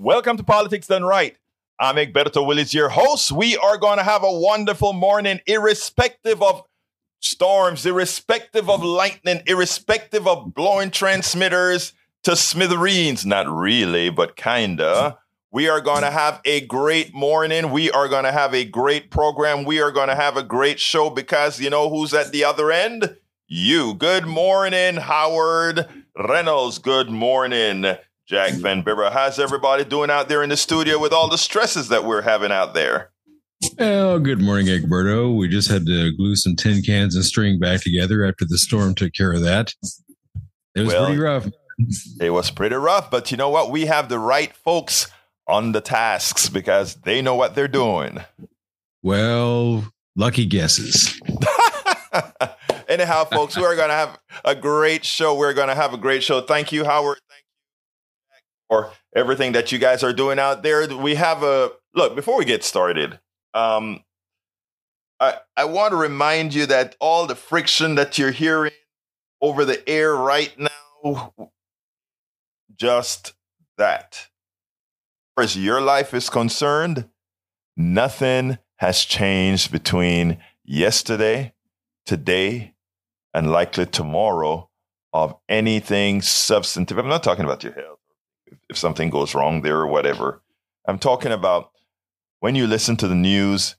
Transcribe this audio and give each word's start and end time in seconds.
Welcome 0.00 0.36
to 0.36 0.44
Politics 0.44 0.86
Done 0.86 1.02
Right. 1.02 1.36
I'm 1.80 1.96
Egberto 1.96 2.46
Willies, 2.46 2.72
your 2.72 2.88
host. 2.88 3.32
We 3.32 3.56
are 3.56 3.76
going 3.76 3.98
to 3.98 4.04
have 4.04 4.22
a 4.22 4.32
wonderful 4.32 4.92
morning, 4.92 5.40
irrespective 5.44 6.40
of 6.40 6.62
storms, 7.18 7.84
irrespective 7.84 8.70
of 8.70 8.84
lightning, 8.84 9.42
irrespective 9.46 10.28
of 10.28 10.54
blowing 10.54 10.92
transmitters 10.92 11.94
to 12.22 12.36
smithereens. 12.36 13.26
Not 13.26 13.48
really, 13.48 14.08
but 14.08 14.36
kinda. 14.36 15.18
We 15.50 15.68
are 15.68 15.80
going 15.80 16.02
to 16.02 16.12
have 16.12 16.40
a 16.44 16.60
great 16.60 17.12
morning. 17.12 17.72
We 17.72 17.90
are 17.90 18.06
going 18.06 18.24
to 18.24 18.32
have 18.32 18.54
a 18.54 18.64
great 18.64 19.10
program. 19.10 19.64
We 19.64 19.80
are 19.80 19.90
going 19.90 20.08
to 20.08 20.14
have 20.14 20.36
a 20.36 20.44
great 20.44 20.78
show 20.78 21.10
because 21.10 21.58
you 21.58 21.70
know 21.70 21.90
who's 21.90 22.14
at 22.14 22.30
the 22.30 22.44
other 22.44 22.70
end? 22.70 23.16
You. 23.48 23.94
Good 23.94 24.26
morning, 24.26 24.96
Howard 24.96 25.88
Reynolds. 26.16 26.78
Good 26.78 27.10
morning. 27.10 27.96
Jack 28.28 28.52
Van 28.52 28.82
Bibber. 28.82 29.08
How's 29.08 29.38
everybody 29.38 29.84
doing 29.84 30.10
out 30.10 30.28
there 30.28 30.42
in 30.42 30.50
the 30.50 30.56
studio 30.58 30.98
with 30.98 31.14
all 31.14 31.30
the 31.30 31.38
stresses 31.38 31.88
that 31.88 32.04
we're 32.04 32.20
having 32.20 32.52
out 32.52 32.74
there? 32.74 33.10
Oh, 33.78 34.18
good 34.18 34.42
morning, 34.42 34.66
Egberto. 34.66 35.34
We 35.34 35.48
just 35.48 35.70
had 35.70 35.86
to 35.86 36.14
glue 36.14 36.36
some 36.36 36.54
tin 36.54 36.82
cans 36.82 37.16
and 37.16 37.24
string 37.24 37.58
back 37.58 37.80
together 37.80 38.26
after 38.26 38.44
the 38.44 38.58
storm 38.58 38.94
took 38.94 39.14
care 39.14 39.32
of 39.32 39.40
that. 39.40 39.72
It 40.74 40.82
was 40.82 40.88
well, 40.88 41.06
pretty 41.06 41.20
rough. 41.22 41.48
It 42.20 42.28
was 42.28 42.50
pretty 42.50 42.76
rough, 42.76 43.10
but 43.10 43.30
you 43.30 43.38
know 43.38 43.48
what? 43.48 43.70
We 43.70 43.86
have 43.86 44.10
the 44.10 44.18
right 44.18 44.54
folks 44.54 45.10
on 45.46 45.72
the 45.72 45.80
tasks 45.80 46.50
because 46.50 46.96
they 46.96 47.22
know 47.22 47.34
what 47.34 47.54
they're 47.54 47.66
doing. 47.66 48.18
Well, 49.02 49.90
lucky 50.16 50.44
guesses. 50.44 51.18
Anyhow, 52.88 53.24
folks, 53.24 53.56
we 53.56 53.64
are 53.64 53.74
going 53.74 53.88
to 53.88 53.94
have 53.94 54.18
a 54.44 54.54
great 54.54 55.06
show. 55.06 55.34
We're 55.34 55.54
going 55.54 55.68
to 55.68 55.74
have 55.74 55.94
a 55.94 55.98
great 55.98 56.22
show. 56.22 56.42
Thank 56.42 56.72
you, 56.72 56.84
Howard 56.84 57.20
for 58.68 58.90
everything 59.14 59.52
that 59.52 59.72
you 59.72 59.78
guys 59.78 60.02
are 60.02 60.12
doing 60.12 60.38
out 60.38 60.62
there. 60.62 60.86
We 60.96 61.14
have 61.14 61.42
a 61.42 61.72
look 61.94 62.14
before 62.14 62.38
we 62.38 62.44
get 62.44 62.64
started. 62.64 63.18
Um, 63.54 64.04
I 65.20 65.38
I 65.56 65.64
want 65.64 65.92
to 65.92 65.96
remind 65.96 66.54
you 66.54 66.66
that 66.66 66.96
all 67.00 67.26
the 67.26 67.34
friction 67.34 67.94
that 67.96 68.18
you're 68.18 68.30
hearing 68.30 68.72
over 69.40 69.64
the 69.64 69.88
air 69.88 70.14
right 70.14 70.54
now, 70.58 71.34
just 72.76 73.34
that. 73.76 74.28
As 75.36 75.42
far 75.42 75.44
as 75.44 75.56
your 75.56 75.80
life 75.80 76.14
is 76.14 76.28
concerned, 76.28 77.08
nothing 77.76 78.58
has 78.76 79.04
changed 79.04 79.72
between 79.72 80.38
yesterday, 80.64 81.54
today, 82.06 82.74
and 83.32 83.50
likely 83.50 83.86
tomorrow 83.86 84.68
of 85.12 85.36
anything 85.48 86.22
substantive. 86.22 86.98
I'm 86.98 87.08
not 87.08 87.22
talking 87.22 87.44
about 87.44 87.64
your 87.64 87.72
health 87.72 87.97
if 88.68 88.76
something 88.76 89.10
goes 89.10 89.34
wrong 89.34 89.62
there 89.62 89.78
or 89.78 89.86
whatever. 89.86 90.42
I'm 90.86 90.98
talking 90.98 91.32
about 91.32 91.70
when 92.40 92.54
you 92.54 92.66
listen 92.66 92.96
to 92.98 93.08
the 93.08 93.14
news, 93.14 93.76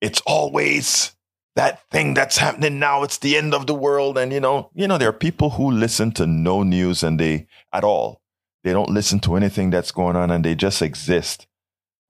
it's 0.00 0.20
always 0.26 1.14
that 1.56 1.82
thing 1.90 2.14
that's 2.14 2.38
happening 2.38 2.78
now. 2.78 3.02
It's 3.02 3.18
the 3.18 3.36
end 3.36 3.52
of 3.52 3.66
the 3.66 3.74
world. 3.74 4.16
And 4.16 4.32
you 4.32 4.40
know, 4.40 4.70
you 4.74 4.86
know, 4.86 4.98
there 4.98 5.08
are 5.08 5.12
people 5.12 5.50
who 5.50 5.70
listen 5.70 6.12
to 6.12 6.26
no 6.26 6.62
news 6.62 7.02
and 7.02 7.18
they 7.18 7.46
at 7.72 7.84
all. 7.84 8.22
They 8.64 8.72
don't 8.72 8.90
listen 8.90 9.20
to 9.20 9.36
anything 9.36 9.70
that's 9.70 9.92
going 9.92 10.16
on 10.16 10.30
and 10.30 10.44
they 10.44 10.54
just 10.54 10.82
exist. 10.82 11.46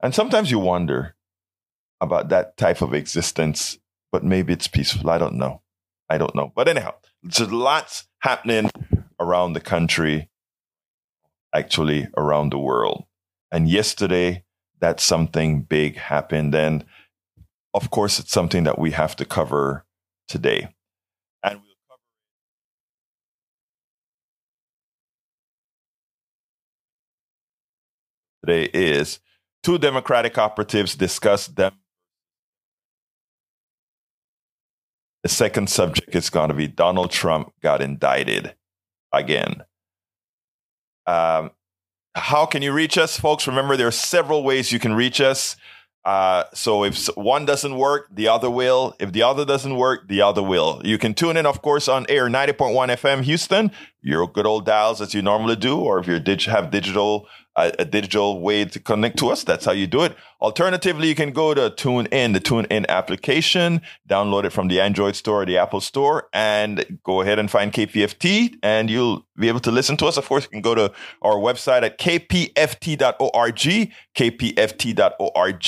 And 0.01 0.15
sometimes 0.15 0.51
you 0.51 0.59
wonder 0.59 1.15
about 2.01 2.29
that 2.29 2.57
type 2.57 2.81
of 2.81 2.93
existence, 2.93 3.77
but 4.11 4.23
maybe 4.23 4.53
it's 4.53 4.67
peaceful. 4.67 5.09
I 5.09 5.17
don't 5.17 5.35
know. 5.35 5.61
I 6.09 6.17
don't 6.17 6.35
know. 6.35 6.51
But 6.55 6.67
anyhow, 6.67 6.93
there's 7.23 7.51
lots 7.51 8.07
happening 8.19 8.69
around 9.19 9.53
the 9.53 9.61
country 9.61 10.28
actually 11.53 12.07
around 12.17 12.51
the 12.51 12.59
world. 12.59 13.05
And 13.51 13.69
yesterday, 13.69 14.43
that 14.79 14.99
something 14.99 15.63
big 15.63 15.97
happened. 15.97 16.55
And 16.55 16.85
of 17.73 17.89
course, 17.89 18.19
it's 18.19 18.31
something 18.31 18.63
that 18.63 18.79
we 18.79 18.91
have 18.91 19.15
to 19.17 19.25
cover 19.25 19.85
today. 20.27 20.69
And 21.43 21.59
we'll 21.61 21.75
cover 21.89 22.01
today 28.45 28.69
is 28.73 29.19
two 29.63 29.77
Democratic 29.77 30.37
operatives 30.37 30.95
discuss 30.95 31.47
them. 31.47 31.73
The 35.23 35.29
second 35.29 35.69
subject 35.69 36.15
is 36.15 36.29
going 36.29 36.47
to 36.47 36.55
be 36.55 36.67
Donald 36.67 37.11
Trump 37.11 37.51
got 37.61 37.81
indicted 37.81 38.55
again. 39.11 39.63
Um, 41.09 41.51
how 42.13 42.45
can 42.45 42.61
you 42.61 42.71
reach 42.71 42.97
us, 42.97 43.19
folks? 43.19 43.47
Remember, 43.47 43.75
there 43.75 43.87
are 43.87 43.91
several 43.91 44.43
ways 44.43 44.71
you 44.71 44.79
can 44.79 44.93
reach 44.93 45.19
us. 45.21 45.55
Uh, 46.05 46.43
so 46.53 46.83
if 46.83 47.07
one 47.15 47.45
doesn't 47.45 47.75
work, 47.75 48.07
the 48.11 48.27
other 48.27 48.49
will. 48.49 48.95
If 48.99 49.11
the 49.11 49.23
other 49.23 49.43
doesn't 49.43 49.75
work, 49.75 50.07
the 50.07 50.21
other 50.21 50.43
will. 50.43 50.81
You 50.83 50.97
can 50.97 51.13
tune 51.13 51.35
in, 51.35 51.45
of 51.45 51.61
course, 51.61 51.87
on 51.87 52.05
air 52.09 52.29
90.1 52.29 52.73
FM 52.73 53.23
Houston, 53.23 53.71
your 54.01 54.27
good 54.27 54.45
old 54.45 54.65
dials 54.65 55.01
as 55.01 55.13
you 55.13 55.21
normally 55.21 55.55
do, 55.55 55.77
or 55.77 55.99
if 55.99 56.07
you 56.07 56.19
dig- 56.19 56.43
have 56.43 56.71
digital 56.71 57.27
a, 57.59 57.85
digital 57.85 58.41
way 58.41 58.65
to 58.65 58.79
connect 58.79 59.17
to 59.19 59.29
us. 59.29 59.43
That's 59.43 59.65
how 59.65 59.71
you 59.71 59.87
do 59.87 60.03
it. 60.03 60.15
Alternatively, 60.41 61.07
you 61.07 61.15
can 61.15 61.31
go 61.31 61.53
to 61.53 61.69
TuneIn, 61.69 62.33
the 62.33 62.39
TuneIn 62.39 62.87
application, 62.87 63.81
download 64.07 64.45
it 64.45 64.51
from 64.51 64.67
the 64.67 64.79
Android 64.79 65.15
store 65.15 65.43
or 65.43 65.45
the 65.45 65.57
Apple 65.57 65.81
store, 65.81 66.29
and 66.33 66.99
go 67.03 67.21
ahead 67.21 67.39
and 67.39 67.51
find 67.51 67.73
KPFT, 67.73 68.55
and 68.63 68.89
you'll 68.89 69.25
be 69.37 69.47
able 69.47 69.59
to 69.61 69.71
listen 69.71 69.97
to 69.97 70.05
us. 70.05 70.17
Of 70.17 70.27
course, 70.27 70.45
you 70.45 70.49
can 70.49 70.61
go 70.61 70.75
to 70.75 70.91
our 71.21 71.35
website 71.35 71.83
at 71.83 71.99
kpft.org, 71.99 73.55
kpft.org 74.17 75.63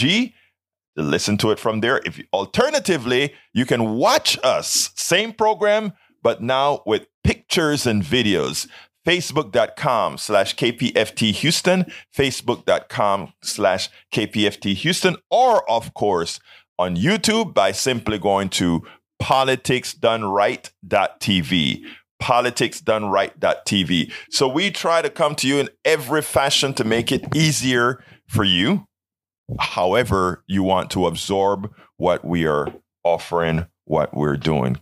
to 0.98 1.04
listen 1.04 1.38
to 1.38 1.52
it 1.52 1.60
from 1.60 1.80
there. 1.80 2.02
If 2.06 2.22
alternatively, 2.34 3.34
you 3.54 3.66
can 3.66 3.94
watch 3.96 4.38
us, 4.44 4.92
same 4.96 5.34
program, 5.34 5.94
but 6.24 6.42
now 6.42 6.84
with 6.86 7.08
pictures 7.52 7.86
and 7.86 8.02
videos. 8.02 8.66
Facebook.com 9.06 10.18
slash 10.18 10.56
kpft 10.56 11.34
houston 11.34 11.86
facebook.com 12.16 13.34
slash 13.42 13.90
kpft 14.14 14.76
houston 14.76 15.18
or 15.32 15.68
of 15.68 15.92
course 15.96 16.40
on 16.78 16.96
youtube 16.96 17.52
by 17.52 17.72
simply 17.72 18.20
going 18.20 18.48
to 18.48 18.84
politicsdoneright.tv 19.20 21.82
politicsdoneright.tv 22.22 24.12
so 24.30 24.48
we 24.48 24.70
try 24.70 25.02
to 25.02 25.10
come 25.10 25.34
to 25.34 25.48
you 25.48 25.58
in 25.58 25.68
every 25.84 26.22
fashion 26.22 26.72
to 26.72 26.84
make 26.84 27.12
it 27.12 27.26
easier 27.36 28.04
for 28.28 28.44
you 28.44 28.86
however 29.60 30.44
you 30.46 30.62
want 30.62 30.92
to 30.92 31.08
absorb 31.08 31.74
what 31.98 32.24
we 32.24 32.46
are 32.46 32.68
offering 33.04 33.66
what 33.86 34.14
we're 34.14 34.38
doing 34.38 34.78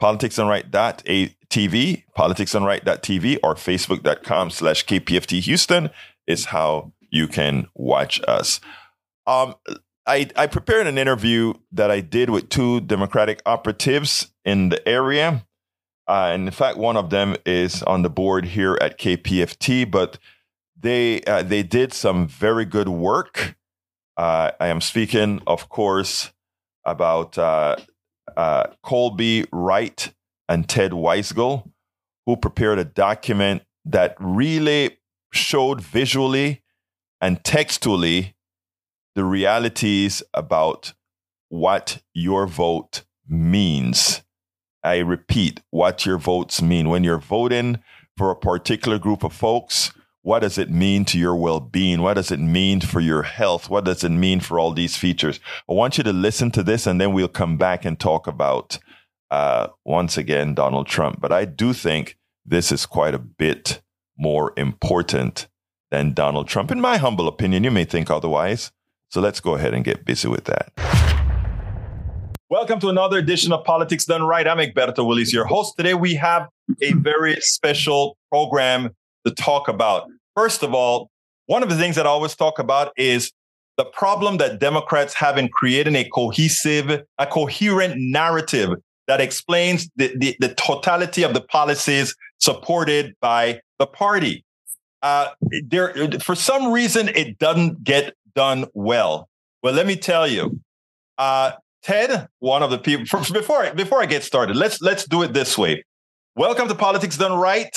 politicsdoneright.tv 0.00 1.34
TV, 1.50 2.04
politicsdoneright.tv 2.16 3.38
or 3.42 3.54
facebook.com 3.54 4.50
slash 4.50 4.86
KPFT 4.86 5.40
Houston 5.40 5.90
is 6.26 6.46
how 6.46 6.92
you 7.10 7.26
can 7.26 7.66
watch 7.74 8.20
us. 8.26 8.60
Um, 9.26 9.56
I, 10.06 10.30
I 10.36 10.46
prepared 10.46 10.86
an 10.86 10.96
interview 10.96 11.54
that 11.72 11.90
I 11.90 12.00
did 12.00 12.30
with 12.30 12.48
two 12.48 12.80
Democratic 12.80 13.42
operatives 13.44 14.28
in 14.44 14.70
the 14.70 14.88
area. 14.88 15.44
Uh, 16.08 16.30
and 16.32 16.46
in 16.46 16.52
fact, 16.52 16.78
one 16.78 16.96
of 16.96 17.10
them 17.10 17.36
is 17.44 17.82
on 17.82 18.02
the 18.02 18.10
board 18.10 18.44
here 18.44 18.78
at 18.80 18.98
KPFT, 18.98 19.88
but 19.88 20.18
they 20.78 21.20
uh, 21.22 21.42
they 21.42 21.62
did 21.62 21.92
some 21.92 22.26
very 22.26 22.64
good 22.64 22.88
work. 22.88 23.56
Uh, 24.16 24.50
I 24.58 24.68
am 24.68 24.80
speaking, 24.80 25.40
of 25.46 25.68
course, 25.68 26.32
about 26.84 27.38
uh, 28.36 28.68
Colby 28.82 29.46
Wright 29.52 30.12
and 30.48 30.68
Ted 30.68 30.92
Weisgal, 30.92 31.70
who 32.26 32.36
prepared 32.36 32.78
a 32.78 32.84
document 32.84 33.62
that 33.84 34.16
really 34.18 34.98
showed 35.32 35.80
visually 35.80 36.62
and 37.20 37.42
textually 37.44 38.34
the 39.14 39.24
realities 39.24 40.22
about 40.34 40.92
what 41.48 42.02
your 42.14 42.46
vote 42.46 43.02
means. 43.28 44.22
I 44.82 44.98
repeat, 44.98 45.60
what 45.70 46.06
your 46.06 46.18
votes 46.18 46.62
mean. 46.62 46.88
When 46.88 47.04
you're 47.04 47.18
voting 47.18 47.82
for 48.16 48.30
a 48.30 48.36
particular 48.36 48.98
group 48.98 49.22
of 49.22 49.32
folks, 49.32 49.92
what 50.22 50.40
does 50.40 50.58
it 50.58 50.70
mean 50.70 51.04
to 51.06 51.18
your 51.18 51.34
well 51.34 51.60
being? 51.60 52.02
What 52.02 52.14
does 52.14 52.30
it 52.30 52.40
mean 52.40 52.80
for 52.80 53.00
your 53.00 53.22
health? 53.22 53.70
What 53.70 53.84
does 53.84 54.04
it 54.04 54.10
mean 54.10 54.40
for 54.40 54.58
all 54.58 54.72
these 54.72 54.96
features? 54.96 55.40
I 55.68 55.72
want 55.72 55.96
you 55.96 56.04
to 56.04 56.12
listen 56.12 56.50
to 56.52 56.62
this 56.62 56.86
and 56.86 57.00
then 57.00 57.12
we'll 57.12 57.28
come 57.28 57.56
back 57.56 57.84
and 57.84 57.98
talk 57.98 58.26
about 58.26 58.78
uh, 59.30 59.68
once 59.84 60.18
again, 60.18 60.54
Donald 60.54 60.88
Trump. 60.88 61.20
But 61.20 61.32
I 61.32 61.44
do 61.44 61.72
think 61.72 62.18
this 62.44 62.70
is 62.70 62.84
quite 62.84 63.14
a 63.14 63.18
bit 63.18 63.80
more 64.18 64.52
important 64.56 65.48
than 65.90 66.12
Donald 66.12 66.48
Trump. 66.48 66.70
In 66.70 66.80
my 66.80 66.98
humble 66.98 67.26
opinion, 67.26 67.64
you 67.64 67.70
may 67.70 67.84
think 67.84 68.10
otherwise. 68.10 68.72
So 69.08 69.20
let's 69.20 69.40
go 69.40 69.54
ahead 69.54 69.72
and 69.72 69.84
get 69.84 70.04
busy 70.04 70.28
with 70.28 70.44
that. 70.44 70.72
Welcome 72.50 72.80
to 72.80 72.88
another 72.88 73.18
edition 73.18 73.52
of 73.52 73.64
Politics 73.64 74.04
Done 74.04 74.24
Right. 74.24 74.46
I'm 74.46 74.58
Egberto 74.58 75.06
Willies, 75.06 75.32
your 75.32 75.46
host. 75.46 75.76
Today 75.76 75.94
we 75.94 76.16
have 76.16 76.48
a 76.82 76.92
very 76.92 77.36
special 77.40 78.18
program 78.30 78.90
to 79.26 79.34
talk 79.34 79.68
about. 79.68 80.06
First 80.34 80.62
of 80.62 80.74
all, 80.74 81.10
one 81.46 81.62
of 81.62 81.68
the 81.68 81.76
things 81.76 81.96
that 81.96 82.06
I 82.06 82.08
always 82.08 82.36
talk 82.36 82.58
about 82.58 82.92
is 82.96 83.32
the 83.76 83.84
problem 83.84 84.36
that 84.36 84.60
Democrats 84.60 85.14
have 85.14 85.38
in 85.38 85.48
creating 85.48 85.96
a 85.96 86.08
cohesive, 86.08 87.02
a 87.18 87.26
coherent 87.26 87.94
narrative 87.96 88.70
that 89.06 89.20
explains 89.20 89.88
the, 89.96 90.14
the, 90.16 90.36
the 90.38 90.54
totality 90.54 91.22
of 91.22 91.34
the 91.34 91.40
policies 91.40 92.14
supported 92.38 93.14
by 93.20 93.60
the 93.78 93.86
party. 93.86 94.44
Uh, 95.02 95.30
there, 95.66 95.94
for 96.20 96.34
some 96.34 96.70
reason, 96.70 97.08
it 97.08 97.38
doesn't 97.38 97.82
get 97.82 98.14
done 98.34 98.66
well. 98.74 99.28
Well, 99.62 99.74
let 99.74 99.86
me 99.86 99.96
tell 99.96 100.28
you, 100.28 100.60
uh, 101.18 101.52
Ted, 101.82 102.28
one 102.38 102.62
of 102.62 102.70
the 102.70 102.78
people. 102.78 103.04
Before 103.32 103.72
before 103.74 104.02
I 104.02 104.06
get 104.06 104.22
started, 104.22 104.56
let's 104.56 104.80
let's 104.82 105.06
do 105.06 105.22
it 105.22 105.32
this 105.32 105.56
way. 105.56 105.82
Welcome 106.36 106.68
to 106.68 106.74
Politics 106.74 107.16
Done 107.16 107.32
Right, 107.32 107.74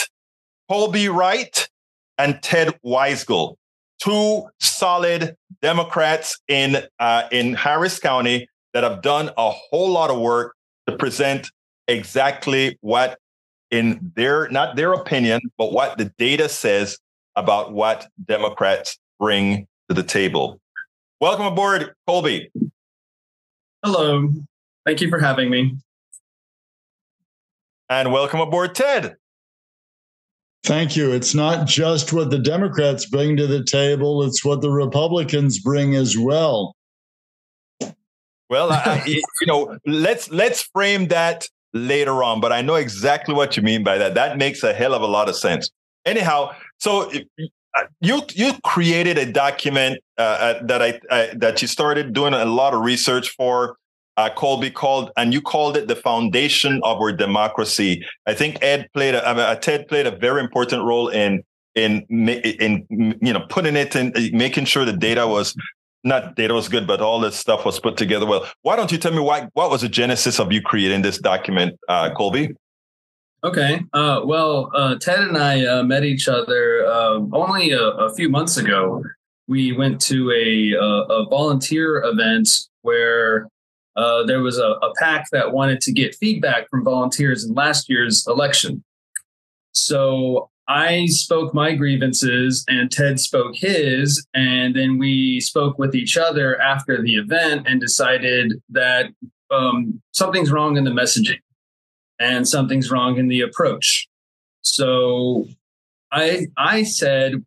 Colby 0.73 1.07
Wright 1.07 1.69
and 2.17 2.41
Ted 2.41 2.69
Weisgal, 2.83 3.57
two 4.01 4.49
solid 4.59 5.37
Democrats 5.61 6.41
in 6.47 6.77
uh, 6.97 7.27
in 7.31 7.53
Harris 7.53 7.99
County 7.99 8.47
that 8.73 8.83
have 8.83 9.03
done 9.03 9.29
a 9.37 9.51
whole 9.51 9.91
lot 9.91 10.09
of 10.09 10.19
work 10.19 10.55
to 10.87 10.97
present 10.97 11.51
exactly 11.87 12.75
what, 12.81 13.19
in 13.69 14.11
their 14.15 14.49
not 14.49 14.75
their 14.75 14.93
opinion, 14.93 15.41
but 15.59 15.73
what 15.73 15.99
the 15.99 16.05
data 16.17 16.49
says 16.49 16.97
about 17.35 17.71
what 17.71 18.07
Democrats 18.25 18.97
bring 19.19 19.67
to 19.89 19.93
the 19.93 20.01
table. 20.01 20.59
Welcome 21.21 21.45
aboard, 21.45 21.93
Colby. 22.07 22.51
Hello. 23.83 24.27
Thank 24.87 25.01
you 25.01 25.09
for 25.11 25.19
having 25.19 25.51
me. 25.51 25.75
And 27.89 28.11
welcome 28.11 28.39
aboard, 28.39 28.73
Ted. 28.73 29.17
Thank 30.63 30.95
you. 30.95 31.11
It's 31.11 31.35
not 31.35 31.67
just 31.67 32.13
what 32.13 32.29
the 32.29 32.39
Democrats 32.39 33.05
bring 33.05 33.35
to 33.35 33.47
the 33.47 33.63
table, 33.63 34.23
it's 34.23 34.45
what 34.45 34.61
the 34.61 34.71
Republicans 34.71 35.59
bring 35.59 35.95
as 35.95 36.17
well. 36.17 36.75
Well, 38.49 38.71
I, 38.71 39.03
you 39.05 39.47
know, 39.47 39.77
let's 39.85 40.29
let's 40.31 40.61
frame 40.61 41.07
that 41.07 41.47
later 41.73 42.23
on, 42.23 42.39
but 42.39 42.53
I 42.53 42.61
know 42.61 42.75
exactly 42.75 43.33
what 43.33 43.57
you 43.57 43.63
mean 43.63 43.83
by 43.83 43.97
that. 43.97 44.13
That 44.13 44.37
makes 44.37 44.63
a 44.63 44.73
hell 44.73 44.93
of 44.93 45.01
a 45.01 45.07
lot 45.07 45.27
of 45.27 45.35
sense. 45.35 45.69
Anyhow, 46.05 46.51
so 46.77 47.11
uh, 47.75 47.83
you 47.99 48.21
you 48.33 48.53
created 48.63 49.17
a 49.17 49.29
document 49.31 49.99
uh, 50.17 50.21
uh, 50.21 50.65
that 50.65 50.81
I, 50.81 50.99
I, 51.09 51.33
that 51.35 51.61
you 51.61 51.67
started 51.67 52.13
doing 52.13 52.33
a 52.33 52.45
lot 52.45 52.73
of 52.73 52.81
research 52.81 53.29
for. 53.31 53.77
Uh, 54.15 54.29
Colby 54.29 54.69
called, 54.69 55.11
and 55.17 55.33
you 55.33 55.41
called 55.41 55.75
it 55.75 55.87
the 55.87 55.95
foundation 55.95 56.79
of 56.83 56.97
our 57.01 57.11
democracy. 57.11 58.05
I 58.27 58.33
think 58.33 58.57
Ed 58.61 58.87
played 58.93 59.15
a, 59.15 59.27
uh, 59.27 59.55
Ted 59.55 59.87
played 59.87 60.05
a 60.05 60.15
very 60.15 60.41
important 60.41 60.83
role 60.83 61.09
in 61.09 61.43
in 61.75 62.05
in 62.09 62.85
you 63.21 63.33
know 63.33 63.45
putting 63.49 63.75
it 63.75 63.95
in 63.95 64.13
making 64.33 64.65
sure 64.65 64.85
the 64.85 64.93
data 64.93 65.27
was 65.27 65.55
not 66.03 66.35
data 66.35 66.53
was 66.53 66.69
good, 66.69 66.85
but 66.85 67.01
all 67.01 67.19
this 67.19 67.35
stuff 67.35 67.65
was 67.65 67.79
put 67.79 67.97
together 67.97 68.25
well. 68.25 68.45
Why 68.61 68.75
don't 68.75 68.91
you 68.91 68.97
tell 68.97 69.13
me 69.13 69.19
why 69.19 69.47
what 69.53 69.69
was 69.69 69.81
the 69.81 69.89
genesis 69.89 70.39
of 70.39 70.51
you 70.51 70.61
creating 70.61 71.01
this 71.01 71.17
document, 71.17 71.79
uh, 71.87 72.13
Colby? 72.13 72.51
Okay. 73.43 73.81
Uh, 73.93 74.21
well, 74.23 74.71
uh, 74.73 74.95
Ted 74.99 75.19
and 75.19 75.37
I 75.37 75.65
uh, 75.65 75.83
met 75.83 76.05
each 76.05 76.29
other 76.29 76.85
uh, 76.85 77.19
only 77.33 77.71
a, 77.71 77.81
a, 77.81 78.13
few 78.15 78.29
months 78.29 78.55
ago. 78.55 79.03
We 79.47 79.73
went 79.73 79.99
to 80.03 80.31
a, 80.31 80.71
a, 80.71 80.85
a 81.13 81.25
volunteer 81.29 82.01
event 82.05 82.47
where 82.83 83.49
uh, 83.95 84.23
there 84.25 84.41
was 84.41 84.57
a, 84.57 84.75
a 84.81 84.93
that 85.31 85.51
wanted 85.51 85.81
to 85.81 85.91
get 85.91 86.15
feedback 86.15 86.69
from 86.69 86.83
volunteers 86.83 87.43
in 87.43 87.53
last 87.53 87.89
year's 87.89 88.25
election. 88.27 88.83
So 89.71 90.49
I 90.67 91.07
spoke 91.07 91.53
my 91.53 91.75
grievances 91.75 92.63
and 92.67 92.91
Ted 92.91 93.19
spoke 93.19 93.55
his. 93.55 94.25
And 94.33 94.75
then 94.75 94.97
we 94.97 95.39
spoke 95.41 95.77
with 95.77 95.93
each 95.95 96.17
other 96.17 96.59
after 96.61 97.01
the 97.01 97.15
event 97.15 97.67
and 97.67 97.81
decided 97.81 98.53
that 98.69 99.07
um, 99.51 100.01
something's 100.11 100.51
wrong 100.51 100.77
in 100.77 100.83
the 100.83 100.91
messaging 100.91 101.39
and 102.19 102.47
something's 102.47 102.89
wrong 102.89 103.17
in 103.17 103.27
the 103.27 103.41
approach. 103.41 104.07
So 104.61 105.47
I 106.11 106.47
I 106.57 106.83
said, 106.83 107.43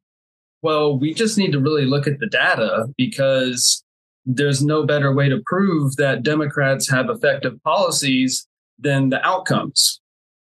well, 0.63 0.99
we 0.99 1.15
just 1.15 1.39
need 1.39 1.53
to 1.53 1.61
really 1.61 1.87
look 1.87 2.07
at 2.07 2.19
the 2.19 2.27
data 2.27 2.87
because 2.97 3.83
there's 4.27 4.63
no 4.63 4.85
better 4.85 5.15
way 5.15 5.29
to 5.29 5.41
prove 5.47 5.97
that 5.97 6.25
Democrats 6.25 6.91
have 6.91 7.09
effective 7.09 7.63
policies 7.63 8.47
than 8.79 9.09
the 9.09 9.25
outcomes. 9.25 10.01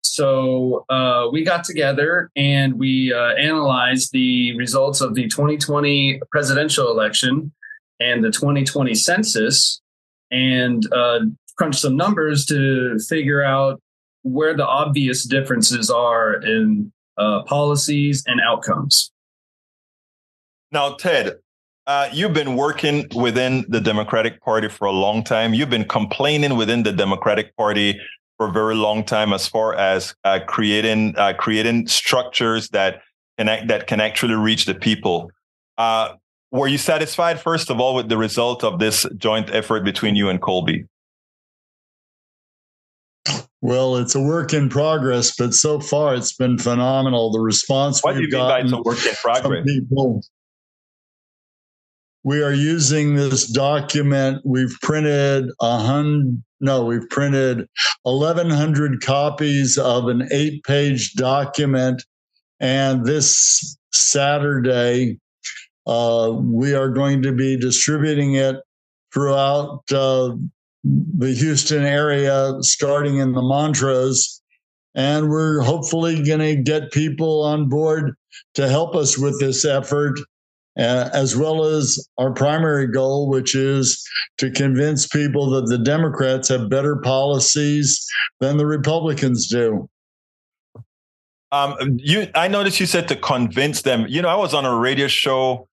So 0.03 0.85
uh, 0.89 1.29
we 1.31 1.43
got 1.43 1.63
together 1.63 2.29
and 2.35 2.77
we 2.77 3.11
uh, 3.11 3.33
analyzed 3.33 4.11
the 4.11 4.55
results 4.57 5.01
of 5.01 5.15
the 5.15 5.27
2020 5.27 6.21
presidential 6.31 6.91
election 6.91 7.51
and 7.99 8.23
the 8.23 8.29
2020 8.29 8.93
census 8.93 9.81
and 10.29 10.85
uh, 10.93 11.21
crunched 11.57 11.79
some 11.79 11.95
numbers 11.95 12.45
to 12.47 12.99
figure 13.07 13.43
out 13.43 13.81
where 14.21 14.55
the 14.55 14.65
obvious 14.65 15.23
differences 15.23 15.89
are 15.89 16.33
in 16.33 16.91
uh, 17.17 17.43
policies 17.43 18.23
and 18.27 18.39
outcomes. 18.41 19.11
Now, 20.71 20.95
Ted, 20.95 21.37
uh, 21.87 22.09
you've 22.13 22.33
been 22.33 22.55
working 22.55 23.07
within 23.15 23.65
the 23.67 23.81
Democratic 23.81 24.41
Party 24.41 24.69
for 24.69 24.85
a 24.85 24.91
long 24.91 25.23
time. 25.23 25.53
You've 25.53 25.69
been 25.69 25.87
complaining 25.87 26.55
within 26.55 26.83
the 26.83 26.91
Democratic 26.91 27.55
Party 27.57 27.99
for 28.37 28.47
a 28.47 28.51
very 28.51 28.75
long 28.75 29.03
time, 29.03 29.33
as 29.33 29.47
far 29.47 29.75
as 29.75 30.15
uh, 30.23 30.39
creating 30.47 31.15
uh, 31.17 31.33
creating 31.33 31.87
structures 31.87 32.69
that 32.69 33.01
can 33.37 33.67
that 33.67 33.87
can 33.87 33.99
actually 33.99 34.35
reach 34.35 34.65
the 34.65 34.75
people. 34.75 35.29
Uh, 35.77 36.13
were 36.51 36.67
you 36.67 36.77
satisfied, 36.77 37.39
first 37.39 37.69
of 37.69 37.79
all, 37.79 37.95
with 37.95 38.09
the 38.09 38.17
result 38.17 38.63
of 38.63 38.79
this 38.79 39.05
joint 39.17 39.49
effort 39.51 39.83
between 39.83 40.15
you 40.15 40.29
and 40.29 40.41
Colby? 40.41 40.85
Well, 43.61 43.95
it's 43.95 44.13
a 44.13 44.21
work 44.21 44.53
in 44.53 44.69
progress, 44.69 45.35
but 45.37 45.53
so 45.53 45.79
far 45.79 46.15
it's 46.15 46.33
been 46.33 46.57
phenomenal. 46.57 47.31
The 47.31 47.39
response 47.39 48.03
what 48.03 48.15
we've 48.15 48.29
do 48.29 48.37
you 48.37 48.43
mean 48.43 48.49
by 48.49 48.59
it's 48.59 48.71
a 48.71 48.81
work 48.81 49.05
in 49.05 49.13
progress? 49.15 49.63
People, 49.65 50.21
we 52.23 52.41
are 52.41 52.53
using 52.53 53.15
this 53.15 53.47
document. 53.47 54.41
We've 54.45 54.75
printed 54.81 55.49
a 55.61 55.77
hundred. 55.77 56.43
No, 56.59 56.85
we've 56.85 57.09
printed 57.09 57.67
1,100 58.03 59.01
copies 59.01 59.77
of 59.77 60.07
an 60.07 60.29
eight-page 60.31 61.15
document, 61.15 62.05
and 62.61 63.05
this 63.05 63.77
Saturday 63.91 65.19
uh, 65.85 66.31
we 66.39 66.73
are 66.73 66.89
going 66.89 67.21
to 67.23 67.33
be 67.33 67.57
distributing 67.57 68.35
it 68.35 68.55
throughout 69.13 69.83
uh, 69.91 70.35
the 70.83 71.33
Houston 71.33 71.83
area, 71.83 72.53
starting 72.61 73.17
in 73.17 73.33
the 73.33 73.41
Montrose. 73.41 74.41
And 74.95 75.29
we're 75.29 75.61
hopefully 75.61 76.23
going 76.23 76.39
to 76.39 76.55
get 76.55 76.91
people 76.91 77.43
on 77.43 77.67
board 77.67 78.15
to 78.55 78.69
help 78.69 78.95
us 78.95 79.17
with 79.17 79.39
this 79.39 79.65
effort, 79.65 80.19
uh, 80.77 81.09
as 81.13 81.35
well 81.35 81.63
as 81.63 82.07
our 82.17 82.31
primary 82.31 82.87
goal, 82.87 83.29
which 83.29 83.55
is 83.55 84.03
to 84.37 84.49
convince 84.49 85.07
people 85.07 85.49
that 85.51 85.67
the 85.67 85.77
Democrats 85.77 86.49
have 86.49 86.69
better 86.69 86.95
policies 86.97 88.05
than 88.39 88.57
the 88.57 88.65
Republicans 88.65 89.47
do. 89.47 89.87
Um, 91.51 91.75
you, 91.97 92.27
I 92.33 92.47
noticed 92.47 92.79
you 92.79 92.87
said 92.87 93.07
to 93.09 93.15
convince 93.15 93.83
them. 93.83 94.07
You 94.09 94.23
know, 94.23 94.29
I 94.29 94.35
was 94.35 94.55
on 94.55 94.65
a 94.65 94.75
radio 94.75 95.07
show 95.07 95.67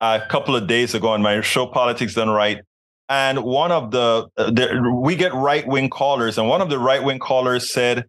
a 0.00 0.22
couple 0.30 0.56
of 0.56 0.66
days 0.66 0.94
ago 0.94 1.08
on 1.08 1.20
my 1.20 1.42
show, 1.42 1.66
Politics 1.66 2.14
Done 2.14 2.30
Right, 2.30 2.62
and 3.10 3.44
one 3.44 3.70
of 3.70 3.90
the, 3.90 4.28
uh, 4.38 4.50
the 4.50 4.98
we 5.02 5.14
get 5.14 5.34
right 5.34 5.66
wing 5.66 5.90
callers, 5.90 6.38
and 6.38 6.48
one 6.48 6.62
of 6.62 6.70
the 6.70 6.78
right 6.78 7.02
wing 7.02 7.18
callers 7.18 7.70
said, 7.70 8.06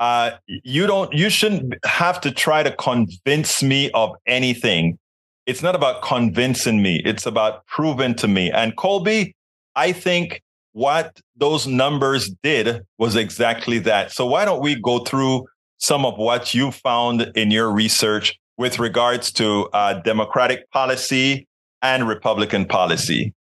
uh, 0.00 0.32
"You 0.46 0.88
don't, 0.88 1.12
you 1.12 1.30
shouldn't 1.30 1.74
have 1.86 2.20
to 2.22 2.32
try 2.32 2.64
to 2.64 2.72
convince 2.72 3.62
me 3.62 3.92
of 3.92 4.16
anything. 4.26 4.98
It's 5.46 5.62
not 5.62 5.74
about 5.74 6.02
convincing 6.02 6.82
me; 6.82 7.02
it's 7.04 7.26
about 7.26 7.66
proving 7.66 8.14
to 8.16 8.28
me." 8.28 8.50
And 8.50 8.76
Colby, 8.76 9.34
I 9.76 9.92
think 9.92 10.42
what 10.72 11.20
those 11.36 11.66
numbers 11.66 12.30
did 12.42 12.84
was 12.98 13.16
exactly 13.16 13.78
that. 13.80 14.12
So 14.12 14.26
why 14.26 14.44
don't 14.44 14.62
we 14.62 14.80
go 14.80 15.00
through 15.00 15.46
some 15.78 16.04
of 16.04 16.16
what 16.16 16.54
you 16.54 16.70
found 16.70 17.30
in 17.34 17.50
your 17.50 17.70
research 17.70 18.38
with 18.56 18.78
regards 18.78 19.32
to 19.32 19.68
uh, 19.72 19.94
Democratic 20.02 20.70
policy 20.70 21.46
and 21.82 22.08
Republican 22.08 22.66
policy? 22.66 23.34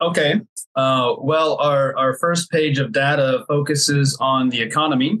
Okay. 0.00 0.40
Uh, 0.74 1.14
well, 1.18 1.56
our, 1.58 1.96
our 1.96 2.18
first 2.18 2.50
page 2.50 2.78
of 2.78 2.92
data 2.92 3.44
focuses 3.48 4.16
on 4.20 4.48
the 4.50 4.60
economy. 4.60 5.18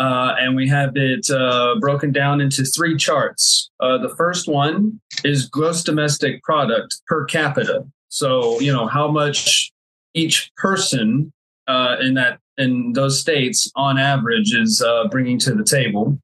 Uh, 0.00 0.34
and 0.38 0.56
we 0.56 0.66
have 0.66 0.92
it 0.96 1.28
uh, 1.30 1.74
broken 1.78 2.10
down 2.10 2.40
into 2.40 2.64
three 2.64 2.96
charts. 2.96 3.70
Uh, 3.80 3.98
the 3.98 4.08
first 4.16 4.48
one 4.48 4.98
is 5.24 5.46
gross 5.46 5.84
domestic 5.84 6.42
product 6.42 7.02
per 7.06 7.26
capita. 7.26 7.84
So, 8.08 8.58
you 8.60 8.72
know, 8.72 8.86
how 8.86 9.10
much 9.10 9.70
each 10.14 10.50
person 10.56 11.34
uh, 11.68 11.96
in 12.00 12.14
that 12.14 12.38
in 12.56 12.94
those 12.94 13.20
states 13.20 13.70
on 13.76 13.98
average 13.98 14.54
is 14.54 14.82
uh, 14.82 15.06
bringing 15.08 15.38
to 15.40 15.54
the 15.54 15.64
table. 15.64 16.18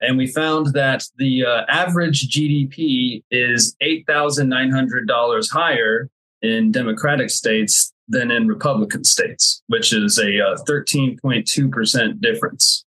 and 0.00 0.16
we 0.16 0.26
found 0.26 0.66
that 0.74 1.04
the 1.16 1.44
uh, 1.44 1.64
average 1.68 2.28
GDP 2.28 3.22
is 3.30 3.74
$8,900 3.82 5.50
higher 5.50 6.08
in 6.42 6.70
Democratic 6.70 7.30
states 7.30 7.92
than 8.08 8.30
in 8.30 8.48
Republican 8.48 9.04
states, 9.04 9.62
which 9.66 9.92
is 9.92 10.18
a 10.18 10.40
uh, 10.40 10.56
13.2% 10.68 12.20
difference. 12.20 12.84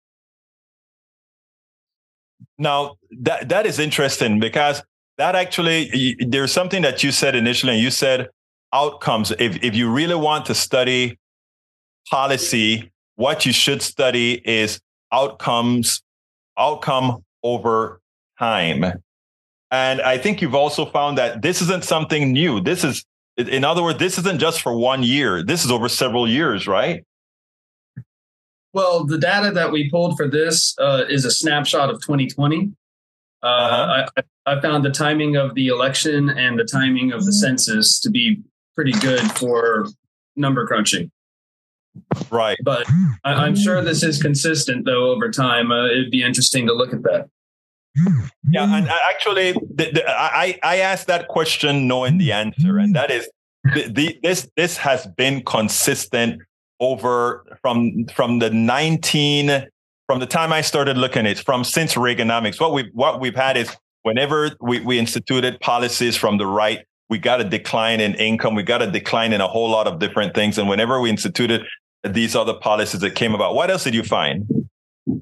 Now, 2.58 2.98
that, 3.22 3.50
that 3.50 3.66
is 3.66 3.80
interesting 3.80 4.40
because 4.40 4.82
that 5.18 5.36
actually, 5.36 6.16
there's 6.20 6.52
something 6.52 6.82
that 6.82 7.04
you 7.04 7.12
said 7.12 7.36
initially, 7.36 7.74
and 7.74 7.82
you 7.82 7.92
said 7.92 8.30
outcomes. 8.74 9.32
If, 9.32 9.64
if 9.64 9.76
you 9.76 9.92
really 9.92 10.16
want 10.16 10.46
to 10.46 10.56
study 10.56 11.18
policy, 12.10 12.92
what 13.16 13.46
you 13.46 13.52
should 13.52 13.82
study 13.82 14.42
is 14.46 14.80
outcomes, 15.12 16.02
outcome 16.58 17.24
over 17.44 18.02
time. 18.38 19.02
And 19.72 20.02
I 20.02 20.18
think 20.18 20.42
you've 20.42 20.56
also 20.56 20.86
found 20.86 21.18
that 21.18 21.42
this 21.42 21.62
isn't 21.62 21.84
something 21.84 22.32
new. 22.32 22.60
This 22.60 22.84
is, 22.84 23.06
in 23.48 23.63
other 23.63 23.81
words, 23.84 24.00
this 24.00 24.17
isn't 24.17 24.39
just 24.39 24.62
for 24.62 24.75
one 24.75 25.03
year. 25.03 25.43
This 25.43 25.63
is 25.63 25.72
over 25.72 25.88
several 25.88 26.27
years, 26.27 26.67
right? 26.67 27.05
Well, 28.74 29.05
the 29.05 29.17
data 29.17 29.51
that 29.51 29.72
we 29.72 29.89
pulled 29.89 30.17
for 30.17 30.27
this 30.27 30.75
uh, 30.79 31.05
is 31.10 31.25
a 31.25 31.31
snapshot 31.31 31.89
of 31.89 32.01
2020. 32.01 32.72
Uh, 33.41 33.46
uh-huh. 33.46 34.10
I, 34.17 34.53
I, 34.58 34.62
found 34.62 34.84
the 34.84 34.91
timing 34.91 35.38
of 35.38 35.55
the 35.55 35.67
election 35.67 36.29
and 36.29 36.60
the 36.60 36.65
timing 36.65 37.13
of 37.13 37.25
the 37.25 37.31
census 37.31 38.00
to 38.01 38.10
be 38.10 38.41
pretty 38.75 38.91
good 38.91 39.22
for 39.38 39.88
number 40.36 40.67
crunching. 40.67 41.10
Right. 42.29 42.58
But 42.63 42.86
I, 43.24 43.48
am 43.48 43.55
sure 43.55 43.81
this 43.81 44.03
is 44.03 44.22
consistent, 44.22 44.86
though, 44.86 45.12
over 45.12 45.31
time. 45.31 45.72
Uh, 45.72 45.86
it'd 45.86 46.12
be 46.12 46.22
interesting 46.22 46.67
to 46.67 46.74
look 46.74 46.93
at 46.93 47.01
that. 47.03 47.29
Yeah, 48.50 48.75
and 48.75 48.88
actually, 49.10 49.53
the, 49.53 49.91
the, 49.91 50.03
I 50.08 50.60
I 50.63 50.77
asked 50.77 51.08
that 51.08 51.27
question 51.27 51.88
knowing 51.88 52.17
the 52.17 52.31
answer, 52.31 52.77
and 52.77 52.96
that 52.96 53.12
is 53.12 53.29
the, 53.63 54.17
this 54.24 54.50
this 54.55 54.77
has 54.77 55.08
been 55.08 55.43
consistent 55.43 56.41
over 56.79 57.46
from 57.62 58.05
from 58.13 58.39
the 58.39 58.50
19 58.50 59.67
from 60.08 60.19
the 60.19 60.25
time 60.25 60.51
I 60.51 60.62
started 60.62 60.98
looking 60.98 61.25
at 61.25 61.38
it 61.38 61.39
from 61.39 61.63
since 61.63 61.96
Reaganomics. 61.96 62.60
What 62.60 62.74
we 62.74 62.89
what 62.93 63.19
we've 63.19 63.36
had 63.36 63.58
is 63.58 63.75
whenever 64.03 64.51
we, 64.60 64.79
we 64.79 64.98
instituted 64.98 65.60
policies 65.60 66.15
from 66.15 66.38
the 66.38 66.48
right, 66.48 66.86
we 67.10 67.17
got 67.17 67.41
a 67.41 67.43
decline 67.43 68.01
in 68.01 68.15
income, 68.15 68.55
we 68.55 68.63
got 68.63 68.81
a 68.81 68.89
decline 68.89 69.34
in 69.34 69.41
a 69.41 69.48
whole 69.48 69.69
lot 69.69 69.88
of 69.88 70.00
different 70.00 70.34
things. 70.34 70.58
And 70.58 70.69
whenever 70.69 71.00
we 71.00 71.10
instituted 71.10 71.63
these 72.03 72.36
other 72.36 72.53
policies 72.53 73.01
that 73.01 73.15
came 73.15 73.36
about, 73.36 73.55
what 73.55 73.69
else 73.69 73.84
did 73.84 73.93
you 73.93 74.03
find? 74.03 74.69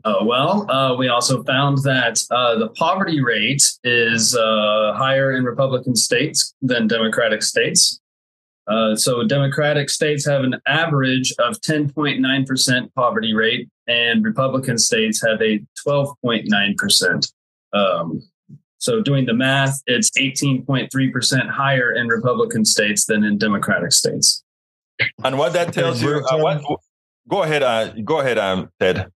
Uh, 0.04 0.24
well, 0.24 0.70
uh, 0.70 0.96
we 0.96 1.08
also 1.08 1.44
found 1.44 1.80
that 1.80 2.24
uh, 2.32 2.58
the 2.58 2.70
poverty 2.70 3.22
rate 3.22 3.64
is 3.84 4.36
uh, 4.36 4.94
higher 4.96 5.32
in 5.34 5.44
Republican 5.44 5.96
states 5.96 6.54
than 6.62 6.88
Democratic 6.88 7.44
states. 7.44 8.00
Uh, 8.68 8.96
so 8.96 9.24
Democratic 9.24 9.90
states 9.90 10.26
have 10.26 10.44
an 10.44 10.56
average 10.68 11.34
of 11.40 11.56
10.9% 11.62 12.94
poverty 12.96 13.34
rate, 13.34 13.70
and 13.88 14.24
Republican 14.26 14.78
states 14.78 15.24
have 15.26 15.42
a 15.42 15.60
12.9%. 15.88 17.34
Um, 17.74 18.22
so 18.80 19.02
doing 19.02 19.26
the 19.26 19.34
math, 19.34 19.82
it's 19.88 20.12
18.3% 20.12 21.50
higher 21.50 21.94
in 21.94 22.08
Republican 22.08 22.66
states 22.66 23.06
than 23.06 23.24
in 23.24 23.38
Democratic 23.38 23.94
states. 23.94 24.44
And 25.24 25.38
what 25.38 25.54
that 25.54 25.74
tells 25.74 26.02
you, 26.02 26.26
uh, 26.30 26.38
what, 26.38 26.62
go 27.28 27.44
ahead, 27.44 28.06
go 28.06 28.20
ahead, 28.20 28.38
um, 28.38 28.70
Ted. 28.80 29.12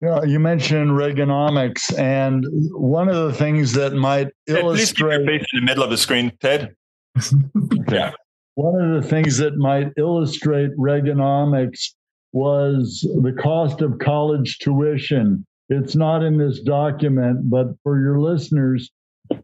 Yeah, 0.00 0.22
you 0.24 0.38
mentioned 0.38 0.90
Reaganomics, 0.90 1.96
and 1.98 2.44
one 2.72 3.08
of 3.08 3.14
the 3.14 3.32
things 3.32 3.72
that 3.72 3.94
might 3.94 4.28
Ted, 4.46 4.58
illustrate. 4.58 4.76
Please 4.76 4.92
keep 4.92 4.98
your 4.98 5.26
face 5.26 5.46
in 5.52 5.60
the 5.60 5.66
middle 5.66 5.84
of 5.84 5.90
the 5.90 5.96
screen, 5.96 6.32
Ted. 6.40 6.74
yeah. 7.88 8.12
One 8.56 8.80
of 8.80 9.02
the 9.02 9.08
things 9.08 9.38
that 9.38 9.56
might 9.56 9.92
illustrate 9.96 10.76
Reaganomics 10.76 11.90
was 12.32 13.00
the 13.22 13.32
cost 13.32 13.80
of 13.80 13.98
college 13.98 14.58
tuition. 14.58 15.46
It's 15.68 15.96
not 15.96 16.22
in 16.22 16.36
this 16.36 16.60
document, 16.60 17.48
but 17.48 17.68
for 17.82 18.00
your 18.00 18.20
listeners, 18.20 18.90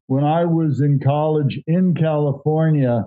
when 0.06 0.24
I 0.24 0.44
was 0.44 0.80
in 0.80 1.00
college 1.00 1.60
in 1.66 1.94
California 1.94 3.06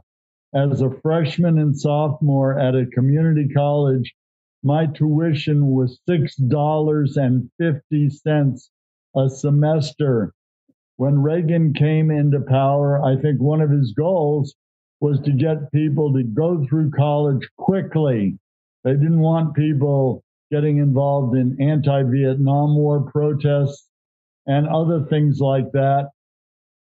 as 0.55 0.81
a 0.81 0.89
freshman 1.01 1.59
and 1.59 1.77
sophomore 1.77 2.59
at 2.59 2.75
a 2.75 2.85
community 2.87 3.47
college, 3.49 4.13
my 4.63 4.87
tuition 4.87 5.67
was 5.67 5.99
$6.50 6.09 8.69
a 9.15 9.29
semester. 9.29 10.33
When 10.95 11.21
Reagan 11.21 11.73
came 11.73 12.11
into 12.11 12.39
power, 12.39 13.03
I 13.03 13.19
think 13.21 13.41
one 13.41 13.61
of 13.61 13.69
his 13.69 13.93
goals 13.93 14.55
was 14.99 15.19
to 15.21 15.31
get 15.31 15.71
people 15.71 16.13
to 16.13 16.23
go 16.23 16.65
through 16.65 16.91
college 16.91 17.47
quickly. 17.57 18.37
They 18.83 18.93
didn't 18.93 19.19
want 19.19 19.55
people 19.55 20.23
getting 20.51 20.77
involved 20.77 21.35
in 21.35 21.59
anti 21.61 22.03
Vietnam 22.03 22.75
War 22.75 23.01
protests 23.01 23.87
and 24.45 24.67
other 24.67 25.03
things 25.05 25.39
like 25.39 25.71
that. 25.73 26.09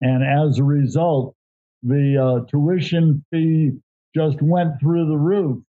And 0.02 0.24
as 0.24 0.58
a 0.58 0.64
result, 0.64 1.36
the 1.84 2.18
uh, 2.18 2.46
tuition 2.50 3.24
fee 3.32 3.74
just 4.16 4.42
went 4.42 4.80
through 4.80 5.08
the 5.08 5.18
roof. 5.18 5.62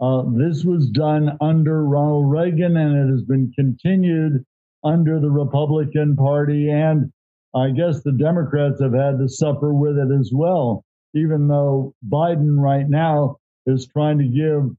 Uh, 0.00 0.24
this 0.36 0.64
was 0.64 0.88
done 0.90 1.36
under 1.40 1.84
Ronald 1.84 2.30
Reagan 2.30 2.76
and 2.76 2.96
it 2.96 3.12
has 3.12 3.22
been 3.22 3.52
continued 3.54 4.44
under 4.82 5.20
the 5.20 5.30
Republican 5.30 6.16
Party. 6.16 6.70
And 6.70 7.12
I 7.54 7.70
guess 7.70 8.02
the 8.02 8.12
Democrats 8.12 8.80
have 8.82 8.92
had 8.92 9.18
to 9.18 9.28
suffer 9.28 9.72
with 9.72 9.96
it 9.96 10.10
as 10.18 10.30
well 10.32 10.84
even 11.14 11.46
though 11.46 11.94
Biden 12.08 12.60
right 12.60 12.88
now 12.88 13.36
is 13.66 13.86
trying 13.86 14.18
to 14.18 14.24
give 14.24 14.76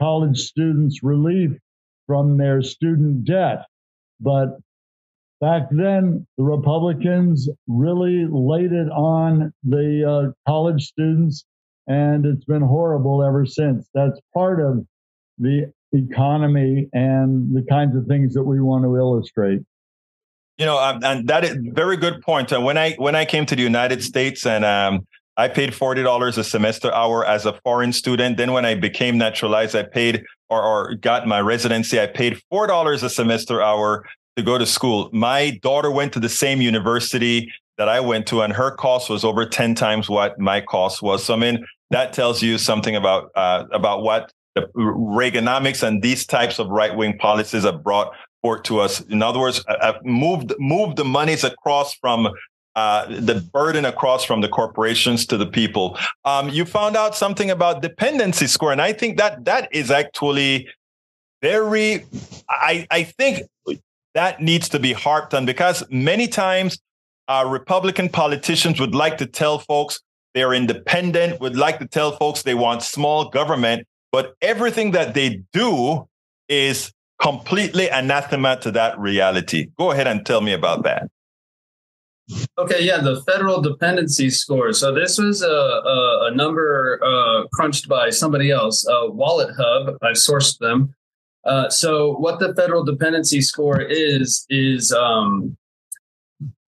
college 0.00 0.38
students 0.38 1.02
relief 1.02 1.52
from 2.06 2.36
their 2.36 2.62
student 2.62 3.24
debt. 3.24 3.64
But 4.20 4.58
back 5.40 5.62
then, 5.70 6.26
the 6.36 6.44
Republicans 6.44 7.48
really 7.66 8.26
laid 8.30 8.72
it 8.72 8.90
on 8.90 9.52
the 9.64 10.04
uh, 10.04 10.50
college 10.50 10.86
students, 10.86 11.44
and 11.86 12.24
it's 12.26 12.44
been 12.44 12.62
horrible 12.62 13.22
ever 13.22 13.46
since. 13.46 13.88
That's 13.94 14.18
part 14.32 14.60
of 14.60 14.86
the 15.38 15.72
economy 15.92 16.88
and 16.92 17.54
the 17.54 17.62
kinds 17.68 17.96
of 17.96 18.06
things 18.06 18.34
that 18.34 18.42
we 18.42 18.60
want 18.60 18.84
to 18.84 18.96
illustrate. 18.96 19.60
You 20.58 20.66
know, 20.66 20.78
um, 20.78 21.00
and 21.02 21.28
that 21.28 21.44
is 21.44 21.56
very 21.72 21.96
good 21.96 22.22
point. 22.22 22.52
Uh, 22.52 22.60
when 22.60 22.78
I 22.78 22.92
when 22.92 23.16
I 23.16 23.24
came 23.24 23.44
to 23.46 23.56
the 23.56 23.62
United 23.62 24.02
States 24.04 24.46
and 24.46 24.64
um, 24.64 25.06
I 25.36 25.48
paid 25.48 25.72
$40 25.72 26.38
a 26.38 26.44
semester 26.44 26.94
hour 26.94 27.26
as 27.26 27.44
a 27.44 27.54
foreign 27.64 27.92
student. 27.92 28.36
Then 28.36 28.52
when 28.52 28.64
I 28.64 28.76
became 28.76 29.18
naturalized, 29.18 29.74
I 29.74 29.82
paid 29.82 30.24
or, 30.48 30.62
or 30.62 30.94
got 30.94 31.26
my 31.26 31.40
residency, 31.40 32.00
I 32.00 32.06
paid 32.06 32.40
$4 32.52 33.02
a 33.02 33.10
semester 33.10 33.60
hour 33.60 34.04
to 34.36 34.42
go 34.42 34.58
to 34.58 34.66
school. 34.66 35.10
My 35.12 35.58
daughter 35.62 35.90
went 35.90 36.12
to 36.12 36.20
the 36.20 36.28
same 36.28 36.60
university 36.60 37.52
that 37.78 37.88
I 37.88 37.98
went 37.98 38.28
to, 38.28 38.42
and 38.42 38.52
her 38.52 38.70
cost 38.70 39.10
was 39.10 39.24
over 39.24 39.44
10 39.44 39.74
times 39.74 40.08
what 40.08 40.38
my 40.38 40.60
cost 40.60 41.02
was. 41.02 41.24
So 41.24 41.34
I 41.34 41.36
mean, 41.36 41.64
that 41.90 42.12
tells 42.12 42.42
you 42.42 42.58
something 42.58 42.96
about 42.96 43.30
uh, 43.34 43.64
about 43.72 44.02
what 44.02 44.32
the 44.54 44.62
Reaganomics 44.76 45.82
and 45.82 46.02
these 46.02 46.26
types 46.26 46.58
of 46.58 46.68
right 46.68 46.94
wing 46.94 47.18
policies 47.18 47.64
have 47.64 47.82
brought 47.82 48.12
forth 48.42 48.62
to 48.64 48.80
us. 48.80 49.00
In 49.02 49.22
other 49.22 49.40
words, 49.40 49.64
uh, 49.68 49.94
moved 50.04 50.54
moved 50.58 50.96
the 50.96 51.04
monies 51.04 51.44
across 51.44 51.94
from 51.94 52.28
uh, 52.76 53.06
the 53.06 53.36
burden 53.52 53.84
across 53.84 54.24
from 54.24 54.40
the 54.40 54.48
corporations 54.48 55.26
to 55.26 55.36
the 55.36 55.46
people. 55.46 55.98
Um, 56.24 56.48
you 56.48 56.64
found 56.64 56.96
out 56.96 57.14
something 57.14 57.50
about 57.50 57.82
dependency 57.82 58.46
score, 58.46 58.72
and 58.72 58.82
I 58.82 58.92
think 58.92 59.16
that 59.18 59.44
that 59.44 59.68
is 59.72 59.90
actually 59.90 60.68
very. 61.42 62.04
I 62.48 62.86
I 62.90 63.04
think 63.04 63.42
that 64.14 64.40
needs 64.40 64.68
to 64.70 64.78
be 64.78 64.92
harped 64.92 65.34
on 65.34 65.46
because 65.46 65.82
many 65.90 66.28
times 66.28 66.78
uh, 67.28 67.44
Republican 67.48 68.08
politicians 68.08 68.80
would 68.80 68.94
like 68.94 69.18
to 69.18 69.26
tell 69.26 69.58
folks 69.58 70.00
they're 70.34 70.52
independent, 70.52 71.40
would 71.40 71.56
like 71.56 71.78
to 71.78 71.86
tell 71.86 72.16
folks 72.16 72.42
they 72.42 72.54
want 72.54 72.82
small 72.82 73.28
government, 73.30 73.86
but 74.12 74.34
everything 74.42 74.90
that 74.92 75.14
they 75.14 75.40
do 75.52 76.08
is 76.48 76.92
completely 77.20 77.88
anathema 77.88 78.58
to 78.60 78.70
that 78.72 78.98
reality. 78.98 79.68
Go 79.78 79.92
ahead 79.92 80.06
and 80.06 80.26
tell 80.26 80.40
me 80.40 80.52
about 80.52 80.82
that. 80.82 81.08
Okay, 82.58 82.82
yeah, 82.82 83.00
the 83.00 83.22
federal 83.22 83.60
dependency 83.60 84.30
score. 84.30 84.72
So 84.72 84.94
this 84.94 85.18
was 85.18 85.42
a, 85.42 85.46
a, 85.46 86.28
a 86.28 86.34
number 86.34 86.98
uh, 87.04 87.46
crunched 87.52 87.86
by 87.86 88.10
somebody 88.10 88.50
else, 88.50 88.86
uh, 88.88 89.08
Wallet 89.08 89.54
Hub. 89.56 89.96
I 90.02 90.12
sourced 90.12 90.58
them. 90.58 90.94
Uh, 91.44 91.68
so 91.68 92.14
what 92.14 92.40
the 92.40 92.54
federal 92.54 92.82
dependency 92.82 93.42
score 93.42 93.80
is 93.82 94.46
is 94.48 94.90
um, 94.92 95.56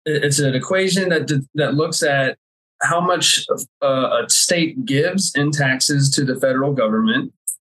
it's 0.06 0.40
an 0.40 0.56
equation 0.56 1.10
that 1.10 1.28
that 1.54 1.76
looks 1.76 2.02
at 2.02 2.38
how 2.82 3.00
much 3.00 3.46
uh, 3.82 4.24
a 4.24 4.30
state 4.30 4.86
gives 4.86 5.34
in 5.36 5.52
taxes 5.52 6.10
to 6.12 6.26
the 6.26 6.40
federal 6.40 6.74
government, 6.74 7.34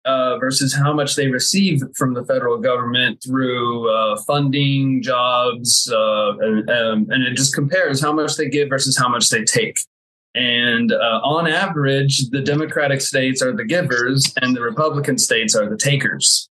uh, 0.07 0.37
versus 0.37 0.73
how 0.73 0.93
much 0.93 1.15
they 1.15 1.27
receive 1.27 1.81
from 1.95 2.13
the 2.13 2.23
federal 2.23 2.57
government 2.57 3.21
through 3.21 3.89
uh, 3.93 4.15
funding, 4.25 5.01
jobs, 5.01 5.91
uh, 5.93 6.37
and, 6.37 6.69
um, 6.69 7.07
and, 7.09 7.23
it 7.27 7.35
just 7.35 7.53
compares 7.53 8.01
how 8.01 8.13
much 8.13 8.37
they 8.37 8.47
give 8.47 8.69
versus 8.69 8.97
how 8.97 9.09
much 9.09 9.29
they 9.29 9.43
take. 9.43 9.77
And 10.33 10.93
uh, 10.93 11.19
on 11.23 11.45
average, 11.47 12.29
the 12.29 12.41
Democratic 12.41 13.01
states 13.01 13.41
are 13.41 13.53
the 13.53 13.65
givers 13.65 14.33
and 14.41 14.55
the 14.55 14.61
Republican 14.61 15.17
states 15.17 15.55
are 15.55 15.69
the 15.69 15.77
takers. 15.77 16.47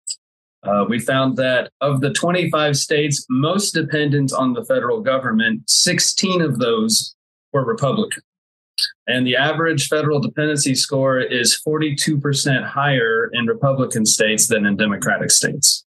Uh, 0.64 0.86
we 0.88 1.00
found 1.00 1.36
that 1.36 1.72
of 1.82 2.00
the 2.00 2.14
25 2.14 2.78
states 2.78 3.26
most 3.30 3.72
dependent 3.72 4.32
on 4.32 4.54
the 4.54 4.64
federal 4.64 5.02
government, 5.02 5.68
16 5.70 6.42
of 6.42 6.60
those 6.60 7.16
were 7.52 7.66
Republican. 7.66 8.24
And 9.12 9.28
the 9.28 9.36
average 9.36 9.88
federal 9.88 10.20
dependency 10.20 10.76
score 10.76 11.20
is 11.20 11.60
42% 11.68 12.64
higher 12.66 13.30
in 13.34 13.46
Republican 13.46 14.06
states 14.06 14.48
than 14.48 14.66
in 14.66 14.78
Democratic 14.78 15.32
states. 15.32 15.86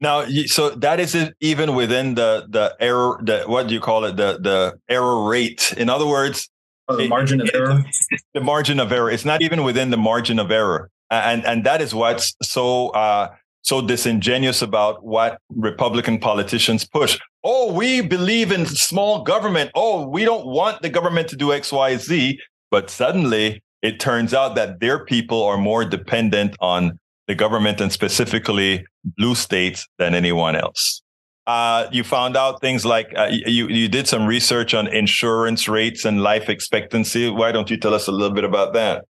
Now, 0.00 0.24
so 0.46 0.70
that 0.70 0.98
is 0.98 1.14
even 1.40 1.74
within 1.74 2.14
the 2.14 2.46
the 2.48 2.74
error, 2.80 3.20
the 3.22 3.42
what 3.42 3.68
do 3.68 3.74
you 3.74 3.80
call 3.80 4.04
it, 4.06 4.16
the 4.16 4.38
the 4.40 4.78
error 4.88 5.28
rate. 5.28 5.74
In 5.76 5.90
other 5.90 6.06
words, 6.06 6.48
oh, 6.88 6.96
the 6.96 7.06
margin 7.06 7.42
of 7.42 7.50
error. 7.52 7.84
The 8.32 8.40
margin 8.40 8.80
of 8.80 8.90
error. 8.92 9.10
It's 9.10 9.26
not 9.26 9.42
even 9.42 9.62
within 9.62 9.90
the 9.90 9.98
margin 9.98 10.38
of 10.38 10.50
error, 10.50 10.90
and 11.10 11.44
and 11.44 11.64
that 11.64 11.82
is 11.82 11.94
what's 11.94 12.34
so 12.42 12.88
uh, 12.88 13.34
so 13.62 13.80
disingenuous 13.80 14.62
about 14.62 15.04
what 15.04 15.38
Republican 15.54 16.18
politicians 16.18 16.84
push. 16.84 17.18
Oh, 17.44 17.72
we 17.72 18.00
believe 18.00 18.52
in 18.52 18.66
small 18.66 19.22
government. 19.22 19.70
Oh, 19.74 20.06
we 20.06 20.24
don't 20.24 20.46
want 20.46 20.82
the 20.82 20.90
government 20.90 21.28
to 21.28 21.36
do 21.36 21.52
X, 21.52 21.72
Y, 21.72 21.96
Z. 21.96 22.38
But 22.70 22.90
suddenly 22.90 23.62
it 23.82 24.00
turns 24.00 24.34
out 24.34 24.54
that 24.54 24.80
their 24.80 25.04
people 25.04 25.42
are 25.44 25.58
more 25.58 25.84
dependent 25.84 26.56
on 26.60 26.98
the 27.26 27.34
government 27.34 27.80
and 27.80 27.92
specifically 27.92 28.84
blue 29.16 29.34
states 29.34 29.86
than 29.98 30.14
anyone 30.14 30.56
else. 30.56 31.02
Uh, 31.46 31.88
you 31.90 32.04
found 32.04 32.36
out 32.36 32.60
things 32.60 32.84
like 32.84 33.12
uh, 33.16 33.28
you 33.30 33.66
you 33.68 33.88
did 33.88 34.06
some 34.06 34.26
research 34.26 34.74
on 34.74 34.86
insurance 34.86 35.68
rates 35.68 36.04
and 36.04 36.22
life 36.22 36.48
expectancy. 36.48 37.28
Why 37.28 37.50
don't 37.50 37.70
you 37.70 37.76
tell 37.76 37.94
us 37.94 38.06
a 38.06 38.12
little 38.12 38.34
bit 38.34 38.44
about 38.44 38.72
that? 38.74 39.04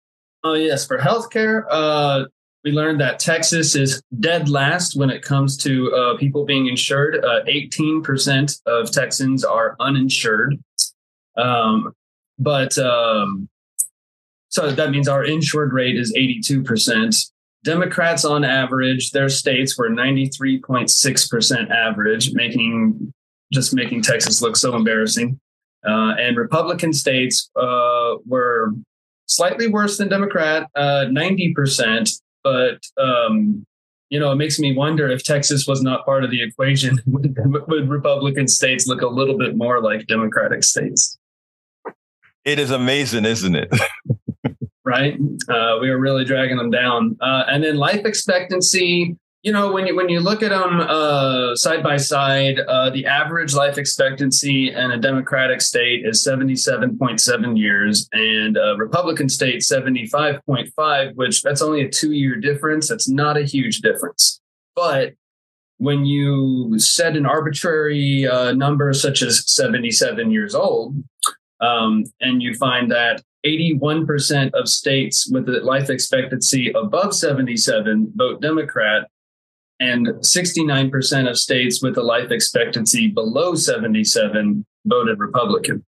Oh 0.44 0.54
yes, 0.54 0.86
for 0.86 0.98
healthcare, 0.98 1.64
uh, 1.70 2.24
we 2.66 2.72
learned 2.72 3.00
that 3.00 3.20
Texas 3.20 3.76
is 3.76 4.02
dead 4.18 4.48
last 4.48 4.96
when 4.96 5.08
it 5.08 5.22
comes 5.22 5.56
to 5.56 5.94
uh, 5.94 6.16
people 6.16 6.44
being 6.44 6.66
insured. 6.66 7.24
Uh, 7.24 7.44
18% 7.44 8.60
of 8.66 8.90
Texans 8.90 9.44
are 9.44 9.76
uninsured. 9.78 10.58
Um, 11.36 11.92
but 12.40 12.76
um, 12.76 13.48
so 14.48 14.72
that 14.72 14.90
means 14.90 15.06
our 15.06 15.22
insured 15.22 15.72
rate 15.72 15.96
is 15.96 16.12
82%. 16.12 17.30
Democrats, 17.62 18.24
on 18.24 18.42
average, 18.42 19.12
their 19.12 19.28
states 19.28 19.78
were 19.78 19.88
93.6% 19.88 21.70
average, 21.70 22.32
making 22.32 23.12
just 23.52 23.74
making 23.74 24.02
Texas 24.02 24.42
look 24.42 24.56
so 24.56 24.74
embarrassing. 24.74 25.38
Uh, 25.86 26.14
and 26.18 26.36
Republican 26.36 26.92
states 26.92 27.48
uh, 27.54 28.14
were 28.26 28.72
slightly 29.26 29.68
worse 29.68 29.98
than 29.98 30.08
Democrat, 30.08 30.68
uh, 30.74 31.04
90%, 31.10 32.10
but 32.46 33.02
um, 33.02 33.66
you 34.08 34.20
know, 34.20 34.30
it 34.30 34.36
makes 34.36 34.60
me 34.60 34.72
wonder 34.72 35.08
if 35.10 35.24
Texas 35.24 35.66
was 35.66 35.82
not 35.82 36.04
part 36.04 36.22
of 36.22 36.30
the 36.30 36.40
equation, 36.40 36.96
would, 37.06 37.36
would 37.66 37.88
Republican 37.88 38.46
states 38.46 38.86
look 38.86 39.02
a 39.02 39.08
little 39.08 39.36
bit 39.36 39.56
more 39.56 39.80
like 39.80 40.06
Democratic 40.06 40.62
states? 40.62 41.18
It 42.44 42.60
is 42.60 42.70
amazing, 42.70 43.24
isn't 43.24 43.56
it? 43.56 43.68
right? 44.84 45.14
Uh, 45.48 45.78
we 45.80 45.90
are 45.90 45.98
really 45.98 46.24
dragging 46.24 46.56
them 46.56 46.70
down. 46.70 47.16
Uh, 47.20 47.42
and 47.48 47.64
then 47.64 47.76
life 47.76 48.04
expectancy, 48.04 49.16
you 49.46 49.52
know, 49.52 49.70
when 49.70 49.86
you 49.86 49.94
when 49.94 50.08
you 50.08 50.18
look 50.18 50.42
at 50.42 50.50
them 50.50 50.80
uh, 50.80 51.54
side 51.54 51.80
by 51.80 51.98
side, 51.98 52.58
uh, 52.58 52.90
the 52.90 53.06
average 53.06 53.54
life 53.54 53.78
expectancy 53.78 54.72
in 54.72 54.90
a 54.90 54.98
Democratic 54.98 55.60
state 55.60 56.04
is 56.04 56.20
seventy 56.20 56.56
seven 56.56 56.98
point 56.98 57.20
seven 57.20 57.56
years, 57.56 58.08
and 58.12 58.56
a 58.56 58.74
Republican 58.76 59.28
state 59.28 59.62
seventy 59.62 60.04
five 60.08 60.44
point 60.46 60.68
five, 60.74 61.12
which 61.14 61.42
that's 61.42 61.62
only 61.62 61.82
a 61.82 61.88
two 61.88 62.10
year 62.10 62.34
difference. 62.34 62.88
That's 62.88 63.08
not 63.08 63.36
a 63.36 63.44
huge 63.44 63.82
difference, 63.82 64.40
but 64.74 65.14
when 65.78 66.04
you 66.04 66.76
set 66.80 67.16
an 67.16 67.24
arbitrary 67.24 68.26
uh, 68.26 68.50
number 68.52 68.92
such 68.94 69.22
as 69.22 69.44
77 69.46 70.30
years 70.30 70.54
old, 70.54 70.96
um, 71.60 72.02
and 72.22 72.42
you 72.42 72.54
find 72.54 72.90
that 72.90 73.22
81% 73.44 74.52
of 74.54 74.68
states 74.68 75.30
with 75.30 75.46
a 75.50 75.60
life 75.60 75.90
expectancy 75.90 76.72
above 76.72 77.14
77 77.14 78.10
vote 78.16 78.40
Democrat, 78.40 79.06
and 79.80 80.06
69% 80.06 81.28
of 81.28 81.38
states 81.38 81.82
with 81.82 81.96
a 81.98 82.02
life 82.02 82.30
expectancy 82.30 83.08
below 83.08 83.54
77 83.54 84.64
voted 84.86 85.18
Republican. 85.18 85.84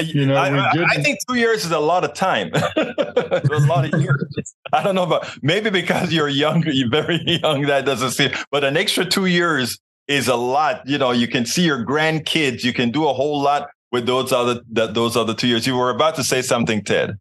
You 0.00 0.26
know, 0.26 0.34
I, 0.34 0.72
I, 0.72 1.02
think 1.02 1.20
two 1.28 1.36
years 1.36 1.64
is 1.64 1.70
a 1.70 1.78
lot 1.78 2.02
of 2.02 2.14
time. 2.14 2.50
a 2.76 3.42
lot 3.60 3.92
of 3.92 4.02
years. 4.02 4.54
I 4.72 4.82
don't 4.82 4.96
know, 4.96 5.06
but 5.06 5.38
maybe 5.40 5.70
because 5.70 6.12
you're 6.12 6.28
young, 6.28 6.64
you're 6.66 6.90
very 6.90 7.20
young, 7.24 7.62
that 7.62 7.84
doesn't 7.84 8.10
seem. 8.10 8.32
But 8.50 8.64
an 8.64 8.76
extra 8.76 9.04
two 9.04 9.26
years 9.26 9.78
is 10.08 10.26
a 10.26 10.34
lot. 10.34 10.82
You 10.84 10.98
know, 10.98 11.12
you 11.12 11.28
can 11.28 11.46
see 11.46 11.64
your 11.64 11.84
grandkids. 11.84 12.64
You 12.64 12.72
can 12.72 12.90
do 12.90 13.08
a 13.08 13.12
whole 13.12 13.40
lot 13.40 13.68
with 13.92 14.06
those 14.06 14.32
other 14.32 14.62
that 14.72 14.94
those 14.94 15.16
other 15.16 15.32
two 15.32 15.46
years. 15.46 15.64
You 15.64 15.76
were 15.76 15.90
about 15.90 16.16
to 16.16 16.24
say 16.24 16.42
something, 16.42 16.82
Ted. 16.82 17.16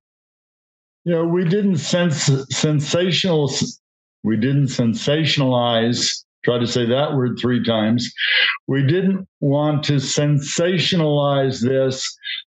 You 1.06 1.14
know, 1.14 1.26
we 1.26 1.44
didn't 1.44 1.78
sense 1.78 2.32
sensational 2.50 3.52
we 4.24 4.38
didn't 4.38 4.68
sensationalize, 4.68 6.24
try 6.46 6.58
to 6.58 6.68
say 6.68 6.86
that 6.86 7.14
word 7.14 7.38
three 7.40 7.64
times. 7.64 8.12
We 8.68 8.84
didn't 8.84 9.28
want 9.42 9.84
to 9.86 9.94
sensationalize 9.94 11.62
this, 11.62 12.06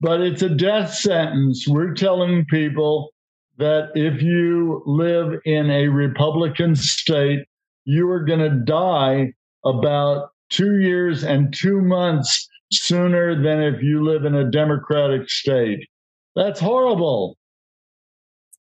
but 0.00 0.20
it's 0.20 0.42
a 0.42 0.50
death 0.50 0.94
sentence. 0.94 1.66
We're 1.66 1.94
telling 1.94 2.44
people 2.46 3.10
that 3.56 3.90
if 3.94 4.20
you 4.20 4.82
live 4.86 5.40
in 5.44 5.70
a 5.70 5.88
Republican 5.88 6.76
state, 6.76 7.40
you 7.84 8.08
are 8.10 8.24
going 8.24 8.40
to 8.40 8.64
die 8.64 9.32
about 9.64 10.30
two 10.50 10.80
years 10.80 11.22
and 11.22 11.54
two 11.54 11.80
months 11.80 12.48
sooner 12.72 13.40
than 13.40 13.62
if 13.62 13.82
you 13.82 14.04
live 14.04 14.24
in 14.24 14.34
a 14.34 14.50
Democratic 14.50 15.30
state. 15.30 15.86
That's 16.34 16.60
horrible. 16.60 17.36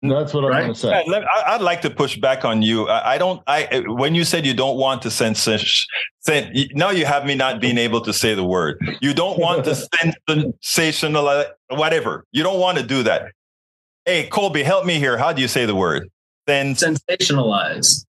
That's 0.06 0.34
what 0.34 0.44
right? 0.44 0.62
I 0.62 0.64
want 0.64 0.74
to 0.74 0.80
say. 0.80 1.04
Yeah, 1.06 1.24
I'd 1.46 1.62
like 1.62 1.80
to 1.82 1.90
push 1.90 2.18
back 2.18 2.44
on 2.44 2.60
you. 2.60 2.86
I 2.88 3.16
don't. 3.16 3.42
I 3.46 3.82
when 3.86 4.14
you 4.14 4.24
said 4.24 4.44
you 4.44 4.52
don't 4.52 4.76
want 4.76 5.00
to 5.02 5.10
sensation, 5.10 5.88
now 6.74 6.90
you 6.90 7.06
have 7.06 7.24
me 7.24 7.34
not 7.34 7.58
being 7.58 7.78
able 7.78 8.02
to 8.02 8.12
say 8.12 8.34
the 8.34 8.44
word. 8.44 8.78
You 9.00 9.14
don't 9.14 9.38
want 9.38 9.64
to 9.64 9.70
sensationalize 10.28 11.46
whatever. 11.70 12.26
You 12.32 12.42
don't 12.42 12.60
want 12.60 12.76
to 12.76 12.84
do 12.84 13.02
that. 13.04 13.32
Hey, 14.04 14.26
Colby, 14.26 14.62
help 14.62 14.84
me 14.84 14.98
here. 14.98 15.16
How 15.16 15.32
do 15.32 15.40
you 15.40 15.48
say 15.48 15.64
the 15.64 15.74
word? 15.74 16.10
Then 16.46 16.74
sensationalize. 16.74 18.04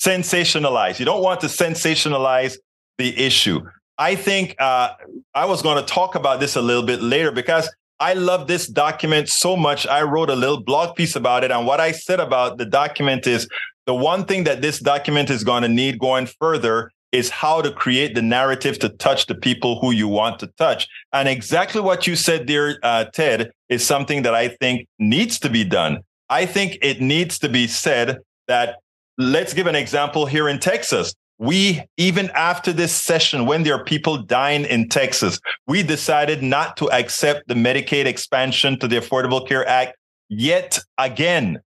Sensationalize. 0.00 1.00
You 1.00 1.04
don't 1.04 1.22
want 1.22 1.40
to 1.40 1.48
sensationalize 1.48 2.56
the 2.98 3.18
issue. 3.18 3.60
I 3.98 4.14
think 4.14 4.54
uh, 4.60 4.90
I 5.34 5.46
was 5.46 5.62
going 5.62 5.84
to 5.84 5.92
talk 5.92 6.14
about 6.14 6.38
this 6.38 6.54
a 6.54 6.62
little 6.62 6.84
bit 6.84 7.02
later 7.02 7.32
because 7.32 7.68
I 8.04 8.12
love 8.12 8.48
this 8.48 8.66
document 8.66 9.30
so 9.30 9.56
much. 9.56 9.86
I 9.86 10.02
wrote 10.02 10.28
a 10.28 10.36
little 10.36 10.62
blog 10.62 10.94
piece 10.94 11.16
about 11.16 11.42
it. 11.42 11.50
And 11.50 11.66
what 11.66 11.80
I 11.80 11.90
said 11.92 12.20
about 12.20 12.58
the 12.58 12.66
document 12.66 13.26
is 13.26 13.48
the 13.86 13.94
one 13.94 14.26
thing 14.26 14.44
that 14.44 14.60
this 14.60 14.78
document 14.78 15.30
is 15.30 15.42
going 15.42 15.62
to 15.62 15.70
need 15.70 15.98
going 15.98 16.26
further 16.26 16.90
is 17.12 17.30
how 17.30 17.62
to 17.62 17.72
create 17.72 18.14
the 18.14 18.20
narrative 18.20 18.78
to 18.80 18.90
touch 18.90 19.24
the 19.24 19.34
people 19.34 19.80
who 19.80 19.90
you 19.90 20.06
want 20.06 20.38
to 20.40 20.48
touch. 20.58 20.86
And 21.14 21.30
exactly 21.30 21.80
what 21.80 22.06
you 22.06 22.14
said, 22.14 22.44
dear 22.44 22.78
uh, 22.82 23.06
Ted, 23.06 23.52
is 23.70 23.86
something 23.86 24.20
that 24.24 24.34
I 24.34 24.48
think 24.48 24.86
needs 24.98 25.38
to 25.38 25.48
be 25.48 25.64
done. 25.64 26.00
I 26.28 26.44
think 26.44 26.76
it 26.82 27.00
needs 27.00 27.38
to 27.38 27.48
be 27.48 27.66
said 27.66 28.18
that 28.48 28.80
let's 29.16 29.54
give 29.54 29.66
an 29.66 29.76
example 29.76 30.26
here 30.26 30.46
in 30.46 30.58
Texas 30.58 31.14
we 31.38 31.82
even 31.96 32.30
after 32.34 32.72
this 32.72 32.92
session 32.92 33.46
when 33.46 33.62
there 33.62 33.74
are 33.74 33.84
people 33.84 34.18
dying 34.18 34.64
in 34.64 34.88
texas 34.88 35.40
we 35.66 35.82
decided 35.82 36.42
not 36.42 36.76
to 36.76 36.90
accept 36.92 37.48
the 37.48 37.54
medicaid 37.54 38.06
expansion 38.06 38.78
to 38.78 38.86
the 38.86 38.96
affordable 38.96 39.46
care 39.46 39.66
act 39.68 39.96
yet 40.28 40.78
again 40.98 41.60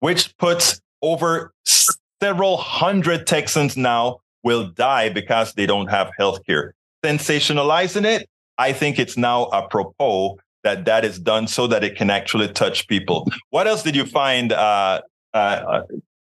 which 0.00 0.36
puts 0.36 0.80
over 1.02 1.52
several 1.64 2.56
hundred 2.56 3.26
texans 3.26 3.76
now 3.76 4.18
will 4.44 4.68
die 4.68 5.08
because 5.08 5.54
they 5.54 5.66
don't 5.66 5.88
have 5.88 6.10
health 6.18 6.44
care 6.44 6.74
sensationalizing 7.04 8.04
it 8.04 8.28
i 8.58 8.72
think 8.72 8.98
it's 8.98 9.16
now 9.16 9.48
apropos 9.52 10.36
that 10.64 10.84
that 10.84 11.04
is 11.04 11.18
done 11.18 11.46
so 11.46 11.66
that 11.66 11.84
it 11.84 11.96
can 11.96 12.10
actually 12.10 12.48
touch 12.48 12.86
people. 12.88 13.26
What 13.50 13.66
else 13.66 13.82
did 13.82 13.96
you 13.96 14.04
find 14.04 14.52
uh, 14.52 15.00
uh, 15.32 15.36
uh 15.36 15.82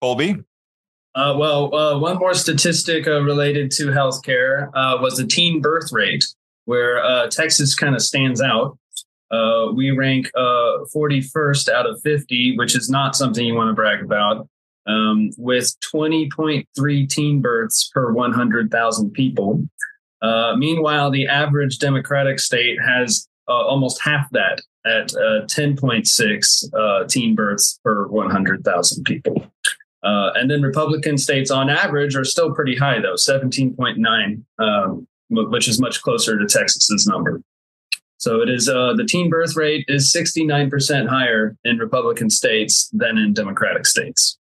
colby 0.01 0.37
uh, 1.15 1.35
well, 1.37 1.75
uh, 1.75 1.99
one 1.99 2.19
more 2.19 2.35
statistic 2.35 3.07
uh, 3.07 3.23
related 3.23 3.71
to 3.73 3.87
healthcare 3.87 4.69
uh, 4.75 4.99
was 5.01 5.17
the 5.17 5.27
teen 5.27 5.61
birth 5.61 5.93
rate, 5.93 6.25
where 6.67 7.03
uh, 7.05 7.29
Texas 7.29 7.75
kind 7.75 7.95
of 7.95 8.03
stands 8.03 8.41
out. 8.41 8.79
Uh, 9.31 9.73
we 9.75 9.91
rank 9.91 10.31
uh, 10.37 10.85
41st 10.95 11.69
out 11.69 11.87
of 11.87 12.01
50, 12.03 12.57
which 12.57 12.77
is 12.77 12.89
not 12.89 13.17
something 13.17 13.45
you 13.45 13.55
want 13.55 13.69
to 13.69 13.75
brag 13.75 14.03
about, 14.03 14.49
um, 14.87 15.31
with 15.37 15.75
20.3 15.93 17.09
teen 17.09 17.41
births 17.41 17.91
per 17.93 18.13
100,000 18.13 19.11
people. 19.11 19.69
Meanwhile, 20.57 21.11
the 21.11 21.27
average 21.27 21.79
Democratic 21.79 22.39
state 22.39 22.79
has 22.83 23.29
almost 23.49 24.01
half 24.03 24.29
that 24.31 24.61
at 24.87 25.13
uh, 25.15 25.47
10.6 25.47 26.75
uh, 26.75 27.07
teen 27.07 27.35
births 27.35 27.79
per 27.85 28.07
100,000 28.07 29.05
people. 29.05 29.47
Uh, 30.03 30.31
and 30.35 30.51
then 30.51 30.63
Republican 30.63 31.19
states 31.19 31.51
on 31.51 31.69
average 31.69 32.17
are 32.17 32.25
still 32.25 32.55
pretty 32.55 32.77
high, 32.77 33.01
though 33.01 33.15
17.9, 33.15 34.43
um, 34.59 35.07
which 35.29 35.69
is 35.69 35.81
much 35.81 36.03
closer 36.03 36.39
to 36.39 36.47
Texas's 36.47 37.07
number. 37.07 37.43
So 38.17 38.43
it 38.43 38.51
is 38.51 38.69
uh, 38.69 38.93
the 38.95 39.05
teen 39.05 39.31
birth 39.31 39.57
rate 39.57 39.87
is 39.89 40.15
69% 40.15 41.09
higher 41.09 41.57
in 41.65 41.79
Republican 41.79 42.29
states 42.29 42.91
than 42.93 43.17
in 43.17 43.33
Democratic 43.33 43.87
states. 43.87 44.39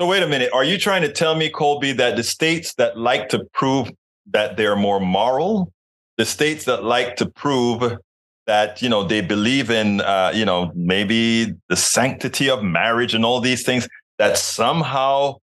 So 0.00 0.06
wait 0.06 0.22
a 0.22 0.26
minute. 0.26 0.50
Are 0.54 0.64
you 0.64 0.78
trying 0.78 1.02
to 1.02 1.12
tell 1.12 1.34
me, 1.34 1.50
Colby, 1.50 1.92
that 1.92 2.16
the 2.16 2.22
states 2.22 2.72
that 2.74 2.96
like 2.96 3.28
to 3.30 3.44
prove 3.52 3.90
that 4.30 4.56
they're 4.56 4.76
more 4.76 5.00
moral, 5.00 5.72
the 6.16 6.24
states 6.24 6.64
that 6.64 6.82
like 6.82 7.16
to 7.16 7.28
prove 7.28 7.98
that 8.46 8.80
you 8.80 8.88
know 8.88 9.04
they 9.04 9.20
believe 9.20 9.70
in 9.70 10.00
uh, 10.00 10.32
you 10.34 10.46
know 10.46 10.72
maybe 10.74 11.52
the 11.68 11.76
sanctity 11.76 12.48
of 12.48 12.62
marriage 12.62 13.14
and 13.14 13.24
all 13.24 13.40
these 13.40 13.62
things, 13.62 13.86
that 14.20 14.38
somehow 14.38 15.34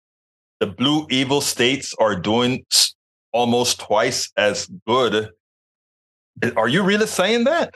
the 0.62 0.68
blue 0.68 1.06
evil 1.10 1.42
states 1.42 1.94
are 2.00 2.16
doing 2.16 2.66
almost 3.34 3.82
twice 3.82 4.32
as 4.38 4.68
good 4.88 5.32
are 6.56 6.68
you 6.68 6.84
really 6.84 7.08
saying 7.08 7.46
that? 7.46 7.74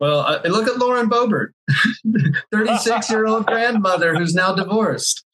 Well, 0.00 0.20
uh, 0.20 0.40
look 0.44 0.66
at 0.66 0.78
Lauren 0.78 1.08
Boebert, 1.08 1.50
36 2.52 3.10
year 3.10 3.26
old 3.26 3.46
grandmother 3.52 4.14
who's 4.14 4.34
now 4.34 4.54
divorced. 4.54 5.24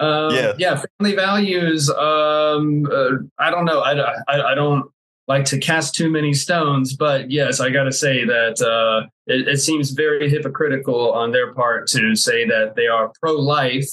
Um, 0.00 0.34
yeah. 0.34 0.52
yeah, 0.58 0.82
family 0.98 1.16
values. 1.16 1.90
Um, 1.90 2.86
uh, 2.90 3.10
I 3.38 3.50
don't 3.50 3.64
know. 3.64 3.80
I, 3.80 3.94
I, 4.28 4.52
I, 4.52 4.54
don't 4.54 4.88
like 5.26 5.44
to 5.46 5.58
cast 5.58 5.96
too 5.96 6.08
many 6.08 6.32
stones, 6.34 6.94
but 6.94 7.32
yes, 7.32 7.58
I 7.58 7.70
got 7.70 7.84
to 7.84 7.92
say 7.92 8.24
that 8.24 8.62
uh, 8.62 9.08
it, 9.26 9.48
it, 9.48 9.56
seems 9.58 9.90
very 9.90 10.30
hypocritical 10.30 11.12
on 11.12 11.32
their 11.32 11.52
part 11.52 11.88
to 11.88 12.14
say 12.14 12.46
that 12.46 12.76
they 12.76 12.86
are 12.86 13.12
pro 13.20 13.32
life 13.32 13.90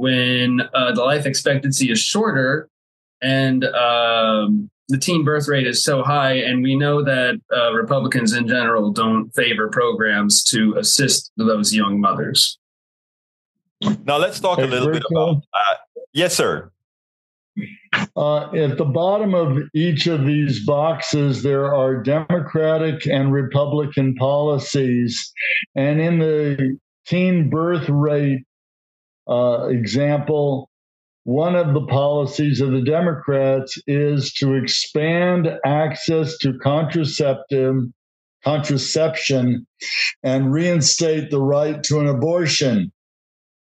when 0.00 0.62
uh, 0.72 0.92
the 0.92 1.02
life 1.02 1.26
expectancy 1.26 1.90
is 1.90 2.00
shorter 2.00 2.68
and 3.20 3.64
um, 3.66 4.70
the 4.88 4.96
teen 4.96 5.24
birth 5.24 5.46
rate 5.46 5.66
is 5.66 5.84
so 5.84 6.02
high, 6.02 6.32
and 6.32 6.62
we 6.62 6.74
know 6.74 7.04
that 7.04 7.38
uh, 7.54 7.72
Republicans 7.72 8.32
in 8.32 8.48
general 8.48 8.90
don't 8.90 9.30
favor 9.34 9.68
programs 9.68 10.42
to 10.44 10.74
assist 10.78 11.30
those 11.36 11.74
young 11.74 12.00
mothers. 12.00 12.58
Now 14.04 14.16
let's 14.16 14.40
talk 14.40 14.58
hey, 14.58 14.64
a 14.64 14.68
little 14.68 14.90
bit 14.90 15.02
about. 15.10 15.36
Uh, 15.36 15.74
yes, 16.12 16.34
sir. 16.34 16.70
Uh, 18.16 18.50
at 18.52 18.78
the 18.78 18.84
bottom 18.84 19.34
of 19.34 19.58
each 19.74 20.06
of 20.06 20.24
these 20.24 20.64
boxes, 20.64 21.42
there 21.42 21.74
are 21.74 22.02
Democratic 22.02 23.06
and 23.06 23.32
Republican 23.32 24.14
policies. 24.14 25.32
And 25.74 26.00
in 26.00 26.18
the 26.18 26.78
teen 27.06 27.50
birth 27.50 27.88
rate 27.88 28.44
uh, 29.30 29.68
example, 29.68 30.68
one 31.24 31.54
of 31.54 31.74
the 31.74 31.86
policies 31.86 32.60
of 32.60 32.72
the 32.72 32.82
Democrats 32.82 33.78
is 33.86 34.32
to 34.34 34.54
expand 34.54 35.48
access 35.64 36.36
to 36.38 36.58
contraceptive 36.58 37.76
contraception 38.42 39.66
and 40.22 40.52
reinstate 40.52 41.30
the 41.30 41.40
right 41.40 41.82
to 41.84 42.00
an 42.00 42.06
abortion. 42.06 42.90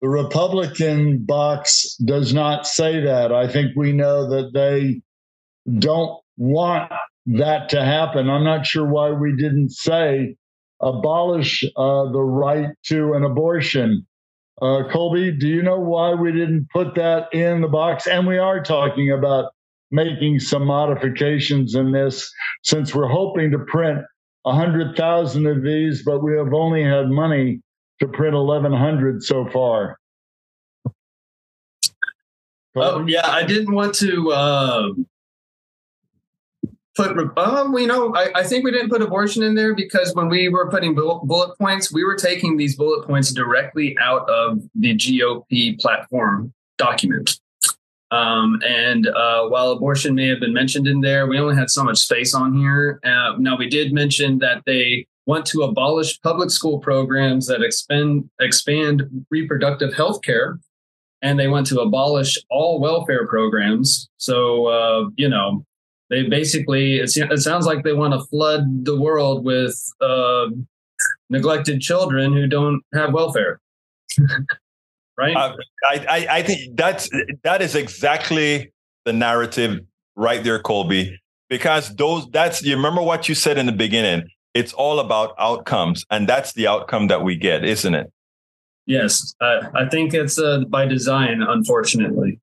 The 0.01 0.09
Republican 0.09 1.25
box 1.25 1.95
does 2.05 2.33
not 2.33 2.67
say 2.67 3.01
that. 3.01 3.31
I 3.31 3.47
think 3.47 3.71
we 3.75 3.93
know 3.93 4.29
that 4.29 4.51
they 4.53 5.01
don't 5.79 6.19
want 6.37 6.91
that 7.27 7.69
to 7.69 7.83
happen. 7.83 8.29
I'm 8.29 8.43
not 8.43 8.65
sure 8.65 8.85
why 8.85 9.11
we 9.11 9.35
didn't 9.35 9.71
say 9.71 10.35
abolish 10.81 11.63
uh, 11.75 12.11
the 12.11 12.21
right 12.21 12.69
to 12.87 13.13
an 13.13 13.23
abortion. 13.23 14.05
Uh, 14.61 14.83
Colby, 14.89 15.31
do 15.31 15.47
you 15.47 15.61
know 15.61 15.79
why 15.79 16.13
we 16.13 16.31
didn't 16.31 16.69
put 16.69 16.95
that 16.95 17.33
in 17.33 17.61
the 17.61 17.67
box? 17.67 18.07
And 18.07 18.25
we 18.25 18.37
are 18.37 18.63
talking 18.63 19.11
about 19.11 19.51
making 19.91 20.39
some 20.39 20.65
modifications 20.65 21.75
in 21.75 21.91
this 21.91 22.31
since 22.63 22.95
we're 22.95 23.07
hoping 23.07 23.51
to 23.51 23.59
print 23.59 23.99
100,000 24.43 25.47
of 25.47 25.63
these, 25.63 26.03
but 26.03 26.23
we 26.23 26.37
have 26.37 26.53
only 26.53 26.83
had 26.83 27.09
money 27.09 27.61
to 27.99 28.07
print 28.07 28.35
1,100 28.35 29.23
so 29.23 29.47
far. 29.49 29.97
Oh, 32.75 33.05
yeah, 33.07 33.27
I 33.27 33.43
didn't 33.43 33.73
want 33.73 33.95
to. 33.95 34.33
Um, 34.33 35.07
put 36.95 37.37
um, 37.37 37.77
you 37.77 37.87
know 37.87 38.15
I, 38.15 38.31
I, 38.35 38.43
think 38.43 38.63
we 38.63 38.71
didn't 38.71 38.89
put 38.89 39.01
abortion 39.01 39.43
in 39.43 39.55
there 39.55 39.75
because 39.75 40.13
when 40.15 40.29
we 40.29 40.49
were 40.49 40.69
putting 40.69 40.95
bullet 40.95 41.57
points 41.57 41.91
we 41.91 42.03
were 42.03 42.15
taking 42.15 42.57
these 42.57 42.75
bullet 42.75 43.05
points 43.05 43.31
directly 43.31 43.97
out 43.99 44.27
of 44.29 44.61
the 44.75 44.95
gop 44.95 45.79
platform 45.79 46.53
document. 46.77 47.39
Um, 48.11 48.61
and 48.65 49.07
uh, 49.07 49.47
while 49.47 49.71
abortion 49.71 50.15
may 50.15 50.27
have 50.27 50.39
been 50.39 50.53
mentioned 50.53 50.87
in 50.87 51.01
there 51.01 51.27
we 51.27 51.37
only 51.37 51.55
had 51.55 51.69
so 51.69 51.83
much 51.83 51.97
space 51.97 52.33
on 52.33 52.55
here. 52.55 52.99
Uh, 53.03 53.33
now 53.37 53.57
we 53.57 53.67
did 53.67 53.93
mention 53.93 54.39
that 54.39 54.63
they 54.65 55.05
want 55.25 55.45
to 55.47 55.63
abolish 55.63 56.21
public 56.21 56.49
school 56.49 56.79
programs 56.79 57.47
that 57.47 57.61
expand 57.61 58.29
expand 58.39 59.03
reproductive 59.29 59.93
health 59.93 60.21
care 60.21 60.59
and 61.21 61.39
they 61.39 61.47
want 61.47 61.65
to 61.67 61.79
abolish 61.79 62.37
all 62.49 62.79
welfare 62.79 63.27
programs. 63.27 64.07
So 64.17 64.67
uh, 64.67 65.09
you 65.17 65.27
know 65.27 65.65
they 66.09 66.23
basically 66.23 66.99
it, 66.99 67.11
it 67.15 67.39
sounds 67.39 67.65
like 67.65 67.83
they 67.83 67.93
want 67.93 68.13
to 68.13 68.23
flood 68.25 68.85
the 68.85 68.99
world 68.99 69.43
with 69.43 69.75
uh, 70.01 70.47
neglected 71.29 71.81
children 71.81 72.33
who 72.33 72.47
don't 72.47 72.81
have 72.93 73.13
welfare. 73.13 73.59
Right? 75.17 75.33
Uh, 75.33 75.55
I, 75.89 76.05
I, 76.09 76.27
I 76.29 76.41
think 76.41 76.75
that's 76.75 77.09
that 77.43 77.61
is 77.61 77.73
exactly 77.73 78.73
the 79.05 79.13
narrative 79.13 79.79
right 80.17 80.43
there 80.43 80.59
colby 80.59 81.17
because 81.49 81.95
those 81.95 82.27
that's 82.31 82.61
you 82.63 82.75
remember 82.75 83.01
what 83.01 83.29
you 83.29 83.35
said 83.35 83.57
in 83.57 83.65
the 83.65 83.71
beginning 83.71 84.27
it's 84.53 84.73
all 84.73 84.99
about 84.99 85.33
outcomes 85.39 86.05
and 86.09 86.27
that's 86.27 86.51
the 86.51 86.67
outcome 86.67 87.07
that 87.07 87.23
we 87.23 87.37
get 87.37 87.63
isn't 87.63 87.95
it? 87.95 88.11
Yes 88.87 89.33
uh, 89.41 89.69
i 89.73 89.87
think 89.87 90.13
it's 90.13 90.37
uh, 90.37 90.65
by 90.67 90.85
design 90.85 91.41
unfortunately 91.41 92.39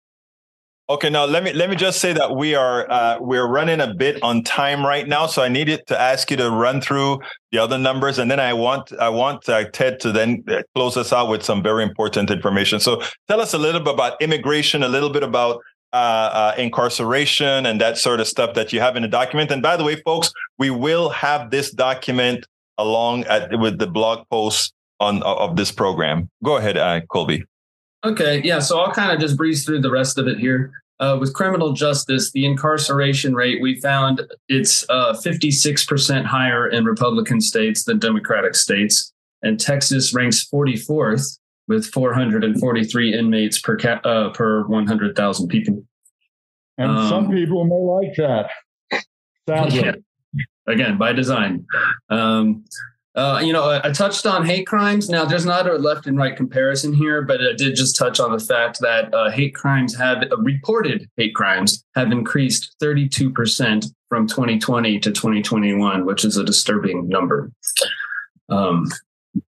Okay, 0.92 1.08
now 1.08 1.24
let 1.24 1.42
me 1.42 1.54
let 1.54 1.70
me 1.70 1.76
just 1.76 2.00
say 2.00 2.12
that 2.12 2.36
we 2.36 2.54
are 2.54 2.86
uh, 2.90 3.16
we're 3.18 3.46
running 3.46 3.80
a 3.80 3.94
bit 3.94 4.22
on 4.22 4.42
time 4.42 4.84
right 4.84 5.08
now, 5.08 5.24
so 5.24 5.40
I 5.42 5.48
needed 5.48 5.86
to 5.86 5.98
ask 5.98 6.30
you 6.30 6.36
to 6.36 6.50
run 6.50 6.82
through 6.82 7.18
the 7.50 7.56
other 7.56 7.78
numbers, 7.78 8.18
and 8.18 8.30
then 8.30 8.38
I 8.38 8.52
want 8.52 8.92
I 9.00 9.08
want 9.08 9.48
uh, 9.48 9.64
Ted 9.70 10.00
to 10.00 10.12
then 10.12 10.44
uh, 10.48 10.60
close 10.74 10.98
us 10.98 11.10
out 11.10 11.30
with 11.30 11.42
some 11.42 11.62
very 11.62 11.82
important 11.82 12.30
information. 12.30 12.78
So 12.78 13.00
tell 13.26 13.40
us 13.40 13.54
a 13.54 13.58
little 13.58 13.80
bit 13.80 13.94
about 13.94 14.20
immigration, 14.20 14.82
a 14.82 14.88
little 14.88 15.08
bit 15.08 15.22
about 15.22 15.62
uh, 15.94 15.96
uh, 15.96 16.54
incarceration, 16.58 17.64
and 17.64 17.80
that 17.80 17.96
sort 17.96 18.20
of 18.20 18.28
stuff 18.28 18.52
that 18.52 18.70
you 18.74 18.80
have 18.80 18.94
in 18.94 19.00
the 19.00 19.08
document. 19.08 19.50
And 19.50 19.62
by 19.62 19.78
the 19.78 19.84
way, 19.84 19.96
folks, 19.96 20.30
we 20.58 20.68
will 20.68 21.08
have 21.08 21.50
this 21.50 21.70
document 21.70 22.44
along 22.76 23.24
at, 23.24 23.58
with 23.58 23.78
the 23.78 23.86
blog 23.86 24.28
post 24.28 24.74
on 25.00 25.22
of 25.22 25.56
this 25.56 25.72
program. 25.72 26.28
Go 26.44 26.58
ahead, 26.58 26.76
uh, 26.76 27.00
Colby. 27.10 27.44
Okay, 28.04 28.42
yeah. 28.44 28.58
So 28.58 28.78
I'll 28.78 28.92
kind 28.92 29.10
of 29.10 29.20
just 29.20 29.38
breeze 29.38 29.64
through 29.64 29.80
the 29.80 29.90
rest 29.90 30.18
of 30.18 30.28
it 30.28 30.38
here. 30.38 30.70
Uh, 31.02 31.16
with 31.18 31.34
criminal 31.34 31.72
justice, 31.72 32.30
the 32.30 32.46
incarceration 32.46 33.34
rate 33.34 33.60
we 33.60 33.80
found 33.80 34.22
it's 34.48 34.88
uh, 34.88 35.12
56% 35.12 36.24
higher 36.24 36.68
in 36.68 36.84
Republican 36.84 37.40
states 37.40 37.82
than 37.82 37.98
Democratic 37.98 38.54
states, 38.54 39.12
and 39.42 39.58
Texas 39.58 40.14
ranks 40.14 40.48
44th 40.48 41.40
with 41.66 41.86
443 41.86 43.18
inmates 43.18 43.58
per 43.58 43.74
cap, 43.74 44.06
uh, 44.06 44.30
per 44.30 44.64
100,000 44.68 45.48
people. 45.48 45.84
And 46.78 46.92
um, 46.92 47.08
some 47.08 47.30
people 47.32 47.64
may 47.64 48.06
like 48.06 48.14
that. 48.18 48.50
Sadly. 49.48 49.92
Yeah. 50.34 50.42
Again, 50.72 50.96
by 50.96 51.12
design. 51.12 51.66
Um, 52.08 52.64
uh, 53.14 53.40
you 53.44 53.52
know, 53.52 53.64
I, 53.64 53.88
I, 53.88 53.92
touched 53.92 54.24
on 54.24 54.46
hate 54.46 54.66
crimes. 54.66 55.10
Now, 55.10 55.26
there's 55.26 55.44
not 55.44 55.66
a 55.66 55.74
left 55.74 56.06
and 56.06 56.16
right 56.16 56.34
comparison 56.34 56.94
here, 56.94 57.20
but 57.20 57.40
I 57.42 57.52
did 57.52 57.76
just 57.76 57.94
touch 57.96 58.18
on 58.18 58.32
the 58.32 58.38
fact 58.38 58.80
that 58.80 59.12
uh, 59.12 59.30
hate 59.30 59.54
crimes 59.54 59.94
have 59.96 60.22
uh, 60.30 60.36
reported 60.38 61.10
hate 61.18 61.34
crimes 61.34 61.84
have 61.94 62.10
increased 62.10 62.74
32% 62.82 63.84
from 64.08 64.26
2020 64.26 64.98
to 65.00 65.10
2021, 65.10 66.06
which 66.06 66.24
is 66.24 66.38
a 66.38 66.44
disturbing 66.44 67.06
number. 67.06 67.52
Um, 68.48 68.86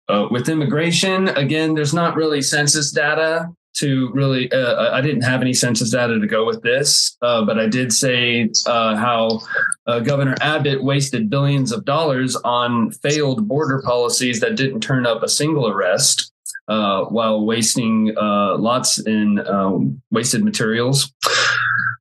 uh, 0.09 0.29
with 0.31 0.49
immigration, 0.49 1.29
again, 1.29 1.75
there's 1.75 1.94
not 1.94 2.16
really 2.16 2.40
census 2.40 2.90
data 2.90 3.49
to 3.75 4.11
really, 4.13 4.51
uh, 4.53 4.93
I 4.93 5.01
didn't 5.01 5.23
have 5.23 5.41
any 5.41 5.55
census 5.55 5.91
data 5.91 6.19
to 6.19 6.27
go 6.27 6.45
with 6.45 6.63
this, 6.63 7.17
uh, 7.23 7.45
but 7.45 7.59
I 7.59 7.67
did 7.67 7.93
say 7.93 8.51
uh, 8.67 8.97
how 8.97 9.41
uh, 9.87 10.01
Governor 10.01 10.37
Abbott 10.41 10.83
wasted 10.83 11.31
billions 11.31 11.73
of 11.73 11.85
dollars 11.85 12.37
on 12.37 12.91
failed 12.91 13.47
border 13.49 13.83
policies 13.85 14.41
that 14.41 14.57
didn't 14.57 14.81
turn 14.81 15.07
up 15.07 15.23
a 15.23 15.29
single 15.29 15.69
arrest. 15.69 16.33
Uh, 16.69 17.05
while 17.07 17.45
wasting 17.45 18.15
uh, 18.17 18.57
lots 18.57 19.05
in 19.05 19.45
um, 19.49 20.01
wasted 20.13 20.45
materials, 20.45 21.13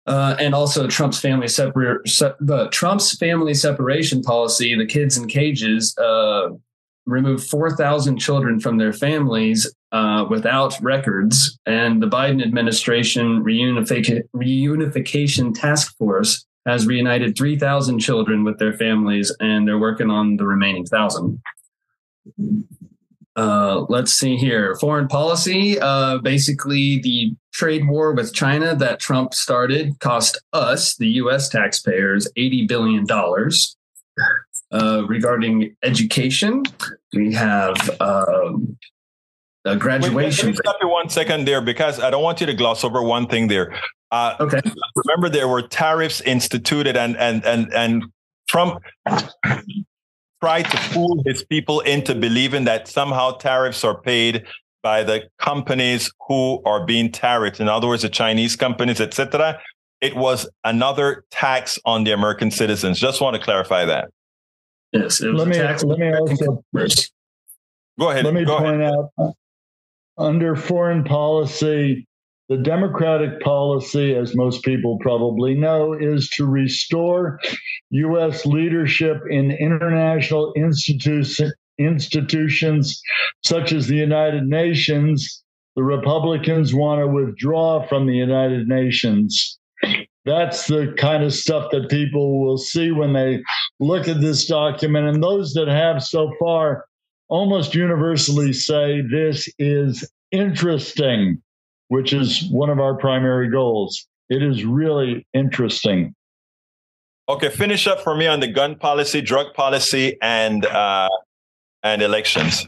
and 0.05 0.53
also 0.53 0.85
Trump's 0.85 1.19
family 1.19 1.47
separ- 1.47 2.03
se- 2.05 2.35
Trump's 2.71 3.17
family 3.17 3.55
separation 3.55 4.21
policy, 4.21 4.75
the 4.75 4.85
kids 4.85 5.17
in 5.17 5.27
cages, 5.27 5.95
removed 7.05 7.49
4,000 7.49 8.17
children 8.17 8.59
from 8.59 8.77
their 8.77 8.93
families 8.93 9.73
uh, 9.91 10.25
without 10.29 10.79
records. 10.81 11.59
And 11.65 12.01
the 12.01 12.07
Biden 12.07 12.43
administration 12.43 13.43
reunification, 13.43 15.59
task 15.59 15.97
force 15.97 16.45
has 16.65 16.85
reunited 16.85 17.37
3,000 17.37 17.99
children 17.99 18.43
with 18.43 18.59
their 18.59 18.73
families, 18.73 19.35
and 19.39 19.67
they're 19.67 19.79
working 19.79 20.09
on 20.09 20.37
the 20.37 20.45
remaining 20.45 20.85
thousand. 20.85 21.41
Uh, 23.35 23.85
let's 23.87 24.13
see 24.13 24.35
here. 24.35 24.75
Foreign 24.75 25.07
policy. 25.07 25.79
Uh, 25.79 26.17
basically, 26.17 26.99
the 26.99 27.33
trade 27.53 27.87
war 27.87 28.13
with 28.13 28.33
China 28.33 28.75
that 28.75 28.99
Trump 28.99 29.33
started 29.33 29.97
cost 29.99 30.39
us, 30.51 30.97
the 30.97 31.07
U.S. 31.23 31.47
taxpayers, 31.47 32.27
$80 32.37 32.67
billion. 32.67 33.05
Uh, 34.71 35.03
regarding 35.07 35.75
education, 35.81 36.63
we 37.13 37.33
have 37.33 37.75
um, 37.99 38.77
a 39.65 39.75
graduation. 39.75 40.49
Wait, 40.49 40.57
stop 40.57 40.75
you 40.81 40.87
one 40.87 41.09
second 41.09 41.47
there 41.47 41.61
because 41.61 41.99
I 41.99 42.09
don't 42.09 42.21
want 42.21 42.39
you 42.39 42.45
to 42.45 42.53
gloss 42.53 42.83
over 42.83 43.01
one 43.01 43.27
thing 43.27 43.47
there. 43.47 43.73
Uh, 44.11 44.35
okay. 44.39 44.61
Remember, 44.95 45.29
there 45.29 45.47
were 45.47 45.61
tariffs 45.61 46.21
instituted, 46.21 46.95
and 46.97 47.17
and 47.17 47.43
and 47.45 47.73
and 47.73 48.05
Trump 48.47 48.83
tried 50.41 50.63
to 50.63 50.77
fool 50.77 51.21
his 51.25 51.43
people 51.43 51.81
into 51.81 52.15
believing 52.15 52.65
that 52.65 52.87
somehow 52.87 53.31
tariffs 53.31 53.83
are 53.83 53.99
paid 53.99 54.45
by 54.81 55.03
the 55.03 55.23
companies 55.39 56.11
who 56.27 56.61
are 56.63 56.85
being 56.85 57.11
tariffed. 57.11 57.59
In 57.59 57.67
other 57.67 57.87
words, 57.87 58.03
the 58.03 58.09
Chinese 58.09 58.55
companies, 58.55 59.01
etc. 59.01 59.59
It 59.99 60.15
was 60.15 60.47
another 60.63 61.25
tax 61.29 61.77
on 61.85 62.03
the 62.05 62.11
American 62.11 62.51
citizens. 62.51 62.99
Just 62.99 63.19
want 63.19 63.35
to 63.35 63.41
clarify 63.41 63.85
that. 63.85 64.09
Yes, 64.91 65.21
let 65.21 65.47
me 65.47 65.57
let 65.59 65.99
me 65.99 66.13
also 66.13 66.63
go 66.73 68.09
ahead. 68.09 68.25
Let 68.25 68.33
me 68.33 68.45
go 68.45 68.57
point 68.57 68.81
ahead. 68.81 68.93
out 69.19 69.35
under 70.17 70.55
foreign 70.55 71.03
policy, 71.03 72.07
the 72.49 72.57
Democratic 72.57 73.39
policy, 73.41 74.15
as 74.15 74.35
most 74.35 74.63
people 74.63 74.97
probably 74.99 75.53
know, 75.53 75.93
is 75.93 76.29
to 76.31 76.45
restore 76.45 77.39
U.S. 77.91 78.45
leadership 78.45 79.21
in 79.29 79.51
international 79.51 80.53
institutions 80.53 81.53
institutions 81.77 83.01
such 83.43 83.71
as 83.71 83.87
the 83.87 83.95
United 83.95 84.45
Nations. 84.45 85.43
The 85.75 85.83
Republicans 85.83 86.73
want 86.73 86.99
to 86.99 87.07
withdraw 87.07 87.87
from 87.87 88.05
the 88.05 88.15
United 88.15 88.67
Nations 88.67 89.59
that's 90.29 90.67
the 90.67 90.93
kind 90.97 91.23
of 91.23 91.33
stuff 91.33 91.71
that 91.71 91.89
people 91.89 92.39
will 92.39 92.57
see 92.57 92.91
when 92.91 93.13
they 93.13 93.41
look 93.79 94.07
at 94.07 94.21
this 94.21 94.45
document. 94.45 95.07
And 95.07 95.23
those 95.23 95.53
that 95.53 95.67
have 95.67 96.03
so 96.03 96.31
far 96.39 96.85
almost 97.29 97.73
universally 97.73 98.53
say 98.53 99.01
this 99.01 99.49
is 99.57 100.07
interesting, 100.31 101.41
which 101.87 102.13
is 102.13 102.47
one 102.51 102.69
of 102.69 102.79
our 102.79 102.95
primary 102.95 103.49
goals. 103.49 104.07
It 104.29 104.43
is 104.43 104.63
really 104.63 105.25
interesting. 105.33 106.13
Okay, 107.27 107.49
finish 107.49 107.87
up 107.87 108.01
for 108.01 108.15
me 108.15 108.27
on 108.27 108.39
the 108.39 108.47
gun 108.47 108.75
policy, 108.75 109.21
drug 109.21 109.53
policy, 109.53 110.17
and 110.21 110.65
uh, 110.65 111.09
and 111.83 112.01
elections. 112.01 112.67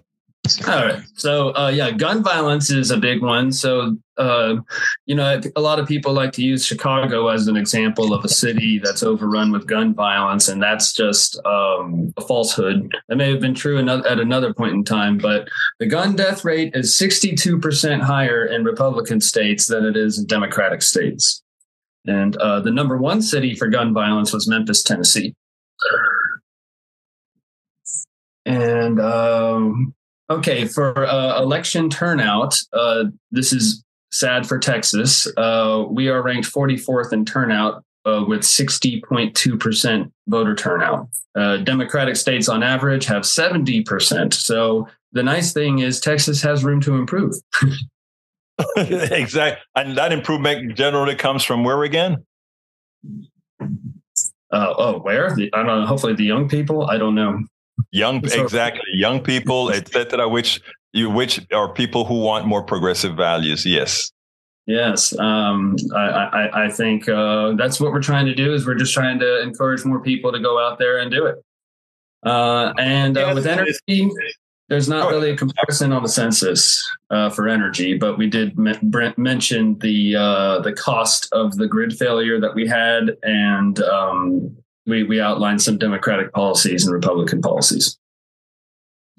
All 0.68 0.86
right. 0.86 1.04
So, 1.14 1.56
uh, 1.56 1.70
yeah, 1.70 1.92
gun 1.92 2.24
violence 2.24 2.72
is 2.72 2.90
a 2.90 2.98
big 2.98 3.22
one. 3.22 3.52
So, 3.52 3.96
uh, 4.18 4.58
you 5.06 5.14
know, 5.14 5.40
a 5.56 5.62
lot 5.62 5.80
of 5.80 5.88
people 5.88 6.14
like 6.14 6.32
to 6.34 6.44
use 6.44 6.66
Chicago 6.66 7.28
as 7.28 7.48
an 7.48 7.56
example 7.56 8.12
of 8.14 8.26
a 8.26 8.30
city 8.30 8.80
that's 8.80 9.04
overrun 9.04 9.52
with 9.52 9.68
gun 9.68 9.94
violence, 9.94 10.50
and 10.50 10.62
that's 10.62 10.94
just 10.94 11.40
um, 11.46 12.12
a 12.18 12.22
falsehood. 12.22 12.92
That 13.08 13.18
may 13.18 13.30
have 13.30 13.40
been 13.40 13.54
true 13.54 13.78
at 13.78 14.20
another 14.20 14.52
point 14.52 14.74
in 14.74 14.84
time, 14.84 15.20
but 15.20 15.48
the 15.80 15.86
gun 15.86 16.16
death 16.16 16.44
rate 16.44 16.76
is 16.76 16.98
62% 17.00 18.02
higher 18.02 18.46
in 18.46 18.64
Republican 18.64 19.22
states 19.22 19.68
than 19.68 19.86
it 19.86 19.96
is 19.96 20.18
in 20.18 20.26
Democratic 20.26 20.82
states. 20.82 21.44
And 22.08 22.36
uh, 22.38 22.62
the 22.62 22.72
number 22.72 22.98
one 22.98 23.22
city 23.22 23.54
for 23.54 23.68
gun 23.68 23.94
violence 23.94 24.34
was 24.34 24.48
Memphis, 24.48 24.82
Tennessee. 24.82 25.36
And 28.46 29.00
um, 29.00 29.94
Okay, 30.32 30.66
for 30.66 31.06
uh, 31.06 31.42
election 31.42 31.90
turnout, 31.90 32.58
uh, 32.72 33.04
this 33.32 33.52
is 33.52 33.84
sad 34.14 34.48
for 34.48 34.60
Texas. 34.60 35.28
Uh, 35.36 35.84
we 35.90 36.08
are 36.08 36.22
ranked 36.22 36.50
44th 36.50 37.12
in 37.12 37.26
turnout 37.26 37.84
uh, 38.06 38.24
with 38.26 38.40
60.2% 38.40 40.12
voter 40.30 40.56
turnout. 40.56 41.10
Uh, 41.36 41.58
Democratic 41.58 42.16
states 42.16 42.48
on 42.48 42.64
average 42.64 43.06
have 43.08 43.24
70%. 43.24 44.34
So 44.34 44.88
the 45.12 45.22
nice 45.22 45.52
thing 45.52 45.80
is 45.80 46.00
Texas 46.00 46.42
has 46.44 46.64
room 46.64 46.80
to 46.80 46.96
improve. 46.96 47.36
exactly. 48.78 49.62
And 49.76 49.98
that 49.98 50.14
improvement 50.14 50.76
generally 50.76 51.16
comes 51.16 51.44
from 51.44 51.66
where 51.66 51.84
again? 51.84 52.26
Uh, 54.50 54.74
oh, 54.78 55.00
where? 55.00 55.36
The, 55.36 55.50
I 55.54 55.58
don't 55.58 55.82
know. 55.82 55.86
Hopefully 55.86 56.14
the 56.14 56.24
young 56.24 56.48
people. 56.48 56.90
I 56.90 56.98
don't 56.98 57.16
know 57.16 57.44
young 57.92 58.26
so, 58.28 58.42
exactly. 58.42 58.82
Young 58.94 59.22
people 59.22 59.72
etc 59.72 60.28
which 60.28 60.62
you 60.94 61.10
which 61.10 61.46
are 61.54 61.74
people 61.74 62.06
who 62.06 62.20
want 62.20 62.46
more 62.46 62.64
progressive 62.64 63.16
values. 63.16 63.66
Yes. 63.66 64.12
Yes 64.68 65.18
um, 65.18 65.76
I, 65.96 66.00
I, 66.00 66.66
I 66.66 66.70
think 66.70 67.10
uh, 67.10 67.54
that's 67.54 67.80
what 67.80 67.92
we're 67.92 68.02
trying 68.02 68.26
to 68.28 68.36
do 68.36 68.54
is 68.54 68.66
we're 68.66 68.76
just 68.76 68.94
trying 68.94 69.20
to 69.20 69.42
encourage 69.42 69.84
more 69.86 70.02
people 70.02 70.32
to 70.32 70.40
go 70.40 70.60
out 70.60 70.80
there 70.80 71.00
and 71.00 71.12
do 71.12 71.26
it. 71.26 71.44
Uh, 72.24 72.72
and 72.78 73.18
uh, 73.18 73.32
with 73.34 73.48
energy 73.48 74.10
there's 74.72 74.88
not 74.88 75.12
really 75.12 75.32
a 75.32 75.36
comparison 75.36 75.92
on 75.92 76.02
the 76.02 76.08
census 76.08 76.82
uh, 77.10 77.30
for 77.30 77.50
energy, 77.50 77.98
but 77.98 78.18
we 78.18 78.26
did 78.26 78.58
me- 78.58 78.80
mention 79.18 79.78
the 79.80 80.16
uh, 80.16 80.60
the 80.60 80.72
cost 80.72 81.28
of 81.34 81.58
the 81.58 81.68
grid 81.68 81.98
failure 81.98 82.40
that 82.40 82.56
we 82.56 82.66
had, 82.66 83.18
and 83.22 83.84
um, 83.84 84.56
we, 84.86 85.04
we 85.04 85.22
outlined 85.22 85.62
some 85.62 85.78
Democratic 85.78 86.34
policies 86.34 86.86
and 86.86 86.94
Republican 86.94 87.42
policies. 87.42 87.98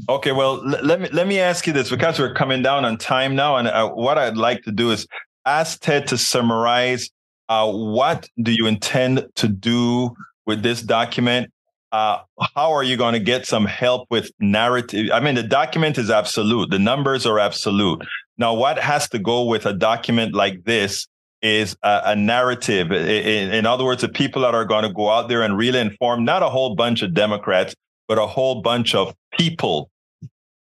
Okay, 0.08 0.32
well, 0.32 0.56
let 0.66 1.00
me 1.00 1.08
let 1.10 1.28
me 1.28 1.38
ask 1.38 1.66
you 1.66 1.72
this 1.72 1.88
because 1.88 2.18
we're 2.18 2.34
coming 2.34 2.60
down 2.60 2.84
on 2.84 2.96
time 2.96 3.36
now, 3.36 3.56
and 3.56 3.68
uh, 3.68 3.88
what 3.90 4.18
I'd 4.18 4.36
like 4.36 4.62
to 4.62 4.72
do 4.72 4.90
is 4.90 5.06
ask 5.46 5.80
Ted 5.80 6.08
to 6.08 6.18
summarize 6.18 7.10
uh, 7.48 7.70
what 7.70 8.28
do 8.42 8.52
you 8.52 8.66
intend 8.66 9.26
to 9.36 9.48
do 9.48 10.12
with 10.46 10.62
this 10.62 10.82
document. 10.82 11.52
Uh, 11.92 12.18
how 12.56 12.72
are 12.72 12.82
you 12.82 12.96
going 12.96 13.12
to 13.12 13.20
get 13.20 13.46
some 13.46 13.66
help 13.66 14.08
with 14.10 14.32
narrative? 14.40 15.10
I 15.12 15.20
mean, 15.20 15.36
the 15.36 15.42
document 15.42 15.98
is 15.98 16.10
absolute; 16.10 16.70
the 16.70 16.80
numbers 16.80 17.24
are 17.24 17.38
absolute. 17.38 18.02
Now, 18.38 18.54
what 18.54 18.78
has 18.78 19.08
to 19.10 19.20
go 19.20 19.44
with 19.44 19.66
a 19.66 19.72
document 19.72 20.34
like 20.34 20.64
this 20.64 21.06
is 21.42 21.76
a, 21.82 22.02
a 22.06 22.16
narrative. 22.16 22.92
In, 22.92 23.52
in, 23.52 23.66
other 23.66 23.84
words, 23.84 24.02
the 24.02 24.08
people 24.08 24.42
that 24.42 24.54
are 24.54 24.64
going 24.64 24.84
to 24.84 24.92
go 24.92 25.10
out 25.10 25.28
there 25.28 25.42
and 25.42 25.56
really 25.56 25.80
inform 25.80 26.24
not 26.24 26.42
a 26.42 26.48
whole 26.48 26.74
bunch 26.74 27.02
of 27.02 27.14
Democrats, 27.14 27.74
but 28.08 28.18
a 28.18 28.26
whole 28.26 28.62
bunch 28.62 28.94
of 28.94 29.14
people 29.32 29.90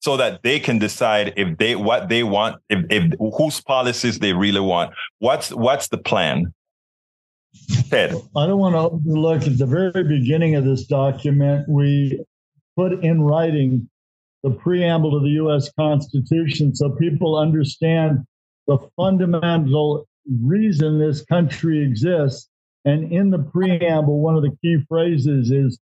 so 0.01 0.17
that 0.17 0.43
they 0.43 0.59
can 0.59 0.79
decide 0.79 1.33
if 1.37 1.57
they 1.59 1.77
what 1.77 2.09
they 2.09 2.25
want, 2.25 2.61
if, 2.69 2.85
if 2.91 3.13
whose 3.37 3.61
policies 3.61 4.19
they 4.19 4.33
really 4.33 4.61
want. 4.61 4.93
What's 5.19 5.51
what's 5.51 5.89
the 5.89 5.99
plan? 5.99 6.53
Ted. 7.91 8.15
I 8.35 8.47
don't 8.47 8.59
want 8.59 8.75
to 8.75 8.79
overlook 8.79 9.43
at 9.47 9.59
the 9.59 9.67
very 9.67 10.05
beginning 10.05 10.57
of 10.57 10.65
this 10.65 10.87
document, 10.87 11.69
we 11.69 12.25
put 12.77 13.05
in 13.05 13.23
writing 13.23 13.89
the 14.43 14.51
preamble 14.51 15.13
to 15.13 15.21
the 15.21 15.33
US 15.45 15.71
Constitution 15.73 16.75
so 16.75 16.91
people 16.91 17.39
understand 17.39 18.21
the 18.67 18.79
fundamental 18.97 20.07
reason 20.27 20.99
this 20.99 21.25
country 21.25 21.83
exists. 21.83 22.49
And 22.85 23.13
in 23.13 23.31
the 23.31 23.39
preamble, 23.39 24.21
one 24.21 24.37
of 24.37 24.43
the 24.43 24.57
key 24.63 24.79
phrases 24.89 25.51
is 25.51 25.79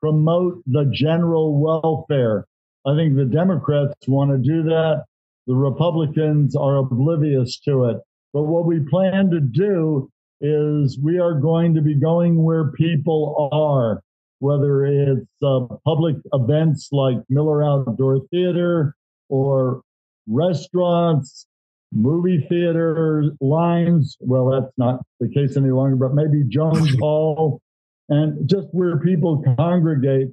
promote 0.00 0.62
the 0.66 0.90
general 0.92 1.58
welfare. 1.58 2.46
I 2.86 2.94
think 2.94 3.16
the 3.16 3.24
Democrats 3.24 3.94
want 4.06 4.30
to 4.30 4.38
do 4.38 4.62
that. 4.64 5.04
The 5.46 5.54
Republicans 5.54 6.54
are 6.54 6.76
oblivious 6.76 7.58
to 7.60 7.86
it. 7.86 7.98
But 8.32 8.44
what 8.44 8.66
we 8.66 8.80
plan 8.80 9.30
to 9.30 9.40
do 9.40 10.10
is 10.40 10.98
we 10.98 11.18
are 11.18 11.34
going 11.34 11.74
to 11.74 11.80
be 11.80 11.94
going 11.94 12.42
where 12.42 12.70
people 12.72 13.48
are, 13.52 14.02
whether 14.40 14.84
it's 14.84 15.26
uh, 15.42 15.60
public 15.84 16.16
events 16.32 16.90
like 16.92 17.16
Miller 17.28 17.64
Outdoor 17.64 18.20
Theater 18.30 18.94
or 19.28 19.82
restaurants, 20.26 21.46
movie 21.92 22.44
theater 22.48 23.24
lines. 23.40 24.16
Well, 24.20 24.50
that's 24.50 24.72
not 24.76 25.00
the 25.20 25.28
case 25.28 25.56
any 25.56 25.70
longer, 25.70 25.96
but 25.96 26.14
maybe 26.14 26.44
Jones 26.48 26.94
Hall 27.00 27.60
and 28.08 28.48
just 28.48 28.68
where 28.72 28.98
people 28.98 29.42
congregate 29.56 30.28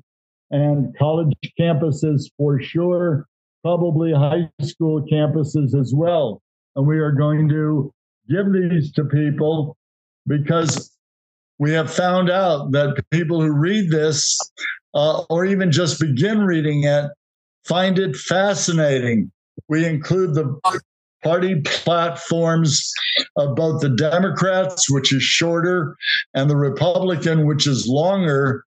and 0.51 0.95
college 0.97 1.33
campuses 1.59 2.29
for 2.37 2.61
sure, 2.61 3.25
probably 3.63 4.13
high 4.13 4.49
school 4.61 5.03
campuses 5.11 5.79
as 5.79 5.93
well. 5.95 6.41
And 6.75 6.85
we 6.85 6.99
are 6.99 7.11
going 7.11 7.49
to 7.49 7.91
give 8.29 8.51
these 8.51 8.91
to 8.93 9.05
people 9.05 9.75
because 10.27 10.91
we 11.59 11.71
have 11.71 11.91
found 11.91 12.29
out 12.29 12.71
that 12.71 13.03
people 13.11 13.41
who 13.41 13.51
read 13.51 13.89
this 13.89 14.37
uh, 14.93 15.23
or 15.29 15.45
even 15.45 15.71
just 15.71 15.99
begin 15.99 16.41
reading 16.41 16.83
it 16.83 17.09
find 17.65 17.99
it 17.99 18.15
fascinating. 18.15 19.31
We 19.67 19.85
include 19.85 20.35
the 20.35 20.59
party 21.23 21.61
platforms 21.61 22.91
of 23.37 23.55
both 23.55 23.81
the 23.81 23.89
Democrats, 23.89 24.89
which 24.89 25.13
is 25.13 25.23
shorter, 25.23 25.95
and 26.33 26.49
the 26.49 26.55
Republican, 26.55 27.45
which 27.45 27.67
is 27.67 27.87
longer. 27.87 28.63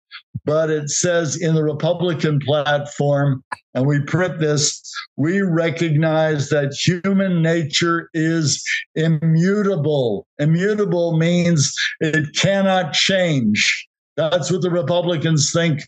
But 0.46 0.70
it 0.70 0.90
says 0.90 1.36
in 1.36 1.56
the 1.56 1.64
Republican 1.64 2.40
platform, 2.40 3.44
and 3.74 3.86
we 3.86 4.02
print 4.02 4.40
this, 4.40 4.82
we 5.16 5.42
recognize 5.42 6.50
that 6.50 6.74
human 6.74 7.42
nature 7.42 8.10
is 8.14 8.64
immutable. 8.96 10.28
Immutable 10.40 11.18
means 11.18 11.74
it 12.00 12.36
cannot 12.36 12.94
change. 12.94 13.88
That's 14.18 14.52
what 14.52 14.62
the 14.62 14.72
Republicans 14.72 15.52
think. 15.54 15.82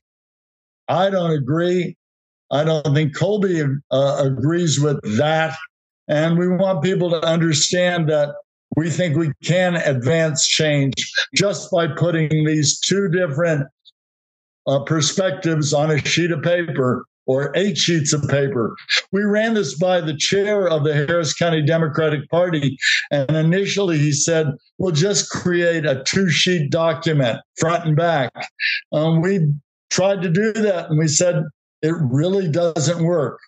I 0.88 1.10
don't 1.10 1.32
agree. 1.32 1.96
I 2.52 2.64
don't 2.64 2.94
think 2.94 3.16
Colby 3.16 3.64
uh, 3.92 4.24
agrees 4.24 4.80
with 4.80 5.00
that. 5.18 5.58
And 6.08 6.38
we 6.38 6.48
want 6.48 6.84
people 6.84 7.10
to 7.10 7.26
understand 7.26 8.10
that 8.10 8.36
we 8.76 8.90
think 8.90 9.16
we 9.16 9.32
can 9.44 9.76
advance 9.76 10.48
change 10.48 10.94
just 11.34 11.72
by 11.72 11.88
putting 11.88 12.46
these 12.46 12.80
two 12.80 13.08
different 13.08 13.68
uh, 14.68 14.80
perspectives 14.84 15.74
on 15.74 15.92
a 15.92 15.98
sheet 16.00 16.32
of 16.32 16.42
paper 16.42 17.06
or 17.28 17.52
eight 17.56 17.78
sheets 17.78 18.14
of 18.14 18.22
paper. 18.28 18.76
We 19.12 19.24
ran 19.24 19.56
this 19.56 19.76
by 19.76 20.02
the 20.02 20.16
chair 20.16 20.68
of 20.68 20.84
the 20.84 20.94
Harris 20.94 21.34
County 21.34 21.64
Democratic 21.64 22.30
Party. 22.30 22.78
And 23.12 23.32
initially 23.32 23.98
he 23.98 24.12
said, 24.12 24.48
we'll 24.78 24.92
just 24.92 25.30
create 25.30 25.86
a 25.86 26.04
two 26.04 26.30
sheet 26.30 26.70
document, 26.70 27.40
front 27.58 27.86
and 27.86 27.96
back. 27.96 28.32
Um, 28.92 29.22
we 29.22 29.54
tried 29.90 30.22
to 30.22 30.30
do 30.30 30.54
that 30.54 30.90
and 30.90 31.00
we 31.00 31.08
said, 31.08 31.44
it 31.82 31.96
really 32.00 32.48
doesn't 32.48 33.04
work. 33.04 33.40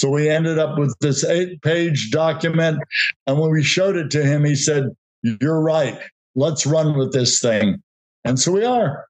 So 0.00 0.08
we 0.08 0.30
ended 0.30 0.58
up 0.58 0.78
with 0.78 0.96
this 1.00 1.24
eight 1.24 1.60
page 1.60 2.10
document. 2.10 2.78
And 3.26 3.38
when 3.38 3.50
we 3.50 3.62
showed 3.62 3.96
it 3.96 4.10
to 4.12 4.24
him, 4.24 4.44
he 4.44 4.54
said, 4.54 4.84
You're 5.22 5.60
right. 5.60 6.00
Let's 6.34 6.64
run 6.64 6.96
with 6.96 7.12
this 7.12 7.38
thing. 7.38 7.82
And 8.24 8.40
so 8.40 8.52
we 8.52 8.64
are. 8.64 9.04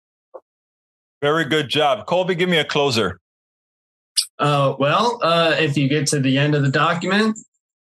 Very 1.22 1.44
good 1.44 1.68
job. 1.68 2.07
Colby, 2.07 2.35
give 2.35 2.48
me 2.48 2.59
a 2.59 2.64
closer. 2.64 3.20
Uh, 4.40 4.74
well, 4.81 5.20
uh, 5.22 5.55
if 5.61 5.76
you 5.76 5.88
get 5.88 6.09
to 6.09 6.18
the 6.18 6.38
end 6.38 6.57
of 6.57 6.62
the 6.62 6.70
document, 6.70 7.38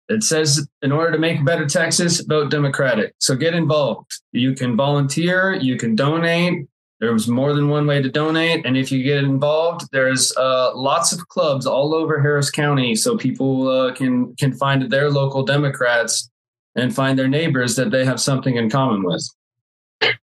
it 0.09 0.23
says 0.23 0.67
in 0.81 0.91
order 0.91 1.13
to 1.13 1.17
make 1.17 1.39
a 1.39 1.43
better 1.43 1.67
Texas, 1.67 2.19
vote 2.19 2.51
Democratic. 2.51 3.13
So 3.19 3.35
get 3.35 3.53
involved. 3.53 4.11
You 4.33 4.53
can 4.53 4.75
volunteer, 4.75 5.53
you 5.53 5.77
can 5.77 5.95
donate, 5.95 6.67
there's 7.01 7.27
more 7.27 7.53
than 7.53 7.67
one 7.67 7.87
way 7.87 7.99
to 7.99 8.09
donate, 8.09 8.63
and 8.63 8.77
if 8.77 8.91
you 8.91 9.03
get 9.03 9.23
involved, 9.23 9.89
there's 9.91 10.31
uh, 10.37 10.71
lots 10.75 11.11
of 11.11 11.27
clubs 11.29 11.65
all 11.65 11.95
over 11.95 12.21
Harris 12.21 12.51
County, 12.51 12.95
so 12.95 13.17
people 13.17 13.67
uh, 13.67 13.91
can 13.93 14.35
can 14.35 14.53
find 14.53 14.89
their 14.91 15.09
local 15.09 15.43
Democrats 15.43 16.29
and 16.75 16.95
find 16.95 17.17
their 17.17 17.27
neighbors 17.27 17.75
that 17.75 17.89
they 17.89 18.05
have 18.05 18.21
something 18.21 18.55
in 18.55 18.69
common 18.69 19.03
with. 19.03 19.27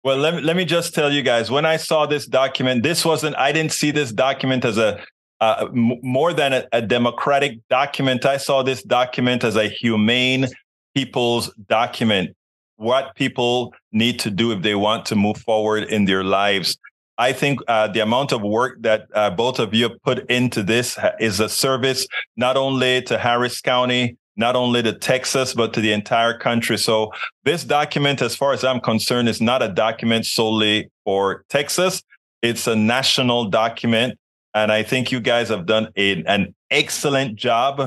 Well, 0.05 0.17
let 0.17 0.35
me 0.35 0.41
let 0.41 0.55
me 0.55 0.63
just 0.63 0.95
tell 0.95 1.11
you 1.11 1.21
guys. 1.21 1.51
When 1.51 1.65
I 1.65 1.75
saw 1.75 2.05
this 2.05 2.25
document, 2.25 2.83
this 2.83 3.03
wasn't. 3.03 3.35
I 3.35 3.51
didn't 3.51 3.73
see 3.73 3.91
this 3.91 4.13
document 4.13 4.63
as 4.63 4.77
a 4.77 5.03
uh, 5.41 5.67
m- 5.67 5.99
more 6.01 6.31
than 6.31 6.53
a, 6.53 6.67
a 6.71 6.81
democratic 6.81 7.59
document. 7.69 8.25
I 8.25 8.37
saw 8.37 8.63
this 8.63 8.81
document 8.81 9.43
as 9.43 9.57
a 9.57 9.67
humane 9.67 10.47
people's 10.95 11.53
document 11.67 12.35
what 12.81 13.13
people 13.15 13.73
need 13.91 14.19
to 14.19 14.31
do 14.31 14.51
if 14.51 14.61
they 14.61 14.75
want 14.75 15.05
to 15.07 15.15
move 15.15 15.37
forward 15.37 15.83
in 15.83 16.05
their 16.05 16.23
lives. 16.23 16.77
I 17.17 17.33
think 17.33 17.59
uh, 17.67 17.87
the 17.87 17.99
amount 17.99 18.31
of 18.31 18.41
work 18.41 18.81
that 18.81 19.07
uh, 19.13 19.29
both 19.29 19.59
of 19.59 19.73
you 19.73 19.89
have 19.89 20.01
put 20.03 20.29
into 20.29 20.63
this 20.63 20.97
is 21.19 21.39
a 21.39 21.49
service 21.49 22.07
not 22.35 22.57
only 22.57 23.01
to 23.03 23.17
Harris 23.17 23.61
County, 23.61 24.17
not 24.37 24.55
only 24.55 24.81
to 24.81 24.93
Texas, 24.93 25.53
but 25.53 25.73
to 25.73 25.81
the 25.81 25.91
entire 25.91 26.37
country. 26.37 26.77
So 26.77 27.11
this 27.43 27.63
document, 27.63 28.21
as 28.21 28.35
far 28.35 28.53
as 28.53 28.63
I'm 28.63 28.79
concerned, 28.79 29.29
is 29.29 29.41
not 29.41 29.61
a 29.61 29.67
document 29.67 30.25
solely 30.25 30.89
for 31.03 31.43
Texas. 31.49 32.01
It's 32.41 32.65
a 32.65 32.75
national 32.75 33.49
document. 33.49 34.17
And 34.53 34.71
I 34.71 34.83
think 34.83 35.11
you 35.11 35.19
guys 35.19 35.49
have 35.49 35.65
done 35.65 35.89
a, 35.95 36.23
an 36.23 36.55
excellent 36.71 37.35
job 37.35 37.79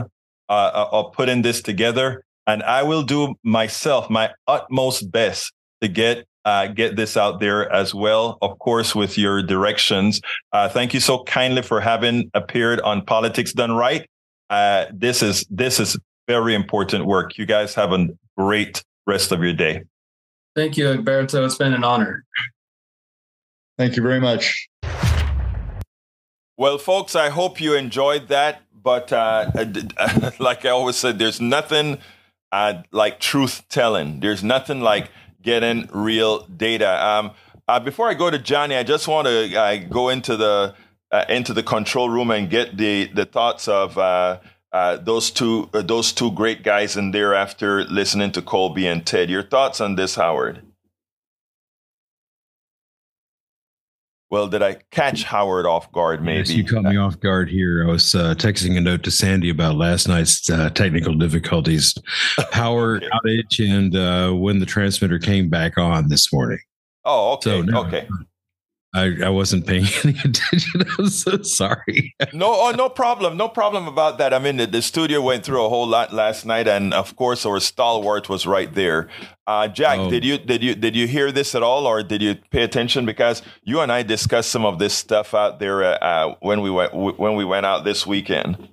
uh, 0.49 0.53
uh 0.53 0.89
of 0.93 1.13
putting 1.13 1.41
this 1.41 1.63
together 1.63 2.23
and 2.47 2.63
I 2.63 2.83
will 2.83 3.03
do 3.03 3.35
myself 3.43 4.11
my 4.11 4.31
utmost 4.47 5.11
best 5.11 5.53
to 5.85 5.89
get 5.89 6.27
uh, 6.45 6.67
get 6.67 6.97
this 6.97 7.17
out 7.17 7.41
there 7.41 7.71
as 7.73 7.95
well. 7.95 8.39
Of 8.43 8.59
course, 8.59 8.95
with 8.95 9.17
your 9.17 9.43
directions. 9.43 10.21
Uh, 10.53 10.69
thank 10.69 10.93
you 10.93 11.01
so 11.01 11.23
kindly 11.25 11.63
for 11.63 11.81
having 11.81 12.31
appeared 12.35 12.81
on 12.81 13.05
Politics 13.05 13.53
Done 13.53 13.73
Right. 13.73 14.09
Uh, 14.51 14.87
this 14.93 15.23
is 15.23 15.47
this 15.51 15.81
is 15.81 15.97
very 16.27 16.55
important 16.55 17.07
work. 17.07 17.39
You 17.39 17.47
guys 17.47 17.75
have 17.75 17.93
a 17.93 18.09
great 18.37 18.83
rest 19.07 19.33
of 19.33 19.43
your 19.43 19.55
day. 19.55 19.83
Thank 20.55 20.77
you, 20.77 20.87
Egberto. 20.87 21.45
It's 21.45 21.57
been 21.57 21.75
an 21.75 21.85
honor. 21.85 22.25
Thank 23.79 23.97
you 23.97 24.03
very 24.03 24.21
much. 24.21 24.69
Well, 26.57 26.79
folks, 26.79 27.17
I 27.17 27.31
hope 27.31 27.61
you 27.61 27.75
enjoyed 27.75 28.29
that. 28.29 28.63
But 28.73 29.13
uh, 29.13 29.51
like 30.39 30.65
I 30.65 30.69
always 30.69 30.97
said, 30.97 31.19
there's 31.19 31.41
nothing 31.41 31.99
uh, 32.53 32.83
like 32.93 33.19
truth 33.19 33.65
telling. 33.69 34.21
There's 34.21 34.45
nothing 34.45 34.81
like 34.81 35.11
getting 35.45 35.89
real 35.93 36.47
data. 36.47 37.07
Um, 37.07 37.31
uh, 37.69 37.79
before 37.81 38.09
I 38.09 38.15
go 38.15 38.31
to 38.31 38.39
Johnny, 38.39 38.75
I 38.75 38.83
just 38.83 39.07
want 39.07 39.27
to 39.29 39.57
uh, 39.57 39.77
go 39.89 40.09
into 40.09 40.37
the 40.37 40.75
uh, 41.13 41.25
into 41.29 41.53
the 41.53 41.63
control 41.63 42.11
room 42.11 42.31
and 42.31 42.51
get 42.51 42.77
the 42.77 43.07
the 43.07 43.25
thoughts 43.25 43.69
of 43.69 43.97
uh, 43.97 44.41
uh, 44.73 44.97
those 44.97 45.31
two 45.31 45.71
those 45.73 46.13
two 46.13 46.33
great 46.33 46.65
guys 46.65 46.97
in 46.97 47.13
there 47.13 47.35
after 47.35 47.85
listening 47.85 48.33
to 48.33 48.43
Colby 48.43 48.87
and 48.87 49.07
Ted. 49.07 49.31
Your 49.31 49.45
thoughts 49.45 49.81
on 49.81 49.95
this, 49.95 50.17
Howard? 50.17 50.63
Well, 54.35 54.49
did 54.49 54.63
I 54.63 54.79
catch 54.91 55.23
Howard 55.23 55.65
off 55.65 55.93
guard? 55.93 56.21
Maybe 56.21 56.39
yes, 56.39 56.51
you 56.51 56.65
caught 56.65 56.83
me 56.83 56.97
off 56.97 57.21
guard 57.21 57.49
here. 57.49 57.87
I 57.87 57.93
was 57.93 58.17
uh, 58.17 58.35
texting 58.35 58.77
a 58.77 58.81
note 58.81 59.05
to 59.05 59.13
Sandy 59.13 59.49
about 59.49 59.77
last 59.77 60.09
night's 60.09 60.51
uh, 60.51 60.71
technical 60.71 61.15
difficulties, 61.15 61.95
power 62.51 62.97
okay. 62.97 63.09
outage, 63.25 63.65
and 63.65 63.95
uh, 63.95 64.33
when 64.37 64.59
the 64.59 64.67
transmitter 64.67 65.21
came 65.21 65.49
back 65.49 65.79
on 65.79 66.09
this 66.09 66.33
morning. 66.33 66.59
Oh, 67.05 67.35
okay, 67.35 67.43
so, 67.45 67.63
no, 67.63 67.85
okay. 67.85 68.09
I, 68.95 69.13
I 69.25 69.29
wasn't 69.29 69.67
paying 69.67 69.87
any 70.05 70.17
attention. 70.25 70.83
I'm 70.99 71.09
so 71.09 71.43
sorry. 71.43 72.15
no, 72.33 72.55
oh, 72.55 72.71
no 72.71 72.89
problem. 72.89 73.37
No 73.37 73.49
problem 73.49 73.89
about 73.89 74.19
that. 74.19 74.33
I 74.33 74.39
mean, 74.39 74.57
the, 74.57 74.67
the, 74.67 74.83
studio 74.83 75.21
went 75.21 75.45
through 75.45 75.65
a 75.65 75.69
whole 75.69 75.87
lot 75.87 76.13
last 76.13 76.47
night, 76.47 76.69
and 76.69 76.95
of 76.95 77.17
course, 77.17 77.45
our 77.45 77.59
stalwart 77.59 78.29
was 78.29 78.47
right 78.47 78.73
there. 78.73 79.09
Uh, 79.47 79.67
Jack, 79.67 79.99
oh. 79.99 80.09
did 80.09 80.25
you 80.25 80.39
did 80.39 80.63
you 80.63 80.75
did 80.75 80.95
you 80.95 81.09
hear 81.09 81.33
this 81.33 81.55
at 81.55 81.63
all, 81.63 81.87
or 81.87 82.03
did 82.03 82.23
you 82.23 82.37
pay 82.51 82.63
attention? 82.63 83.05
Because 83.05 83.43
you 83.65 83.81
and 83.81 83.91
I 83.91 84.03
discussed 84.03 84.51
some 84.51 84.65
of 84.65 84.79
this 84.79 84.95
stuff 84.95 85.35
out 85.35 85.59
there 85.59 85.83
uh, 85.83 85.99
uh 85.99 86.35
when 86.41 86.63
we 86.63 86.71
went 86.71 86.95
when 86.95 87.35
we 87.35 87.45
went 87.45 87.67
out 87.67 87.85
this 87.85 88.07
weekend. 88.07 88.69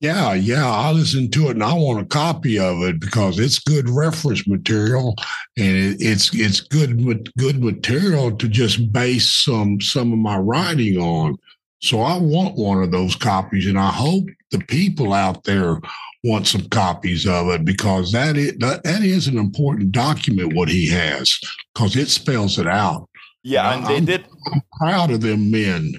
Yeah, 0.00 0.34
yeah, 0.34 0.68
I 0.68 0.92
listened 0.92 1.32
to 1.32 1.48
it 1.48 1.52
and 1.52 1.64
I 1.64 1.72
want 1.72 2.00
a 2.00 2.04
copy 2.04 2.58
of 2.58 2.82
it 2.82 3.00
because 3.00 3.38
it's 3.38 3.58
good 3.58 3.88
reference 3.88 4.46
material 4.46 5.14
and 5.56 5.74
it, 5.74 5.96
it's 6.00 6.34
it's 6.34 6.60
good 6.60 7.32
good 7.38 7.62
material 7.62 8.36
to 8.36 8.48
just 8.48 8.92
base 8.92 9.28
some 9.28 9.80
some 9.80 10.12
of 10.12 10.18
my 10.18 10.36
writing 10.36 10.98
on. 10.98 11.36
So 11.80 12.02
I 12.02 12.18
want 12.18 12.56
one 12.56 12.82
of 12.82 12.90
those 12.90 13.16
copies 13.16 13.66
and 13.66 13.78
I 13.78 13.90
hope 13.90 14.26
the 14.50 14.58
people 14.58 15.14
out 15.14 15.44
there 15.44 15.80
want 16.24 16.46
some 16.46 16.68
copies 16.68 17.26
of 17.26 17.48
it 17.48 17.64
because 17.64 18.12
that 18.12 18.36
is 18.36 18.54
that, 18.58 18.84
that 18.84 19.02
is 19.02 19.28
an 19.28 19.38
important 19.38 19.92
document 19.92 20.54
what 20.54 20.68
he 20.68 20.90
has 20.90 21.38
because 21.72 21.96
it 21.96 22.08
spells 22.08 22.58
it 22.58 22.66
out. 22.66 23.08
Yeah, 23.42 23.72
and, 23.72 23.80
and 23.80 23.90
they 23.90 23.96
I'm, 23.96 24.04
did. 24.04 24.26
I'm 24.52 24.60
proud 24.78 25.10
of 25.10 25.22
them 25.22 25.50
men 25.50 25.94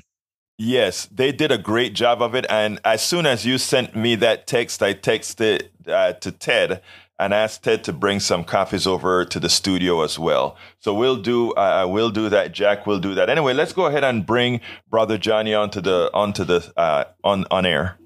Yes, 0.58 1.06
they 1.12 1.32
did 1.32 1.52
a 1.52 1.58
great 1.58 1.94
job 1.94 2.22
of 2.22 2.34
it. 2.34 2.46
And 2.50 2.80
as 2.84 3.04
soon 3.04 3.28
as 3.28 3.46
you 3.46 3.58
sent 3.60 3.96
me 3.96 4.16
that 4.16 4.48
text, 4.48 4.82
I 4.82 4.96
texted 4.96 5.70
uh, 5.88 6.14
to 6.14 6.32
Ted 6.32 6.82
and 7.20 7.34
asked 7.34 7.64
Ted 7.64 7.84
to 7.84 7.94
bring 7.94 8.20
some 8.20 8.44
copies 8.44 8.88
over 8.88 9.24
to 9.24 9.40
the 9.40 9.50
studio 9.50 10.02
as 10.02 10.18
well. 10.18 10.56
So 10.80 10.94
we'll 10.94 11.18
do 11.18 11.52
uh, 11.52 11.86
we'll 11.88 12.10
do 12.10 12.30
that. 12.30 12.54
Jack 12.54 12.88
will 12.88 13.00
do 13.00 13.14
that. 13.16 13.30
Anyway, 13.30 13.54
let's 13.54 13.74
go 13.74 13.86
ahead 13.86 14.04
and 14.04 14.26
bring 14.26 14.62
Brother 14.90 15.18
Johnny 15.20 15.54
onto 15.54 15.80
the 15.80 16.10
onto 16.14 16.44
the 16.44 16.74
uh, 16.76 17.06
on 17.24 17.46
on 17.52 17.66
air. 17.66 17.98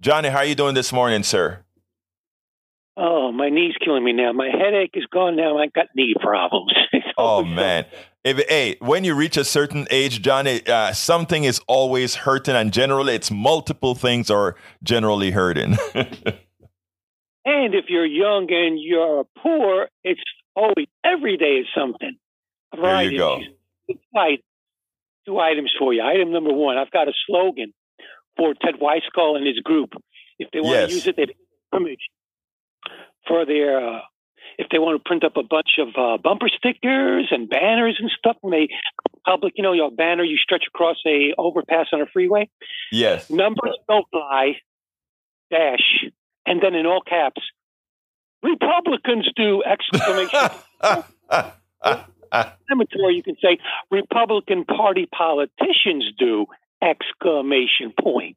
Johnny, 0.00 0.28
how 0.28 0.38
are 0.38 0.44
you 0.44 0.54
doing 0.54 0.74
this 0.74 0.92
morning, 0.92 1.24
sir? 1.24 1.64
Oh, 2.96 3.30
my 3.30 3.48
knee's 3.48 3.74
killing 3.84 4.04
me 4.04 4.12
now. 4.12 4.32
My 4.32 4.48
headache 4.48 4.92
is 4.94 5.06
gone 5.06 5.36
now. 5.36 5.58
I've 5.58 5.72
got 5.72 5.86
knee 5.94 6.14
problems. 6.20 6.72
oh 7.18 7.44
man. 7.44 7.84
If, 8.24 8.46
hey, 8.48 8.76
when 8.80 9.04
you 9.04 9.14
reach 9.14 9.36
a 9.36 9.44
certain 9.44 9.86
age, 9.90 10.22
Johnny, 10.22 10.66
uh, 10.66 10.92
something 10.92 11.44
is 11.44 11.60
always 11.66 12.16
hurting, 12.16 12.56
and 12.56 12.72
generally, 12.72 13.14
it's 13.14 13.30
multiple 13.30 13.94
things 13.94 14.30
are 14.30 14.56
generally 14.82 15.30
hurting. 15.30 15.76
and 15.94 17.74
if 17.74 17.86
you're 17.88 18.04
young 18.04 18.48
and 18.50 18.78
you're 18.80 19.24
poor, 19.40 19.88
it's 20.02 20.20
always 20.56 20.88
every 21.04 21.36
day 21.36 21.58
is 21.60 21.66
something. 21.76 22.16
There 22.72 23.02
you 23.02 23.18
go. 23.18 23.40
Two 25.26 25.38
items 25.38 25.72
for 25.78 25.94
you. 25.94 26.02
Item 26.02 26.32
number 26.32 26.52
one: 26.52 26.76
I've 26.76 26.90
got 26.90 27.06
a 27.08 27.12
slogan 27.26 27.72
for 28.36 28.54
Ted 28.54 28.74
Weisgal 28.80 29.36
and 29.36 29.46
his 29.46 29.60
group. 29.60 29.90
If 30.38 30.50
they 30.52 30.60
want 30.60 30.72
yes. 30.72 30.88
to 30.88 30.94
use 30.94 31.06
it, 31.06 31.16
they 31.16 31.26
for 33.28 33.44
their 33.44 33.78
uh, 33.78 34.00
if 34.56 34.68
they 34.70 34.78
want 34.78 35.02
to 35.02 35.06
print 35.06 35.24
up 35.24 35.36
a 35.36 35.42
bunch 35.42 35.78
of 35.78 35.88
uh, 35.96 36.16
bumper 36.22 36.48
stickers 36.48 37.28
and 37.30 37.48
banners 37.48 37.96
and 37.98 38.10
stuff 38.18 38.36
when 38.40 38.52
they 38.52 38.68
public, 39.24 39.54
you 39.56 39.62
know, 39.62 39.72
your 39.72 39.90
banner 39.90 40.24
you 40.24 40.36
stretch 40.36 40.64
across 40.68 40.96
a 41.06 41.34
overpass 41.36 41.86
on 41.92 42.00
a 42.00 42.06
freeway. 42.06 42.48
Yes. 42.90 43.30
Numbers 43.30 43.76
don't 43.88 44.06
lie. 44.12 44.56
Dash, 45.50 46.04
and 46.44 46.60
then 46.62 46.74
in 46.74 46.84
all 46.84 47.00
caps, 47.00 47.40
Republicans 48.42 49.30
do 49.34 49.62
exclamation. 49.62 50.50
Cemetery, 52.68 53.14
you 53.14 53.22
can 53.22 53.36
say 53.42 53.58
Republican 53.90 54.64
Party 54.64 55.06
politicians 55.06 56.04
do 56.18 56.46
exclamation 56.82 57.92
point. 57.98 58.36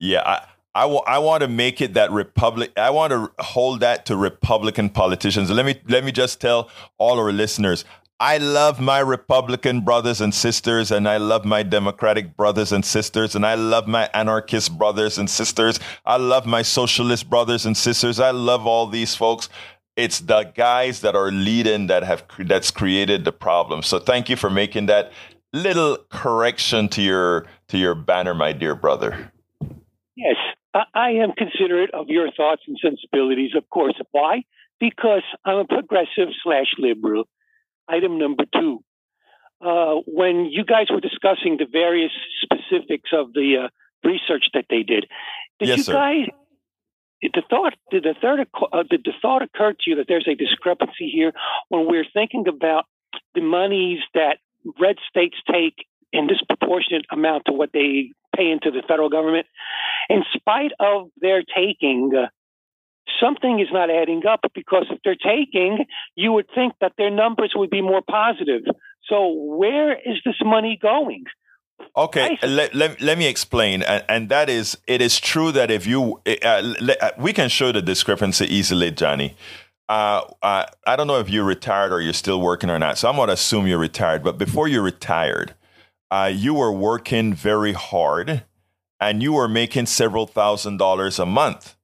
Yeah, 0.00 0.22
I, 0.24 0.46
I, 0.74 0.82
w- 0.82 1.02
I 1.06 1.18
want 1.18 1.42
to 1.42 1.48
make 1.48 1.80
it 1.80 1.94
that 1.94 2.10
republic 2.12 2.72
i 2.76 2.90
want 2.90 3.12
to 3.12 3.30
hold 3.42 3.80
that 3.80 4.06
to 4.06 4.16
republican 4.16 4.88
politicians. 4.90 5.50
Let 5.50 5.66
me 5.66 5.80
let 5.88 6.04
me 6.04 6.12
just 6.12 6.40
tell 6.40 6.70
all 6.98 7.18
our 7.18 7.32
listeners 7.32 7.84
i 8.20 8.38
love 8.38 8.80
my 8.80 9.00
republican 9.00 9.80
brothers 9.80 10.20
and 10.20 10.32
sisters 10.34 10.90
and 10.90 11.08
i 11.08 11.16
love 11.16 11.44
my 11.44 11.62
democratic 11.62 12.36
brothers 12.36 12.70
and 12.70 12.84
sisters 12.84 13.34
and 13.34 13.44
i 13.46 13.54
love 13.54 13.88
my 13.88 14.08
anarchist 14.14 14.76
brothers 14.78 15.18
and 15.18 15.28
sisters. 15.28 15.80
I 16.04 16.16
love 16.16 16.46
my 16.46 16.62
socialist 16.62 17.28
brothers 17.28 17.66
and 17.66 17.76
sisters. 17.76 18.20
I 18.20 18.30
love 18.30 18.66
all 18.66 18.86
these 18.86 19.14
folks. 19.14 19.48
It's 19.96 20.20
the 20.20 20.44
guys 20.54 21.00
that 21.00 21.14
are 21.16 21.30
leading 21.30 21.88
that 21.88 22.02
have 22.04 22.24
that's 22.38 22.70
created 22.70 23.24
the 23.24 23.32
problem. 23.32 23.82
So 23.82 23.98
thank 23.98 24.28
you 24.28 24.36
for 24.36 24.50
making 24.50 24.86
that 24.86 25.12
little 25.52 25.98
correction 26.10 26.88
to 26.90 27.02
your 27.02 27.46
to 27.68 27.78
your 27.78 27.94
banner 27.94 28.34
my 28.34 28.52
dear 28.52 28.74
brother. 28.74 29.32
Yes, 30.16 30.36
I 30.74 31.10
am 31.22 31.32
considerate 31.32 31.90
of 31.92 32.08
your 32.08 32.30
thoughts 32.32 32.62
and 32.66 32.78
sensibilities, 32.80 33.52
of 33.56 33.68
course. 33.70 33.94
Why? 34.12 34.42
Because 34.78 35.22
I'm 35.44 35.58
a 35.58 35.64
progressive 35.64 36.28
slash 36.42 36.74
liberal. 36.78 37.24
Item 37.88 38.18
number 38.18 38.44
two. 38.52 38.84
Uh, 39.60 39.96
when 40.06 40.46
you 40.46 40.64
guys 40.64 40.86
were 40.90 41.00
discussing 41.00 41.56
the 41.58 41.66
various 41.70 42.12
specifics 42.42 43.10
of 43.12 43.32
the 43.34 43.64
uh, 43.64 44.08
research 44.08 44.44
that 44.54 44.64
they 44.70 44.82
did, 44.82 45.06
did 45.58 45.68
yes, 45.68 45.78
you 45.78 45.82
sir. 45.84 45.92
guys 45.92 46.26
did 47.20 47.32
the 47.34 47.42
thought 47.50 47.74
did 47.90 48.04
the 48.04 48.14
third 48.22 48.46
uh, 48.72 48.82
did 48.88 49.02
the 49.04 49.12
thought 49.20 49.42
occur 49.42 49.72
to 49.72 49.90
you 49.90 49.96
that 49.96 50.06
there's 50.08 50.26
a 50.26 50.34
discrepancy 50.34 51.10
here 51.12 51.32
when 51.68 51.86
we're 51.86 52.06
thinking 52.14 52.46
about 52.48 52.84
the 53.34 53.42
monies 53.42 53.98
that 54.14 54.38
red 54.80 54.96
states 55.08 55.36
take 55.50 55.74
in 56.12 56.26
disproportionate 56.26 57.04
amount 57.12 57.44
to 57.46 57.52
what 57.52 57.70
they 57.72 58.12
pay 58.40 58.50
into 58.50 58.70
the 58.70 58.82
federal 58.86 59.10
government, 59.10 59.46
in 60.08 60.22
spite 60.34 60.72
of 60.80 61.08
their 61.20 61.42
taking, 61.42 62.10
uh, 62.16 62.28
something 63.22 63.60
is 63.60 63.68
not 63.72 63.90
adding 63.90 64.22
up 64.26 64.40
because 64.54 64.86
if 64.90 64.98
they're 65.04 65.14
taking, 65.14 65.84
you 66.14 66.32
would 66.32 66.46
think 66.54 66.74
that 66.80 66.92
their 66.96 67.10
numbers 67.10 67.52
would 67.54 67.70
be 67.70 67.82
more 67.82 68.02
positive. 68.08 68.62
So, 69.08 69.32
where 69.32 69.92
is 69.92 70.16
this 70.24 70.36
money 70.44 70.78
going? 70.80 71.24
Okay, 71.96 72.38
let, 72.42 72.74
let, 72.74 73.00
let 73.00 73.18
me 73.18 73.26
explain. 73.26 73.82
And, 73.82 74.04
and 74.08 74.28
that 74.28 74.50
is, 74.50 74.76
it 74.86 75.00
is 75.00 75.18
true 75.18 75.50
that 75.52 75.70
if 75.70 75.86
you, 75.86 76.20
uh, 76.26 76.74
uh, 77.00 77.10
we 77.18 77.32
can 77.32 77.48
show 77.48 77.72
the 77.72 77.82
discrepancy 77.82 78.44
easily, 78.54 78.90
Johnny. 78.90 79.34
Uh, 79.88 80.22
uh, 80.42 80.66
I 80.86 80.94
don't 80.94 81.06
know 81.06 81.18
if 81.18 81.30
you're 81.30 81.44
retired 81.44 81.92
or 81.92 82.00
you're 82.00 82.12
still 82.12 82.40
working 82.40 82.70
or 82.70 82.78
not. 82.78 82.98
So 82.98 83.08
I'm 83.08 83.16
going 83.16 83.26
to 83.26 83.32
assume 83.32 83.66
you're 83.66 83.78
retired. 83.78 84.22
But 84.22 84.38
before 84.38 84.68
you're 84.68 84.82
retired, 84.84 85.54
uh, 86.10 86.30
you 86.32 86.54
were 86.54 86.72
working 86.72 87.32
very 87.32 87.72
hard 87.72 88.44
and 89.00 89.22
you 89.22 89.32
were 89.32 89.48
making 89.48 89.86
several 89.86 90.26
thousand 90.26 90.76
dollars 90.76 91.18
a 91.18 91.26
month. 91.26 91.76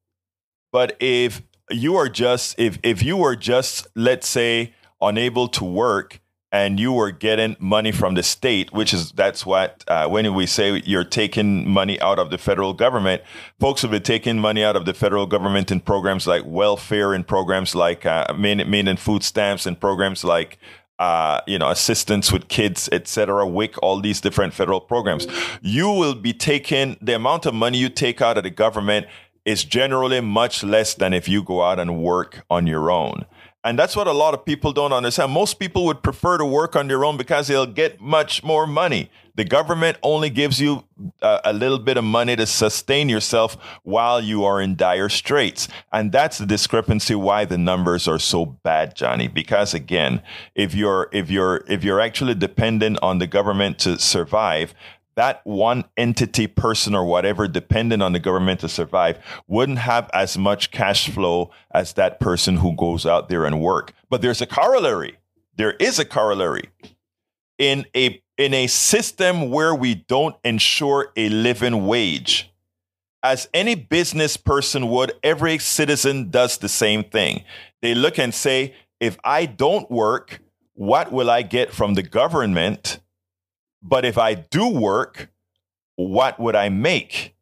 But 0.73 0.97
if 1.01 1.43
you 1.71 1.97
are 1.97 2.09
just 2.09 2.59
if 2.59 2.79
if 2.83 3.03
you 3.03 3.17
were 3.17 3.37
just 3.37 3.87
let's 3.95 4.29
say 4.29 4.75
unable 5.01 5.49
to 5.49 5.65
work 5.65 6.21
and 6.53 6.79
you 6.79 6.93
were 6.93 7.11
getting 7.11 7.57
money 7.59 7.93
from 7.93 8.15
the 8.15 8.23
state, 8.23 8.73
which 8.73 8.95
is 8.95 9.13
that's 9.13 9.45
what 9.45 9.85
uh, 9.89 10.09
when 10.09 10.33
we 10.35 10.47
say 10.47 10.81
you're 10.85 11.05
taking 11.05 11.69
money 11.69 12.01
out 12.01 12.19
of 12.19 12.31
the 12.31 12.39
federal 12.39 12.73
government, 12.73 13.23
folks 13.59 13.83
have 13.83 13.91
been 13.91 14.03
taking 14.03 14.39
money 14.39 14.63
out 14.63 14.77
of 14.77 14.87
the 14.87 14.95
federal 14.95 15.27
government 15.27 15.71
in 15.71 15.81
programs 15.81 16.27
like 16.27 16.43
welfare 16.47 17.13
and 17.13 17.27
programs 17.27 17.75
like 17.75 18.07
uh, 18.07 18.27
main, 18.39 18.69
main 18.71 18.87
and 18.89 19.01
food 19.01 19.23
stamps 19.23 19.67
and 19.67 19.81
programs 19.81 20.25
like 20.25 20.59
uh, 20.99 21.41
you 21.47 21.59
know, 21.59 21.71
assistance 21.71 22.33
with 22.33 22.49
kids, 22.49 22.89
etc., 22.91 23.47
WIC, 23.47 23.77
all 23.83 24.01
these 24.01 24.21
different 24.21 24.55
federal 24.55 24.81
programs. 24.81 25.27
You 25.61 25.91
will 25.91 26.15
be 26.15 26.33
taking 26.33 26.97
the 27.01 27.15
amount 27.15 27.47
of 27.47 27.55
money 27.55 27.79
you 27.79 27.89
take 27.89 28.23
out 28.23 28.39
of 28.39 28.45
the 28.45 28.51
government 28.51 29.07
is 29.45 29.63
generally 29.63 30.21
much 30.21 30.65
less 30.65 30.95
than 30.95 31.13
if 31.13 31.29
you 31.29 31.43
go 31.43 31.63
out 31.63 31.79
and 31.79 32.03
work 32.03 32.45
on 32.51 32.67
your 32.67 32.91
own. 32.91 33.25
And 33.67 33.77
that's 33.77 33.97
what 33.97 34.07
a 34.07 34.13
lot 34.13 34.33
of 34.33 34.45
people 34.45 34.73
don't 34.73 34.93
understand. 34.93 35.33
Most 35.33 35.55
people 35.55 35.87
would 35.87 36.01
prefer 36.01 36.39
to 36.39 36.45
work 36.45 36.77
on 36.77 36.87
their 36.87 37.05
own 37.05 37.17
because 37.17 37.49
they'll 37.49 37.67
get 37.67 38.01
much 38.01 38.45
more 38.45 38.65
money. 38.65 39.11
The 39.35 39.45
government 39.45 39.99
only 40.05 40.31
gives 40.31 40.61
you 40.61 40.85
a, 41.21 41.41
a, 41.47 41.53
little 41.53 41.81
bit 41.81 41.97
of 41.97 42.05
money 42.05 42.37
to 42.37 42.47
sustain 42.47 43.09
yourself 43.09 43.57
while 43.83 44.21
you 44.21 44.45
are 44.45 44.61
in 44.61 44.77
dire 44.77 45.09
straits. 45.09 45.67
And 45.93 46.13
that's 46.13 46.39
the 46.39 46.47
discrepancy 46.47 47.17
why 47.17 47.45
the 47.45 47.59
numbers 47.59 48.07
are 48.07 48.21
so 48.21 48.47
bad, 48.47 48.95
Johnny. 48.95 49.27
Because 49.27 49.75
again, 49.75 50.23
if 50.55 50.73
you're 50.73 51.09
if 51.13 51.29
you're 51.29 51.65
if 51.69 51.83
you're 51.83 52.01
actually 52.01 52.37
dependent 52.37 53.01
on 53.03 53.19
the 53.19 53.27
government 53.27 53.81
to 53.81 53.99
survive, 53.99 54.75
that 55.17 55.41
one 55.45 55.85
entity, 55.97 56.47
person, 56.47 56.95
or 56.95 57.05
whatever 57.05 57.49
dependent 57.49 58.03
on 58.03 58.13
the 58.13 58.19
government 58.19 58.61
to 58.61 58.69
survive 58.69 59.19
wouldn't 59.49 59.79
have 59.79 60.11
as 60.15 60.39
much 60.39 60.71
cash 60.71 61.11
flow 61.11 61.51
as 61.73 61.95
that 61.95 62.21
person 62.21 62.59
who 62.59 62.77
goes 62.77 63.05
out 63.05 63.29
there 63.29 63.45
and 63.45 63.61
work. 63.61 63.93
But 64.09 64.23
there's 64.23 64.43
a 64.43 64.47
corollary. 64.47 65.17
There 65.57 65.73
is 65.73 65.99
a 65.99 66.05
corollary. 66.05 66.71
In 67.59 67.87
a 67.97 68.23
in 68.37 68.53
a 68.53 68.67
system 68.67 69.51
where 69.51 69.75
we 69.75 69.95
don't 69.95 70.37
ensure 70.45 71.11
a 71.17 71.31
living 71.31 71.87
wage, 71.87 72.53
as 73.23 73.49
any 73.55 73.75
business 73.75 74.37
person 74.37 74.89
would, 74.89 75.13
every 75.23 75.59
citizen 75.59 76.31
does 76.31 76.59
the 76.59 76.69
same 76.69 77.03
thing. 77.03 77.45
They 77.81 77.95
look 77.95 78.19
and 78.19 78.35
say, 78.35 78.75
if 79.01 79.17
I 79.25 79.47
don't 79.47 79.91
work, 79.91 80.41
what 80.75 81.11
will 81.11 81.31
I 81.31 81.43
get 81.43 81.73
from 81.73 81.95
the 81.95 82.03
government? 82.03 83.01
But 83.83 84.05
if 84.05 84.19
I 84.19 84.35
do 84.35 84.69
work, 84.69 85.31
what 85.97 86.39
would 86.39 86.57
I 86.57 86.69
make? 86.69 87.35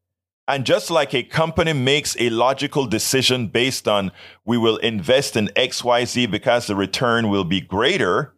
And 0.47 0.66
just 0.66 0.91
like 0.91 1.14
a 1.14 1.22
company 1.22 1.72
makes 1.72 2.16
a 2.18 2.28
logical 2.28 2.87
decision 2.87 3.47
based 3.47 3.89
on 3.89 4.12
we 4.45 4.59
will 4.59 4.76
invest 4.78 5.37
in 5.37 5.49
XYZ 5.57 6.30
because 6.30 6.66
the 6.66 6.76
return 6.76 7.30
will 7.30 7.45
be 7.45 7.62
greater, 7.62 8.35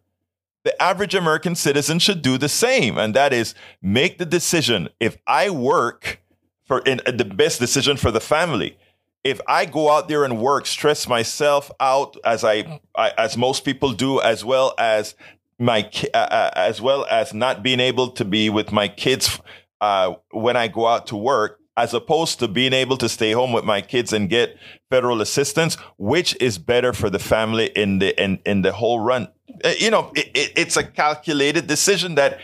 the 0.63 0.81
average 0.81 1.15
American 1.15 1.55
citizen 1.55 1.99
should 1.99 2.21
do 2.21 2.37
the 2.37 2.49
same. 2.49 2.97
And 2.97 3.13
that 3.13 3.33
is 3.33 3.53
make 3.81 4.17
the 4.17 4.25
decision. 4.25 4.89
If 4.99 5.17
I 5.27 5.49
work 5.49 6.21
for 6.65 6.79
in, 6.79 7.01
the 7.05 7.25
best 7.25 7.59
decision 7.59 7.97
for 7.97 8.11
the 8.11 8.21
family, 8.21 8.77
if 9.23 9.41
I 9.45 9.65
go 9.65 9.91
out 9.91 10.07
there 10.07 10.23
and 10.23 10.39
work, 10.39 10.65
stress 10.65 11.07
myself 11.07 11.69
out 11.81 12.15
as 12.23 12.45
I, 12.45 12.79
I 12.95 13.11
as 13.17 13.35
most 13.35 13.65
people 13.65 13.91
do, 13.91 14.21
as 14.21 14.45
well 14.45 14.73
as 14.77 15.15
my 15.59 15.89
uh, 16.13 16.17
uh, 16.17 16.51
as 16.55 16.81
well 16.81 17.05
as 17.09 17.33
not 17.33 17.63
being 17.63 17.79
able 17.79 18.09
to 18.11 18.25
be 18.25 18.49
with 18.49 18.71
my 18.71 18.87
kids 18.87 19.39
uh, 19.81 20.13
when 20.31 20.55
I 20.55 20.67
go 20.67 20.87
out 20.87 21.07
to 21.07 21.15
work, 21.15 21.59
as 21.75 21.93
opposed 21.93 22.39
to 22.39 22.47
being 22.47 22.73
able 22.73 22.97
to 22.97 23.09
stay 23.09 23.31
home 23.31 23.53
with 23.53 23.63
my 23.63 23.81
kids 23.81 24.13
and 24.13 24.29
get 24.29 24.57
federal 24.89 25.21
assistance, 25.21 25.75
which 25.97 26.35
is 26.41 26.57
better 26.57 26.93
for 26.93 27.09
the 27.09 27.19
family 27.19 27.67
in 27.75 27.99
the 27.99 28.21
in, 28.21 28.39
in 28.45 28.61
the 28.61 28.71
whole 28.71 28.99
run. 28.99 29.27
Uh, 29.63 29.73
you 29.79 29.89
know, 29.89 30.11
it, 30.15 30.27
it, 30.35 30.51
it's 30.55 30.77
a 30.77 30.83
calculated 30.83 31.67
decision 31.67 32.15
that 32.15 32.39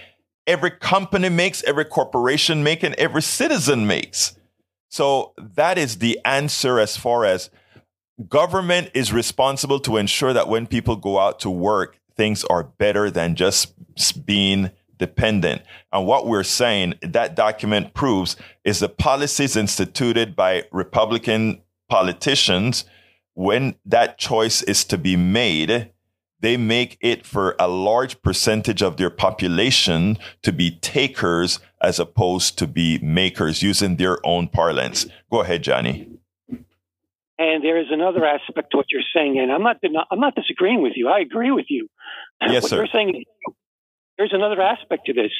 every 0.48 0.72
company 0.72 1.30
makes, 1.30 1.64
every 1.64 1.86
corporation 1.86 2.64
makes, 2.64 2.84
and 2.84 2.96
every 2.96 3.22
citizen 3.22 3.86
makes. 3.88 4.38
So 4.90 5.34
that 5.38 5.78
is 5.78 5.98
the 5.98 6.20
answer 6.26 6.80
as 6.80 6.98
far 6.98 7.26
as 7.26 7.50
government 8.30 8.92
is 8.94 9.12
responsible 9.12 9.80
to 9.82 9.98
ensure 9.98 10.34
that 10.34 10.48
when 10.48 10.68
people 10.68 10.96
go 10.96 11.20
out 11.20 11.40
to 11.42 11.50
work, 11.50 12.00
things 12.16 12.44
are 12.46 12.64
better 12.64 13.10
than 13.10 13.36
just 13.36 14.26
being 14.26 14.72
dependent. 14.98 15.62
And 15.92 16.08
what 16.08 16.28
we're 16.28 16.44
saying 16.44 16.96
that 17.02 17.36
document 17.36 17.94
proves 17.94 18.36
is 18.64 18.80
the 18.80 18.90
policies 18.90 19.56
instituted 19.56 20.36
by 20.36 20.64
Republican 20.72 21.62
politicians 21.90 22.86
when 23.34 23.76
that 23.86 24.18
choice 24.18 24.62
is 24.64 24.86
to 24.86 24.98
be 24.98 25.16
made, 25.16 25.92
they 26.40 26.58
make 26.58 26.98
it 27.02 27.26
for 27.26 27.56
a 27.60 27.68
large 27.68 28.22
percentage 28.22 28.82
of 28.82 28.98
their 28.98 29.10
population 29.10 30.18
to 30.42 30.52
be 30.52 30.72
takers 30.72 31.60
as 31.82 32.00
opposed 32.00 32.58
to 32.60 32.68
be 32.68 33.00
makers 33.00 33.64
using 33.64 33.96
their 33.96 34.26
own 34.26 34.48
parlance. 34.48 35.06
Go 35.32 35.42
ahead, 35.42 35.64
Johnny. 35.64 36.10
And 37.40 37.64
there 37.64 37.80
is 37.80 37.88
another 37.90 38.26
aspect 38.26 38.72
to 38.72 38.78
what 38.78 38.92
you're 38.92 39.02
saying, 39.14 39.40
and 39.40 39.52
I'm 39.52 39.64
not 39.64 39.78
I'm 40.12 40.20
not 40.20 40.36
disagreeing 40.36 40.84
with 40.84 40.94
you. 40.96 41.10
I 41.10 41.20
agree 41.20 41.52
with 41.52 41.66
you. 41.70 41.90
Yes, 42.50 42.64
what 42.64 42.70
sir. 42.70 42.78
You're 42.78 42.88
saying 42.94 43.24
there's 44.18 44.34
another 44.34 44.62
aspect 44.62 45.06
to 45.08 45.14
this. 45.14 45.32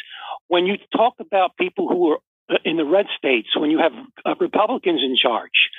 When 0.48 0.66
you 0.66 0.76
talk 0.96 1.16
about 1.20 1.58
people 1.58 1.88
who 1.88 2.12
are 2.12 2.18
uh, 2.50 2.58
in 2.66 2.78
the 2.78 2.86
red 2.86 3.06
states, 3.18 3.50
when 3.56 3.72
you 3.72 3.80
have 3.80 3.94
uh, 4.26 4.36
Republicans 4.40 5.02
in 5.04 5.16
charge, 5.16 5.70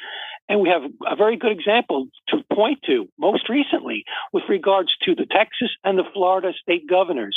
and 0.49 0.61
we 0.61 0.69
have 0.69 0.83
a 1.07 1.17
very 1.17 1.37
good 1.37 1.53
example 1.53 2.07
to 2.29 2.39
point 2.53 2.81
to 2.87 3.09
most 3.19 3.49
recently 3.49 4.05
with 4.33 4.45
regards 4.49 4.95
to 5.05 5.15
the 5.15 5.27
Texas 5.27 5.71
and 5.85 5.99
the 5.99 6.05
Florida 6.13 6.53
state 6.61 6.89
governors. 6.89 7.37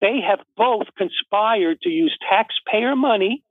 They 0.00 0.20
have 0.26 0.40
both 0.56 0.86
conspired 0.96 1.80
to 1.82 1.88
use 1.88 2.16
taxpayer 2.28 2.94
money, 2.96 3.42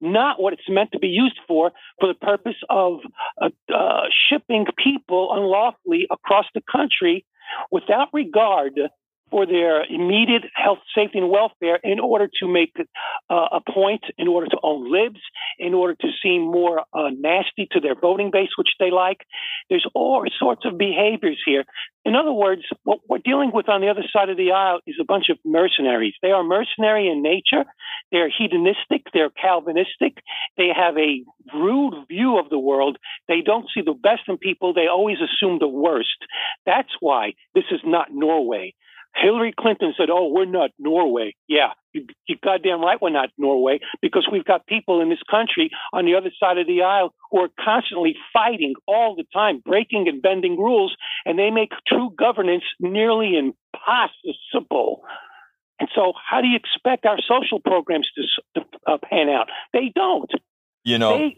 not 0.00 0.40
what 0.40 0.52
it's 0.52 0.68
meant 0.68 0.92
to 0.92 0.98
be 0.98 1.08
used 1.08 1.38
for, 1.46 1.72
for 2.00 2.08
the 2.08 2.14
purpose 2.14 2.56
of 2.70 3.00
uh, 3.40 3.48
uh, 3.74 4.02
shipping 4.28 4.66
people 4.82 5.32
unlawfully 5.32 6.06
across 6.10 6.46
the 6.54 6.62
country 6.70 7.24
without 7.70 8.08
regard 8.12 8.78
for 9.30 9.46
their 9.46 9.84
immediate 9.84 10.44
health, 10.54 10.78
safety, 10.94 11.18
and 11.18 11.30
welfare 11.30 11.78
in 11.82 11.98
order 11.98 12.28
to 12.40 12.48
make 12.48 12.72
uh, 13.28 13.34
a 13.52 13.60
point, 13.60 14.02
in 14.18 14.28
order 14.28 14.46
to 14.46 14.58
own 14.62 14.90
libs, 14.90 15.20
in 15.58 15.74
order 15.74 15.94
to 15.94 16.08
seem 16.22 16.42
more 16.42 16.80
uh, 16.92 17.10
nasty 17.18 17.66
to 17.72 17.80
their 17.80 17.94
voting 17.94 18.30
base, 18.30 18.50
which 18.56 18.70
they 18.78 18.90
like. 18.90 19.18
There's 19.68 19.86
all 19.94 20.24
sorts 20.38 20.64
of 20.64 20.78
behaviors 20.78 21.40
here. 21.44 21.64
In 22.04 22.14
other 22.14 22.32
words, 22.32 22.62
what 22.84 23.00
we're 23.08 23.18
dealing 23.18 23.50
with 23.52 23.68
on 23.68 23.80
the 23.80 23.88
other 23.88 24.04
side 24.12 24.28
of 24.28 24.36
the 24.36 24.52
aisle 24.52 24.78
is 24.86 24.94
a 25.00 25.04
bunch 25.04 25.28
of 25.28 25.38
mercenaries. 25.44 26.14
They 26.22 26.30
are 26.30 26.44
mercenary 26.44 27.08
in 27.08 27.20
nature. 27.20 27.64
They're 28.12 28.30
hedonistic. 28.30 29.06
They're 29.12 29.30
Calvinistic. 29.30 30.18
They 30.56 30.68
have 30.74 30.96
a 30.96 31.24
rude 31.52 32.06
view 32.08 32.38
of 32.38 32.48
the 32.48 32.60
world. 32.60 32.96
They 33.26 33.40
don't 33.44 33.66
see 33.74 33.80
the 33.84 33.92
best 33.92 34.22
in 34.28 34.38
people. 34.38 34.72
They 34.72 34.86
always 34.86 35.18
assume 35.18 35.58
the 35.58 35.68
worst. 35.68 36.16
That's 36.64 36.94
why 37.00 37.32
this 37.56 37.64
is 37.72 37.80
not 37.84 38.08
Norway. 38.12 38.74
Hillary 39.20 39.52
Clinton 39.58 39.94
said, 39.96 40.10
"Oh, 40.10 40.28
we're 40.28 40.44
not 40.44 40.70
Norway." 40.78 41.34
Yeah, 41.48 41.72
you, 41.92 42.06
you 42.26 42.36
goddamn 42.42 42.82
right 42.82 43.00
we're 43.00 43.10
not 43.10 43.30
Norway 43.38 43.80
because 44.02 44.28
we've 44.30 44.44
got 44.44 44.66
people 44.66 45.00
in 45.00 45.08
this 45.08 45.22
country 45.30 45.70
on 45.92 46.04
the 46.04 46.14
other 46.14 46.30
side 46.38 46.58
of 46.58 46.66
the 46.66 46.82
aisle 46.82 47.14
who 47.30 47.40
are 47.40 47.48
constantly 47.62 48.16
fighting 48.32 48.74
all 48.86 49.16
the 49.16 49.24
time, 49.32 49.62
breaking 49.64 50.08
and 50.08 50.22
bending 50.22 50.56
rules, 50.56 50.94
and 51.24 51.38
they 51.38 51.50
make 51.50 51.70
true 51.86 52.10
governance 52.16 52.64
nearly 52.78 53.36
impossible. 53.36 55.02
And 55.78 55.88
so, 55.94 56.12
how 56.28 56.40
do 56.40 56.48
you 56.48 56.56
expect 56.56 57.04
our 57.04 57.18
social 57.26 57.60
programs 57.60 58.08
to, 58.16 58.60
to 58.60 58.66
uh, 58.86 58.98
pan 59.02 59.28
out? 59.28 59.48
They 59.72 59.92
don't. 59.94 60.30
You 60.84 60.98
know, 60.98 61.18
they, 61.18 61.36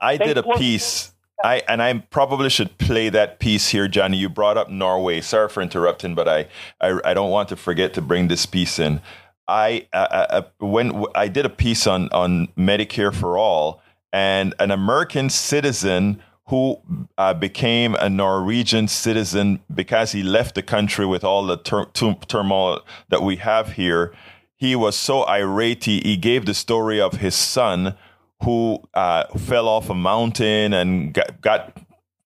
I 0.00 0.16
did 0.16 0.38
a 0.38 0.42
piece 0.42 1.12
I 1.44 1.62
and 1.68 1.82
I 1.82 1.98
probably 2.10 2.48
should 2.48 2.78
play 2.78 3.08
that 3.10 3.38
piece 3.38 3.68
here, 3.68 3.88
Johnny. 3.88 4.16
You 4.16 4.28
brought 4.28 4.56
up 4.56 4.70
Norway. 4.70 5.20
Sorry 5.20 5.48
for 5.48 5.62
interrupting, 5.62 6.14
but 6.14 6.28
I 6.28 6.46
I, 6.80 6.98
I 7.04 7.14
don't 7.14 7.30
want 7.30 7.48
to 7.50 7.56
forget 7.56 7.94
to 7.94 8.02
bring 8.02 8.28
this 8.28 8.46
piece 8.46 8.78
in. 8.78 9.00
I 9.48 9.86
uh, 9.92 10.26
uh, 10.30 10.42
when 10.58 11.04
I 11.14 11.28
did 11.28 11.46
a 11.46 11.50
piece 11.50 11.86
on 11.86 12.08
on 12.10 12.48
Medicare 12.56 13.14
for 13.14 13.38
all, 13.38 13.82
and 14.12 14.54
an 14.58 14.70
American 14.70 15.30
citizen 15.30 16.22
who 16.48 16.80
uh, 17.18 17.34
became 17.34 17.96
a 17.96 18.08
Norwegian 18.08 18.86
citizen 18.88 19.60
because 19.74 20.12
he 20.12 20.22
left 20.22 20.54
the 20.54 20.62
country 20.62 21.04
with 21.04 21.24
all 21.24 21.44
the 21.44 21.56
tur- 21.56 21.90
turmoil 22.28 22.80
that 23.08 23.22
we 23.22 23.36
have 23.36 23.72
here. 23.72 24.14
He 24.54 24.76
was 24.76 24.96
so 24.96 25.24
irate. 25.24 25.84
He 25.84 26.16
gave 26.16 26.46
the 26.46 26.54
story 26.54 27.00
of 27.00 27.14
his 27.14 27.34
son 27.34 27.94
who 28.42 28.78
uh, 28.94 29.24
fell 29.38 29.68
off 29.68 29.90
a 29.90 29.94
mountain 29.94 30.72
and 30.72 31.12
got, 31.14 31.40
got 31.40 31.78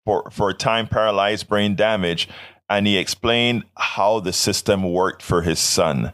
for, 0.04 0.30
for 0.30 0.50
a 0.50 0.54
time 0.54 0.86
paralyzed 0.86 1.48
brain 1.48 1.74
damage. 1.74 2.28
And 2.68 2.86
he 2.86 2.98
explained 2.98 3.64
how 3.76 4.20
the 4.20 4.32
system 4.32 4.92
worked 4.92 5.22
for 5.22 5.42
his 5.42 5.58
son. 5.58 6.12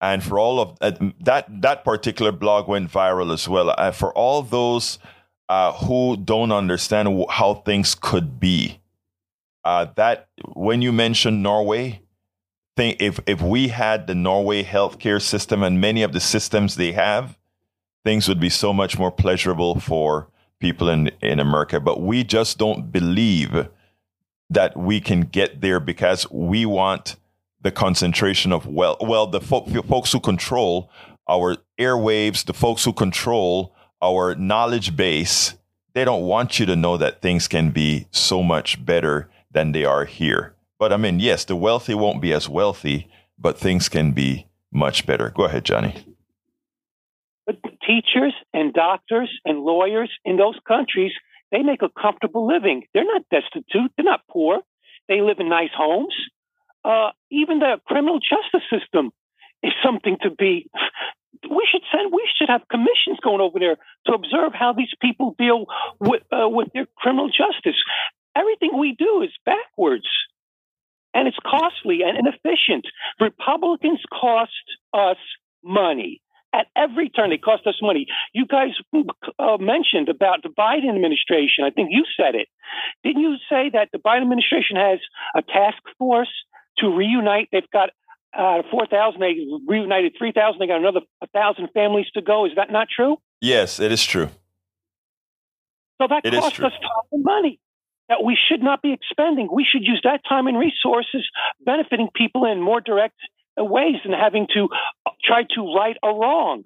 And 0.00 0.22
for 0.22 0.38
all 0.38 0.60
of 0.60 0.78
uh, 0.80 0.92
that, 1.20 1.62
that 1.62 1.84
particular 1.84 2.32
blog 2.32 2.68
went 2.68 2.90
viral 2.90 3.32
as 3.32 3.48
well. 3.48 3.74
Uh, 3.76 3.90
for 3.92 4.12
all 4.12 4.42
those 4.42 4.98
uh, 5.48 5.72
who 5.72 6.16
don't 6.16 6.52
understand 6.52 7.24
how 7.30 7.54
things 7.54 7.94
could 7.94 8.38
be, 8.38 8.80
uh, 9.64 9.86
that 9.96 10.28
when 10.54 10.82
you 10.82 10.92
mentioned 10.92 11.42
Norway, 11.42 12.02
think 12.76 13.00
if 13.00 13.18
if 13.26 13.40
we 13.40 13.68
had 13.68 14.06
the 14.06 14.14
Norway 14.14 14.62
healthcare 14.62 15.20
system 15.20 15.62
and 15.62 15.80
many 15.80 16.02
of 16.02 16.12
the 16.12 16.20
systems 16.20 16.76
they 16.76 16.92
have, 16.92 17.36
things 18.06 18.28
would 18.28 18.38
be 18.38 18.48
so 18.48 18.72
much 18.72 19.00
more 19.00 19.10
pleasurable 19.10 19.80
for 19.80 20.28
people 20.60 20.88
in, 20.88 21.10
in 21.20 21.40
America. 21.40 21.80
But 21.80 22.00
we 22.00 22.22
just 22.22 22.56
don't 22.56 22.92
believe 22.92 23.66
that 24.48 24.76
we 24.76 25.00
can 25.00 25.22
get 25.22 25.60
there 25.60 25.80
because 25.80 26.30
we 26.30 26.64
want 26.64 27.16
the 27.62 27.72
concentration 27.72 28.52
of 28.52 28.64
well, 28.64 28.96
well, 29.00 29.26
the 29.26 29.40
fo- 29.40 29.64
folks 29.82 30.12
who 30.12 30.20
control 30.20 30.88
our 31.28 31.56
airwaves, 31.80 32.44
the 32.44 32.54
folks 32.54 32.84
who 32.84 32.92
control 32.92 33.74
our 34.00 34.36
knowledge 34.36 34.96
base, 34.96 35.54
they 35.94 36.04
don't 36.04 36.22
want 36.22 36.60
you 36.60 36.66
to 36.66 36.76
know 36.76 36.96
that 36.96 37.20
things 37.20 37.48
can 37.48 37.72
be 37.72 38.06
so 38.12 38.40
much 38.40 38.86
better 38.86 39.28
than 39.50 39.72
they 39.72 39.84
are 39.84 40.04
here. 40.04 40.54
But 40.78 40.92
I 40.92 40.96
mean, 40.96 41.18
yes, 41.18 41.44
the 41.44 41.56
wealthy 41.56 41.94
won't 41.94 42.22
be 42.22 42.32
as 42.32 42.48
wealthy, 42.48 43.10
but 43.36 43.58
things 43.58 43.88
can 43.88 44.12
be 44.12 44.46
much 44.70 45.06
better. 45.06 45.30
Go 45.30 45.42
ahead, 45.46 45.64
Johnny 45.64 46.15
teachers 47.86 48.34
and 48.52 48.72
doctors 48.72 49.30
and 49.44 49.60
lawyers 49.60 50.10
in 50.24 50.36
those 50.36 50.58
countries, 50.66 51.12
they 51.52 51.62
make 51.62 51.82
a 51.82 51.88
comfortable 51.88 52.46
living. 52.46 52.82
They're 52.92 53.04
not 53.04 53.22
destitute. 53.30 53.92
They're 53.96 54.04
not 54.04 54.22
poor. 54.30 54.60
They 55.08 55.20
live 55.20 55.38
in 55.38 55.48
nice 55.48 55.70
homes. 55.76 56.14
Uh, 56.84 57.10
even 57.30 57.60
the 57.60 57.80
criminal 57.86 58.18
justice 58.18 58.66
system 58.70 59.10
is 59.62 59.72
something 59.84 60.16
to 60.22 60.30
be. 60.30 60.68
We 61.48 61.66
should 61.70 61.82
send. 61.92 62.12
We 62.12 62.28
should 62.36 62.48
have 62.48 62.62
commissions 62.70 63.18
going 63.22 63.40
over 63.40 63.58
there 63.58 63.76
to 64.06 64.12
observe 64.12 64.52
how 64.54 64.72
these 64.72 64.92
people 65.00 65.34
deal 65.38 65.66
with 66.00 66.22
uh, 66.32 66.48
with 66.48 66.68
their 66.74 66.86
criminal 66.96 67.28
justice. 67.28 67.76
Everything 68.34 68.78
we 68.78 68.94
do 68.98 69.22
is 69.22 69.30
backwards, 69.44 70.08
and 71.14 71.28
it's 71.28 71.36
costly 71.44 72.00
and 72.02 72.18
inefficient. 72.18 72.86
Republicans 73.20 74.00
cost 74.10 74.52
us 74.92 75.18
money 75.62 76.20
at 76.56 76.66
every 76.74 77.08
turn. 77.10 77.30
They 77.30 77.38
cost 77.38 77.66
us 77.66 77.76
money. 77.82 78.06
You 78.32 78.46
guys 78.46 78.70
uh, 79.38 79.56
mentioned 79.58 80.08
about 80.08 80.42
the 80.42 80.48
Biden 80.48 80.88
administration. 80.94 81.64
I 81.64 81.70
think 81.70 81.88
you 81.90 82.04
said 82.16 82.34
it. 82.34 82.48
Didn't 83.04 83.22
you 83.22 83.36
say 83.48 83.70
that 83.72 83.88
the 83.92 83.98
Biden 83.98 84.22
administration 84.22 84.76
has 84.76 84.98
a 85.36 85.42
task 85.42 85.82
force 85.98 86.32
to 86.78 86.88
reunite? 86.88 87.48
They've 87.52 87.70
got 87.72 87.90
uh, 88.36 88.62
4,000, 88.70 89.20
they 89.20 89.36
reunited 89.66 90.14
3,000, 90.18 90.58
they 90.58 90.66
got 90.66 90.78
another 90.78 91.00
1,000 91.20 91.68
families 91.72 92.06
to 92.14 92.22
go. 92.22 92.44
Is 92.44 92.52
that 92.56 92.70
not 92.70 92.88
true? 92.94 93.16
Yes, 93.40 93.80
it 93.80 93.92
is 93.92 94.04
true. 94.04 94.28
So 96.00 96.08
that 96.08 96.20
it 96.24 96.34
costs 96.34 96.60
us 96.60 96.72
time 96.72 97.06
and 97.12 97.24
money 97.24 97.58
that 98.08 98.22
we 98.22 98.36
should 98.48 98.62
not 98.62 98.82
be 98.82 98.92
expending. 98.92 99.48
We 99.52 99.64
should 99.64 99.82
use 99.82 100.00
that 100.04 100.20
time 100.28 100.46
and 100.46 100.58
resources 100.58 101.26
benefiting 101.64 102.08
people 102.14 102.44
in 102.44 102.60
more 102.60 102.80
direct 102.80 103.16
ways 103.56 103.96
than 104.04 104.12
having 104.12 104.46
to 104.54 104.68
try 105.26 105.42
to 105.54 105.74
right 105.74 105.96
a 106.02 106.08
wrong. 106.08 106.64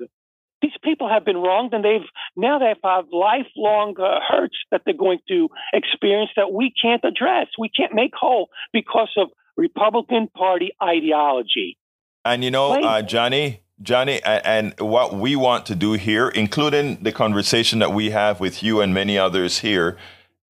These 0.63 0.73
people 0.85 1.09
have 1.09 1.25
been 1.25 1.39
wronged, 1.39 1.73
and 1.73 1.83
they've 1.83 2.07
now 2.37 2.59
they 2.59 2.75
have 2.85 3.07
lifelong 3.11 3.95
uh, 3.99 4.21
hurts 4.29 4.57
that 4.71 4.83
they're 4.85 4.95
going 4.95 5.21
to 5.29 5.49
experience 5.73 6.31
that 6.37 6.53
we 6.53 6.73
can't 6.81 7.03
address. 7.05 7.47
We 7.59 7.71
can't 7.71 7.95
make 7.95 8.13
whole 8.15 8.51
because 8.73 9.11
of 9.17 9.29
Republican 9.57 10.29
Party 10.29 10.73
ideology. 10.83 11.79
And 12.25 12.45
you 12.45 12.51
know, 12.51 12.73
uh, 12.73 13.01
Johnny, 13.01 13.63
Johnny, 13.81 14.23
and 14.23 14.79
what 14.79 15.15
we 15.15 15.35
want 15.35 15.65
to 15.67 15.75
do 15.75 15.95
here, 15.95 16.29
including 16.29 17.03
the 17.03 17.13
conversation 17.13 17.79
that 17.79 17.93
we 17.95 18.11
have 18.11 18.39
with 18.39 18.63
you 18.63 18.83
and 18.83 18.93
many 18.93 19.17
others 19.17 19.61
here, 19.61 19.97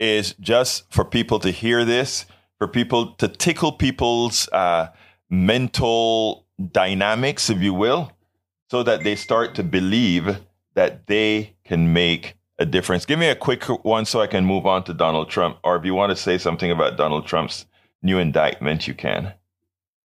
is 0.01 0.35
just 0.41 0.93
for 0.93 1.05
people 1.05 1.39
to 1.39 1.53
hear 1.53 1.85
this, 1.85 2.27
for 2.59 2.67
people 2.67 3.13
to 3.15 3.29
tickle 3.29 3.71
people's 3.73 4.49
uh, 4.49 4.89
mental 5.29 6.47
dynamics, 6.73 7.51
if 7.51 7.61
you 7.61 7.75
will, 7.75 8.13
so 8.71 8.83
that 8.83 9.05
they 9.05 9.17
start 9.17 9.55
to 9.57 9.63
believe 9.63 10.39
that 10.75 11.07
they 11.07 11.55
can 11.65 11.93
make 11.93 12.35
a 12.59 12.67
difference. 12.67 13.07
Give 13.07 13.19
me 13.19 13.29
a 13.29 13.35
quick 13.35 13.65
one 13.85 14.05
so 14.05 14.21
I 14.21 14.27
can 14.27 14.45
move 14.45 14.67
on 14.67 14.85
to 14.85 14.95
Donald 14.95 15.31
Trump. 15.31 15.59
Or 15.65 15.77
if 15.77 15.85
you 15.85 15.95
want 15.95 16.11
to 16.11 16.17
say 16.17 16.39
something 16.39 16.71
about 16.71 16.97
Donald 16.97 17.27
Trump's 17.27 17.67
new 18.03 18.19
indictment, 18.19 18.87
you 18.87 18.95
can. 18.95 19.33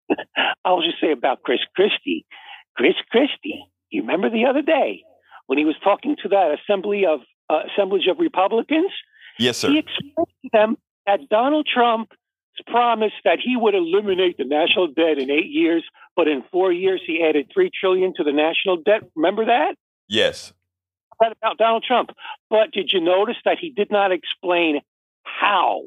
I'll 0.65 0.83
just 0.83 1.01
say 1.01 1.13
about 1.13 1.43
Chris 1.43 1.61
Christie. 1.75 2.25
Chris 2.77 2.95
Christie, 3.11 3.65
you 3.91 4.03
remember 4.03 4.31
the 4.31 4.47
other 4.47 4.63
day 4.63 5.03
when 5.47 5.59
he 5.59 5.65
was 5.65 5.77
talking 5.83 6.17
to 6.23 6.29
that 6.31 6.57
assembly 6.59 7.05
of 7.07 7.21
uh, 7.51 7.61
assemblage 7.73 8.07
of 8.09 8.19
Republicans? 8.19 8.91
Yes, 9.39 9.59
sir. 9.59 9.71
He 9.71 9.79
explained 9.79 10.29
to 10.43 10.49
them 10.53 10.79
that 11.07 11.29
Donald 11.29 11.67
Trump 11.73 12.11
promised 12.67 13.17
that 13.25 13.39
he 13.45 13.57
would 13.57 13.75
eliminate 13.75 14.37
the 14.39 14.45
national 14.45 14.89
debt 14.89 15.19
in 15.19 15.31
eight 15.31 15.51
years, 15.51 15.85
but 16.17 16.29
in 16.29 16.43
four 16.51 16.73
years 16.73 17.03
he 17.07 17.25
added 17.27 17.51
three 17.53 17.71
trillion 17.79 18.15
to 18.17 18.25
the 18.25 18.33
national 18.33 18.79
debt. 18.79 19.03
Remember 19.15 19.47
that? 19.47 19.75
Yes. 20.09 20.53
That 21.21 21.33
about 21.33 21.59
Donald 21.59 21.85
Trump. 21.87 22.11
But 22.51 22.73
did 22.73 22.91
you 22.93 23.01
notice 23.01 23.37
that 23.45 23.59
he 23.61 23.71
did 23.71 23.91
not 23.91 24.13
explain 24.13 24.81
how? 25.23 25.83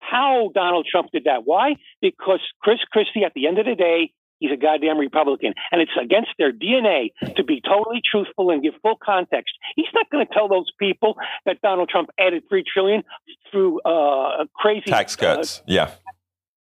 How 0.00 0.50
Donald 0.54 0.86
Trump 0.90 1.10
did 1.12 1.24
that? 1.24 1.42
Why? 1.44 1.76
Because 2.00 2.40
Chris 2.60 2.78
Christie, 2.90 3.24
at 3.24 3.32
the 3.34 3.46
end 3.46 3.58
of 3.58 3.66
the 3.66 3.74
day, 3.74 4.12
he's 4.42 4.50
a 4.50 4.56
goddamn 4.56 4.98
Republican, 4.98 5.54
and 5.70 5.80
it's 5.80 5.92
against 6.00 6.30
their 6.38 6.52
DNA 6.52 7.12
to 7.36 7.44
be 7.44 7.60
totally 7.60 8.02
truthful 8.04 8.50
and 8.50 8.62
give 8.62 8.74
full 8.82 8.98
context. 9.02 9.54
He's 9.76 9.86
not 9.94 10.10
going 10.10 10.26
to 10.26 10.32
tell 10.32 10.48
those 10.48 10.70
people 10.78 11.16
that 11.46 11.60
Donald 11.62 11.88
Trump 11.88 12.10
added 12.18 12.42
three 12.48 12.64
trillion 12.64 13.04
through 13.50 13.80
uh, 13.82 14.44
crazy 14.54 14.90
tax 14.90 15.16
cuts. 15.16 15.60
Uh, 15.60 15.62
yeah, 15.66 15.90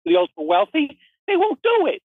the 0.05 0.16
ultra 0.16 0.45
wealthy. 0.45 0.99
They 1.26 1.36
won't 1.36 1.61
do 1.62 1.86
it. 1.86 2.03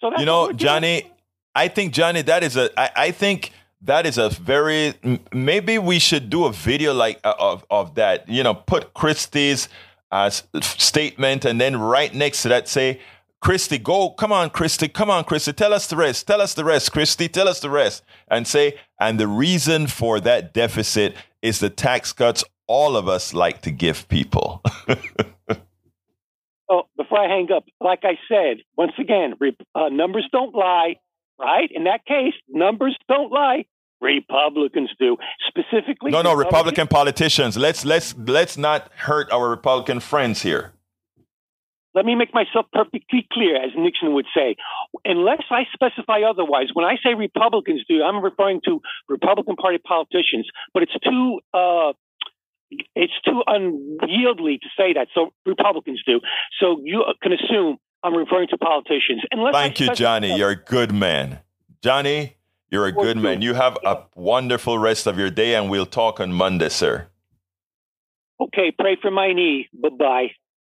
So 0.00 0.12
you 0.18 0.24
know, 0.24 0.52
Johnny, 0.52 1.10
I 1.54 1.68
think 1.68 1.92
Johnny, 1.92 2.22
that 2.22 2.42
is 2.42 2.56
a. 2.56 2.70
I, 2.78 2.90
I 2.96 3.10
think 3.10 3.52
that 3.82 4.06
is 4.06 4.18
a 4.18 4.28
very 4.30 4.94
maybe 5.32 5.78
we 5.78 5.98
should 5.98 6.30
do 6.30 6.46
a 6.46 6.52
video 6.52 6.92
like 6.94 7.20
uh, 7.24 7.34
of 7.38 7.64
of 7.70 7.94
that. 7.96 8.28
You 8.28 8.42
know, 8.42 8.54
put 8.54 8.94
Christie's 8.94 9.68
uh, 10.10 10.30
statement 10.30 11.44
and 11.44 11.60
then 11.60 11.76
right 11.76 12.14
next 12.14 12.42
to 12.42 12.48
that 12.48 12.68
say 12.68 13.00
Christie, 13.40 13.78
go, 13.78 14.10
come 14.10 14.32
on, 14.32 14.50
Christie, 14.50 14.88
come 14.88 15.10
on, 15.10 15.24
Christie, 15.24 15.52
tell 15.52 15.72
us 15.72 15.86
the 15.86 15.96
rest, 15.96 16.26
tell 16.26 16.40
us 16.40 16.54
the 16.54 16.64
rest, 16.64 16.90
Christie, 16.92 17.28
tell 17.28 17.48
us 17.48 17.60
the 17.60 17.70
rest. 17.70 18.02
And 18.28 18.46
say, 18.46 18.76
and 18.98 19.20
the 19.20 19.28
reason 19.28 19.86
for 19.86 20.18
that 20.20 20.52
deficit 20.52 21.14
is 21.42 21.60
the 21.60 21.70
tax 21.70 22.12
cuts 22.12 22.42
all 22.66 22.96
of 22.96 23.08
us 23.08 23.34
like 23.34 23.62
to 23.62 23.70
give 23.70 24.08
people. 24.08 24.62
oh, 26.68 26.82
before 26.96 27.18
I 27.18 27.28
hang 27.28 27.48
up, 27.54 27.64
like 27.80 28.00
I 28.02 28.18
said, 28.28 28.58
once 28.76 28.92
again, 28.98 29.34
uh, 29.74 29.88
numbers 29.88 30.28
don't 30.32 30.54
lie, 30.54 30.96
right? 31.38 31.70
In 31.72 31.84
that 31.84 32.04
case, 32.06 32.34
numbers 32.48 32.96
don't 33.08 33.32
lie. 33.32 33.64
Republicans 34.00 34.90
do 34.98 35.16
specifically. 35.48 36.10
No, 36.10 36.20
no, 36.20 36.34
Republican 36.34 36.86
politicians. 36.86 37.56
Let's 37.56 37.84
let's 37.84 38.14
let's 38.18 38.58
not 38.58 38.92
hurt 38.94 39.32
our 39.32 39.48
Republican 39.48 40.00
friends 40.00 40.42
here. 40.42 40.74
Let 41.94 42.04
me 42.04 42.14
make 42.14 42.34
myself 42.34 42.66
perfectly 42.74 43.26
clear, 43.32 43.56
as 43.56 43.70
Nixon 43.74 44.12
would 44.12 44.26
say. 44.36 44.56
Unless 45.06 45.44
I 45.50 45.62
specify 45.72 46.20
otherwise, 46.28 46.66
when 46.74 46.84
I 46.84 46.96
say 47.02 47.14
Republicans 47.14 47.84
do, 47.88 48.02
I'm 48.02 48.22
referring 48.22 48.60
to 48.66 48.82
Republican 49.08 49.56
Party 49.56 49.78
politicians, 49.78 50.46
but 50.74 50.82
it's 50.82 50.92
too 51.02 51.40
uh, 51.54 51.94
it's 52.70 53.12
too 53.24 53.42
unwieldy 53.46 54.58
to 54.58 54.68
say 54.76 54.92
that. 54.94 55.08
So 55.14 55.32
Republicans 55.44 56.02
do. 56.06 56.20
So 56.60 56.80
you 56.82 57.04
can 57.22 57.32
assume 57.32 57.78
I'm 58.02 58.14
referring 58.14 58.48
to 58.48 58.58
politicians. 58.58 59.22
Unless 59.30 59.54
Thank 59.54 59.80
you, 59.80 59.94
Johnny. 59.94 60.36
You're 60.36 60.50
a 60.50 60.56
good 60.56 60.92
man. 60.92 61.40
Johnny, 61.82 62.36
you're 62.70 62.86
a 62.86 62.92
good 62.92 63.16
man. 63.16 63.42
You 63.42 63.54
have 63.54 63.78
a 63.84 64.04
wonderful 64.14 64.78
rest 64.78 65.06
of 65.06 65.18
your 65.18 65.30
day, 65.30 65.54
and 65.54 65.70
we'll 65.70 65.86
talk 65.86 66.20
on 66.20 66.32
Monday, 66.32 66.68
sir. 66.68 67.08
Okay, 68.40 68.72
pray 68.78 68.96
for 69.00 69.10
my 69.10 69.32
knee. 69.32 69.68
Bye 69.72 69.88
bye. 69.88 70.26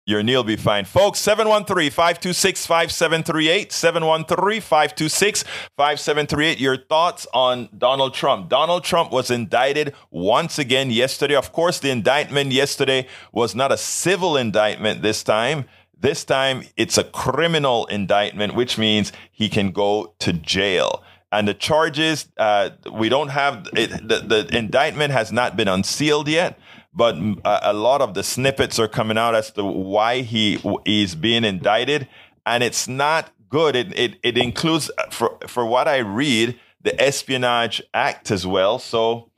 Your 0.05 0.21
knee 0.21 0.35
will 0.35 0.43
be 0.43 0.57
fine. 0.57 0.83
Folks, 0.83 1.19
713 1.19 1.89
526 1.89 2.65
5738. 2.65 3.71
713 3.71 4.59
526 4.59 5.43
5738. 5.77 6.59
Your 6.59 6.77
thoughts 6.77 7.25
on 7.33 7.69
Donald 7.77 8.13
Trump. 8.13 8.49
Donald 8.49 8.83
Trump 8.83 9.13
was 9.13 9.31
indicted 9.31 9.93
once 10.11 10.59
again 10.59 10.91
yesterday. 10.91 11.35
Of 11.35 11.53
course, 11.53 11.79
the 11.79 11.89
indictment 11.89 12.51
yesterday 12.51 13.07
was 13.31 13.55
not 13.55 13.71
a 13.71 13.77
civil 13.77 14.35
indictment 14.35 15.01
this 15.01 15.23
time. 15.23 15.65
This 15.97 16.25
time, 16.25 16.63
it's 16.75 16.97
a 16.97 17.05
criminal 17.05 17.85
indictment, 17.85 18.55
which 18.55 18.77
means 18.77 19.13
he 19.31 19.47
can 19.47 19.71
go 19.71 20.15
to 20.19 20.33
jail. 20.33 21.01
And 21.31 21.47
the 21.47 21.53
charges, 21.53 22.27
uh, 22.35 22.71
we 22.91 23.07
don't 23.07 23.29
have 23.29 23.69
it, 23.73 23.89
the, 24.05 24.19
the 24.19 24.55
indictment 24.57 25.13
has 25.13 25.31
not 25.31 25.55
been 25.55 25.69
unsealed 25.69 26.27
yet 26.27 26.59
but 26.93 27.15
a, 27.43 27.73
lot 27.73 28.01
of 28.01 28.13
the 28.13 28.23
snippets 28.23 28.79
are 28.79 28.87
coming 28.87 29.17
out 29.17 29.35
as 29.35 29.51
to 29.51 29.63
why 29.63 30.21
he 30.21 30.59
is 30.85 31.15
being 31.15 31.43
indicted, 31.43 32.07
and 32.45 32.63
it's 32.63 32.87
not 32.87 33.31
good. 33.49 33.75
It 33.75 33.97
it, 33.97 34.19
it 34.23 34.37
includes, 34.37 34.91
uh, 34.97 35.09
for 35.09 35.37
for 35.47 35.65
what 35.65 35.87
I 35.87 35.97
read, 35.97 36.59
the 36.81 36.99
Espionage 37.01 37.81
Act 37.93 38.31
as 38.31 38.45
well. 38.45 38.79
So. 38.79 39.29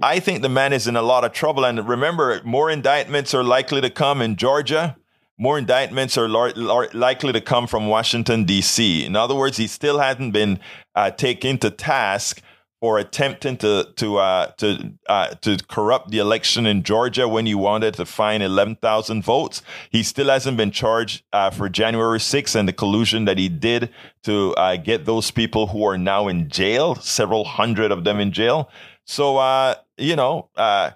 I 0.00 0.20
think 0.20 0.42
the 0.42 0.48
man 0.48 0.72
is 0.72 0.86
in 0.86 0.94
a 0.94 1.02
lot 1.02 1.24
of 1.24 1.32
trouble. 1.32 1.64
And 1.64 1.88
remember, 1.88 2.40
more 2.44 2.70
indictments 2.70 3.34
are 3.34 3.42
likely 3.42 3.80
to 3.80 3.90
come 3.90 4.22
in 4.22 4.36
Georgia. 4.36 4.96
More 5.36 5.58
indictments 5.58 6.16
are 6.16 6.28
lar- 6.28 6.52
lar- 6.52 6.88
likely 6.92 7.32
to 7.32 7.40
come 7.40 7.66
from 7.66 7.88
Washington, 7.88 8.44
D.C. 8.44 9.04
In 9.04 9.16
other 9.16 9.34
words, 9.34 9.56
he 9.56 9.66
still 9.66 9.98
hasn't 9.98 10.32
been 10.32 10.60
uh, 10.94 11.10
taken 11.10 11.58
to 11.58 11.70
task 11.70 12.40
for 12.80 12.98
attempting 12.98 13.56
to 13.56 13.88
to 13.96 14.18
uh, 14.18 14.46
to 14.58 14.92
uh, 15.08 15.28
to 15.40 15.58
corrupt 15.68 16.10
the 16.10 16.18
election 16.18 16.66
in 16.66 16.82
Georgia 16.82 17.26
when 17.26 17.46
he 17.46 17.54
wanted 17.54 17.94
to 17.94 18.06
find 18.06 18.42
eleven 18.42 18.76
thousand 18.76 19.22
votes. 19.22 19.62
He 19.90 20.02
still 20.02 20.28
hasn't 20.28 20.56
been 20.56 20.70
charged 20.70 21.24
uh, 21.32 21.50
for 21.50 21.68
January 21.68 22.18
6th 22.18 22.54
and 22.54 22.68
the 22.68 22.72
collusion 22.72 23.24
that 23.24 23.38
he 23.38 23.48
did 23.48 23.90
to 24.24 24.54
uh, 24.54 24.76
get 24.76 25.04
those 25.04 25.30
people 25.30 25.68
who 25.68 25.84
are 25.84 25.98
now 25.98 26.28
in 26.28 26.48
jail, 26.48 26.94
several 26.96 27.44
hundred 27.44 27.90
of 27.90 28.04
them 28.04 28.20
in 28.20 28.32
jail. 28.32 28.70
So 29.04 29.38
uh, 29.38 29.74
you 29.96 30.14
know 30.14 30.48
uh, 30.56 30.92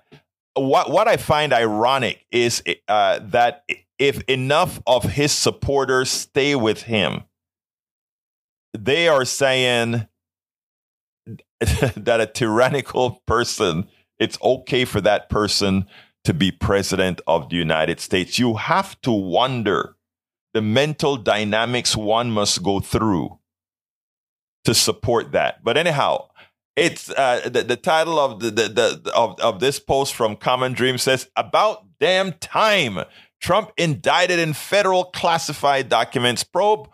what 0.54 0.90
what 0.90 1.08
I 1.08 1.16
find 1.16 1.52
ironic 1.52 2.24
is 2.30 2.62
that 2.86 3.64
if 3.98 4.20
enough 4.22 4.80
of 4.86 5.04
his 5.04 5.32
supporters 5.32 6.10
stay 6.10 6.54
with 6.54 6.82
him, 6.82 7.24
they 8.72 9.08
are 9.08 9.24
saying 9.24 10.06
that 11.96 12.20
a 12.20 12.26
tyrannical 12.26 13.22
person, 13.26 13.88
it's 14.18 14.38
okay 14.42 14.84
for 14.84 15.00
that 15.00 15.28
person 15.28 15.86
to 16.24 16.34
be 16.34 16.50
president 16.50 17.20
of 17.26 17.48
the 17.48 17.56
United 17.56 18.00
States. 18.00 18.38
You 18.38 18.54
have 18.54 19.00
to 19.02 19.12
wonder 19.12 19.96
the 20.54 20.62
mental 20.62 21.16
dynamics 21.16 21.96
one 21.96 22.30
must 22.30 22.62
go 22.62 22.80
through 22.80 23.38
to 24.64 24.74
support 24.74 25.32
that. 25.32 25.64
But 25.64 25.76
anyhow, 25.76 26.28
it's 26.76 27.10
uh, 27.10 27.48
the, 27.48 27.62
the 27.62 27.76
title 27.76 28.18
of 28.18 28.40
the, 28.40 28.50
the, 28.50 29.00
the 29.02 29.12
of, 29.14 29.38
of 29.40 29.60
this 29.60 29.78
post 29.78 30.14
from 30.14 30.36
Common 30.36 30.72
Dream 30.72 30.98
says 30.98 31.28
about 31.36 31.86
damn 32.00 32.32
time 32.34 33.04
Trump 33.40 33.72
indicted 33.76 34.38
in 34.38 34.52
federal 34.52 35.04
classified 35.06 35.88
documents 35.88 36.44
probe 36.44 36.88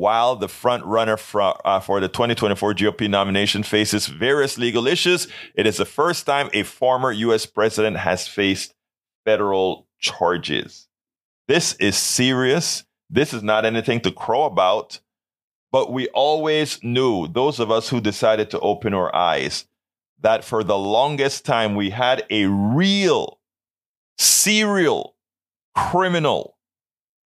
while 0.00 0.34
the 0.34 0.48
front 0.48 0.82
runner 0.86 1.18
for, 1.18 1.54
uh, 1.66 1.78
for 1.78 2.00
the 2.00 2.08
2024 2.08 2.72
GOP 2.72 3.08
nomination 3.08 3.62
faces 3.62 4.06
various 4.06 4.56
legal 4.56 4.86
issues, 4.86 5.28
it 5.54 5.66
is 5.66 5.76
the 5.76 5.84
first 5.84 6.24
time 6.24 6.48
a 6.54 6.62
former 6.62 7.12
U.S. 7.12 7.44
president 7.44 7.98
has 7.98 8.26
faced 8.26 8.74
federal 9.26 9.86
charges. 9.98 10.88
This 11.48 11.74
is 11.74 11.98
serious. 11.98 12.84
This 13.10 13.34
is 13.34 13.42
not 13.42 13.66
anything 13.66 14.00
to 14.00 14.10
crow 14.10 14.44
about. 14.44 15.00
But 15.70 15.92
we 15.92 16.08
always 16.08 16.82
knew, 16.82 17.28
those 17.28 17.60
of 17.60 17.70
us 17.70 17.90
who 17.90 18.00
decided 18.00 18.48
to 18.50 18.60
open 18.60 18.94
our 18.94 19.14
eyes, 19.14 19.66
that 20.22 20.44
for 20.44 20.64
the 20.64 20.78
longest 20.78 21.44
time 21.44 21.74
we 21.74 21.90
had 21.90 22.24
a 22.30 22.46
real 22.46 23.38
serial 24.16 25.14
criminal 25.76 26.56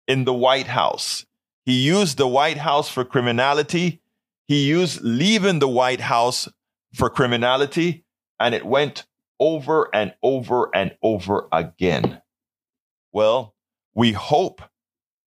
in 0.07 0.25
the 0.25 0.35
White 0.35 0.69
House 0.69 1.27
he 1.65 1.73
used 1.73 2.19
the 2.19 2.27
White 2.27 2.59
House 2.59 2.89
for 2.89 3.05
criminality. 3.05 4.03
He 4.47 4.67
used 4.67 5.03
leaving 5.03 5.59
the 5.59 5.69
White 5.69 6.01
House 6.01 6.49
for 6.95 7.09
criminality, 7.11 8.05
and 8.39 8.55
it 8.55 8.67
went 8.67 9.07
over 9.39 9.89
and 9.95 10.15
over 10.23 10.75
and 10.75 10.97
over 11.03 11.49
again. 11.53 12.21
Well, 13.13 13.55
we 13.95 14.13
hope 14.13 14.63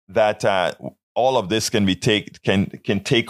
that 0.10 0.44
uh, 0.44 0.74
all 1.16 1.38
of 1.38 1.50
this 1.50 1.70
can 1.70 1.86
be 1.86 1.96
take 1.96 2.42
can 2.42 2.66
can 2.84 3.02
take 3.02 3.30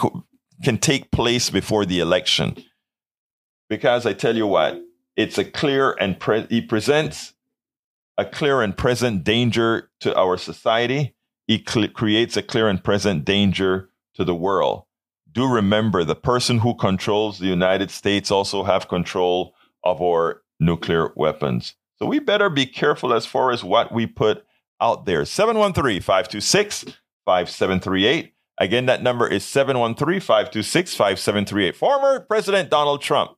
can 0.62 0.78
take 0.78 1.10
place 1.10 1.50
before 1.50 1.86
the 1.86 2.00
election, 2.00 2.56
because 3.68 4.06
I 4.06 4.14
tell 4.14 4.36
you 4.36 4.46
what, 4.46 4.80
it's 5.16 5.38
a 5.38 5.44
clear 5.44 5.92
and 6.00 6.18
pre- 6.18 6.46
he 6.48 6.60
presents 6.60 7.34
a 8.16 8.24
clear 8.24 8.62
and 8.62 8.76
present 8.76 9.24
danger 9.24 9.90
to 10.00 10.16
our 10.16 10.36
society 10.36 11.13
it 11.48 11.68
cl- 11.68 11.88
creates 11.88 12.36
a 12.36 12.42
clear 12.42 12.68
and 12.68 12.82
present 12.82 13.24
danger 13.24 13.90
to 14.14 14.24
the 14.24 14.34
world. 14.34 14.84
Do 15.30 15.46
remember 15.46 16.04
the 16.04 16.14
person 16.14 16.58
who 16.58 16.74
controls 16.74 17.38
the 17.38 17.46
United 17.46 17.90
States 17.90 18.30
also 18.30 18.62
have 18.62 18.88
control 18.88 19.54
of 19.82 20.00
our 20.00 20.42
nuclear 20.60 21.12
weapons. 21.16 21.74
So 21.96 22.06
we 22.06 22.18
better 22.18 22.48
be 22.48 22.66
careful 22.66 23.12
as 23.12 23.26
far 23.26 23.50
as 23.50 23.64
what 23.64 23.92
we 23.92 24.06
put 24.06 24.44
out 24.80 25.06
there. 25.06 25.24
713 25.24 26.00
526 26.00 26.84
5738. 27.24 28.34
Again, 28.58 28.86
that 28.86 29.02
number 29.02 29.26
is 29.26 29.44
713 29.44 30.20
526 30.20 30.94
5738. 30.94 31.76
Former 31.76 32.20
President 32.20 32.70
Donald 32.70 33.02
Trump 33.02 33.32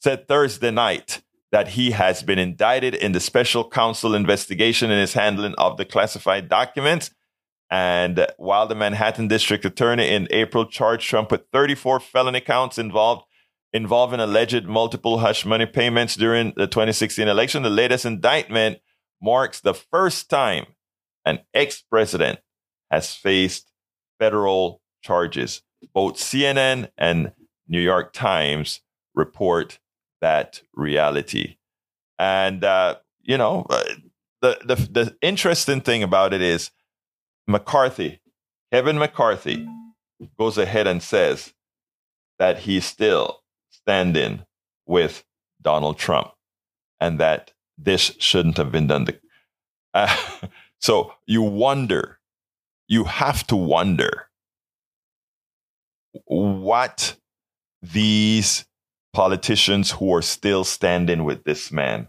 said 0.00 0.26
Thursday 0.26 0.70
night 0.70 1.22
that 1.52 1.68
he 1.68 1.92
has 1.92 2.22
been 2.22 2.38
indicted 2.38 2.94
in 2.94 3.12
the 3.12 3.20
special 3.20 3.68
counsel 3.68 4.14
investigation 4.14 4.90
in 4.90 4.98
his 4.98 5.12
handling 5.12 5.54
of 5.56 5.76
the 5.76 5.84
classified 5.84 6.48
documents. 6.48 7.10
And 7.70 8.26
while 8.36 8.66
the 8.66 8.74
Manhattan 8.74 9.28
District 9.28 9.64
Attorney 9.64 10.08
in 10.08 10.28
April 10.30 10.66
charged 10.66 11.08
Trump 11.08 11.30
with 11.30 11.46
34 11.52 12.00
felony 12.00 12.40
counts 12.40 12.78
involved 12.78 13.24
involving 13.72 14.20
alleged 14.20 14.66
multiple 14.66 15.18
hush 15.18 15.44
money 15.44 15.66
payments 15.66 16.14
during 16.14 16.52
the 16.56 16.68
2016 16.68 17.26
election, 17.26 17.64
the 17.64 17.70
latest 17.70 18.04
indictment 18.04 18.78
marks 19.20 19.60
the 19.60 19.74
first 19.74 20.30
time 20.30 20.66
an 21.24 21.40
ex-president 21.52 22.38
has 22.90 23.14
faced 23.14 23.72
federal 24.18 24.80
charges. 25.02 25.62
Both 25.92 26.16
CNN 26.16 26.90
and 26.96 27.32
New 27.66 27.80
York 27.80 28.12
Times 28.12 28.80
report 29.14 29.78
that 30.20 30.62
reality. 30.74 31.56
And 32.18 32.62
uh, 32.64 32.96
you 33.22 33.36
know, 33.36 33.66
uh, 33.68 33.84
the 34.40 34.58
the 34.64 34.74
the 34.76 35.16
interesting 35.20 35.80
thing 35.80 36.02
about 36.02 36.32
it 36.32 36.42
is 36.42 36.70
McCarthy, 37.46 38.20
Kevin 38.72 38.98
McCarthy, 38.98 39.66
goes 40.38 40.58
ahead 40.58 40.86
and 40.86 41.02
says 41.02 41.52
that 42.38 42.60
he's 42.60 42.84
still 42.84 43.42
standing 43.70 44.44
with 44.86 45.24
Donald 45.60 45.98
Trump 45.98 46.32
and 47.00 47.18
that 47.20 47.52
this 47.76 48.12
shouldn't 48.18 48.56
have 48.56 48.72
been 48.72 48.86
done. 48.86 49.06
Uh, 49.92 50.16
so 50.80 51.12
you 51.26 51.42
wonder, 51.42 52.18
you 52.88 53.04
have 53.04 53.46
to 53.48 53.56
wonder 53.56 54.28
what 56.26 57.16
these 57.82 58.64
politicians 59.12 59.92
who 59.92 60.14
are 60.14 60.22
still 60.22 60.64
standing 60.64 61.24
with 61.24 61.44
this 61.44 61.70
man 61.70 62.08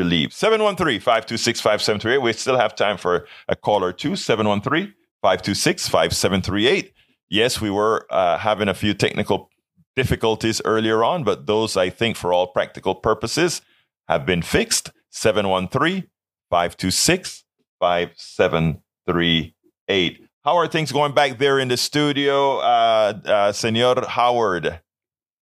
believe. 0.00 0.32
713 0.32 0.98
526 0.98 1.60
5738. 1.60 2.22
We 2.22 2.32
still 2.32 2.56
have 2.56 2.74
time 2.74 2.96
for 2.96 3.26
a 3.48 3.56
call 3.56 3.84
or 3.84 3.92
two. 3.92 4.16
713 4.16 4.94
526 5.20 5.88
5738. 5.88 6.94
Yes, 7.28 7.60
we 7.60 7.68
were 7.70 8.06
uh, 8.08 8.38
having 8.38 8.68
a 8.68 8.74
few 8.74 8.94
technical 8.94 9.50
difficulties 9.94 10.62
earlier 10.64 11.04
on, 11.04 11.22
but 11.22 11.46
those, 11.46 11.76
I 11.76 11.90
think, 11.90 12.16
for 12.16 12.32
all 12.32 12.46
practical 12.46 12.94
purposes, 12.94 13.60
have 14.08 14.24
been 14.24 14.40
fixed. 14.40 14.90
713 15.10 16.08
526 16.48 17.44
5738. 17.80 20.28
How 20.44 20.56
are 20.56 20.66
things 20.66 20.92
going 20.92 21.12
back 21.12 21.38
there 21.38 21.58
in 21.58 21.68
the 21.68 21.76
studio, 21.76 22.60
uh, 22.60 23.12
uh, 23.26 23.52
Senor 23.52 24.06
Howard? 24.06 24.80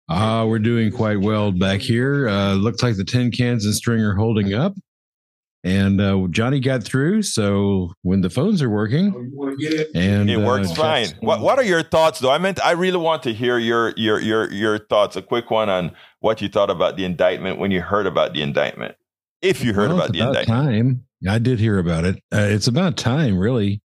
Uh, 0.08 0.46
we're 0.48 0.58
doing 0.58 0.90
quite 0.90 1.20
well 1.20 1.52
back 1.52 1.80
here. 1.80 2.28
Uh, 2.28 2.54
looks 2.54 2.82
like 2.82 2.96
the 2.96 3.04
tin 3.04 3.30
cans 3.30 3.64
and 3.64 3.74
string 3.74 4.00
are 4.00 4.14
holding 4.14 4.54
up. 4.54 4.74
And 5.64 6.00
uh, 6.00 6.26
Johnny 6.30 6.60
got 6.60 6.82
through. 6.82 7.22
So 7.22 7.92
when 8.02 8.20
the 8.20 8.30
phones 8.30 8.62
are 8.62 8.70
working, 8.70 9.12
and 9.94 10.30
it 10.30 10.38
works 10.38 10.70
uh, 10.70 10.74
fine. 10.74 11.08
What 11.20 11.40
What 11.40 11.58
are 11.58 11.64
your 11.64 11.82
thoughts, 11.82 12.20
though? 12.20 12.30
I 12.30 12.38
meant 12.38 12.64
I 12.64 12.70
really 12.70 12.96
want 12.96 13.24
to 13.24 13.34
hear 13.34 13.58
your 13.58 13.92
your 13.96 14.20
your 14.20 14.50
your 14.52 14.78
thoughts. 14.78 15.16
A 15.16 15.22
quick 15.22 15.50
one 15.50 15.68
on 15.68 15.92
what 16.20 16.40
you 16.40 16.48
thought 16.48 16.70
about 16.70 16.96
the 16.96 17.04
indictment 17.04 17.58
when 17.58 17.70
you 17.70 17.82
heard 17.82 18.06
about 18.06 18.34
the 18.34 18.42
indictment, 18.42 18.94
if 19.42 19.62
you 19.64 19.74
heard 19.74 19.88
well, 19.88 19.98
about 19.98 20.12
the 20.12 20.20
about 20.20 20.28
indictment. 20.36 20.64
Time. 20.64 21.04
I 21.28 21.38
did 21.40 21.58
hear 21.58 21.78
about 21.80 22.04
it. 22.04 22.16
Uh, 22.32 22.46
it's 22.48 22.68
about 22.68 22.96
time, 22.96 23.36
really 23.36 23.82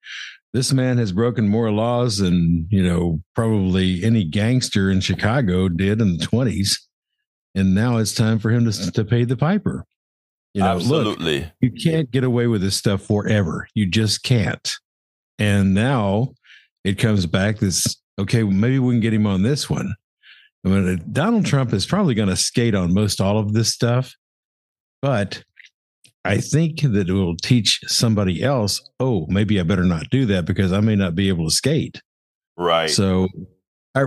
this 0.52 0.72
man 0.72 0.98
has 0.98 1.12
broken 1.12 1.48
more 1.48 1.70
laws 1.70 2.18
than 2.18 2.66
you 2.70 2.82
know 2.82 3.20
probably 3.34 4.02
any 4.04 4.24
gangster 4.24 4.90
in 4.90 5.00
Chicago 5.00 5.68
did 5.68 6.00
in 6.00 6.16
the 6.16 6.24
twenties, 6.24 6.88
and 7.54 7.74
now 7.74 7.98
it's 7.98 8.14
time 8.14 8.38
for 8.38 8.50
him 8.50 8.70
to 8.70 8.92
to 8.92 9.04
pay 9.04 9.24
the 9.24 9.36
piper. 9.36 9.84
You 10.54 10.62
know, 10.62 10.68
absolutely. 10.68 11.40
Look, 11.40 11.52
you 11.60 11.70
can't 11.72 12.10
get 12.10 12.24
away 12.24 12.46
with 12.46 12.62
this 12.62 12.76
stuff 12.76 13.02
forever. 13.02 13.68
You 13.74 13.86
just 13.86 14.22
can't. 14.22 14.72
And 15.38 15.74
now 15.74 16.32
it 16.84 16.98
comes 16.98 17.26
back. 17.26 17.58
This 17.58 17.96
okay. 18.18 18.42
Maybe 18.42 18.78
we 18.78 18.94
can 18.94 19.00
get 19.00 19.14
him 19.14 19.26
on 19.26 19.42
this 19.42 19.68
one. 19.68 19.94
I 20.64 20.68
mean, 20.68 21.04
Donald 21.12 21.46
Trump 21.46 21.72
is 21.72 21.86
probably 21.86 22.14
going 22.14 22.28
to 22.28 22.36
skate 22.36 22.74
on 22.74 22.92
most 22.92 23.20
all 23.20 23.38
of 23.38 23.52
this 23.52 23.72
stuff, 23.72 24.16
but 25.00 25.44
I 26.28 26.38
think 26.38 26.82
that 26.82 27.08
it 27.08 27.12
will 27.12 27.36
teach 27.36 27.80
somebody 27.86 28.42
else, 28.42 28.80
oh, 29.00 29.26
maybe 29.28 29.58
I 29.58 29.62
better 29.62 29.84
not 29.84 30.10
do 30.10 30.26
that 30.26 30.44
because 30.44 30.72
I 30.72 30.80
may 30.80 30.96
not 30.96 31.14
be 31.14 31.28
able 31.28 31.46
to 31.46 31.50
skate. 31.50 32.02
Right. 32.56 32.90
So, 32.90 33.28
I, 33.94 34.04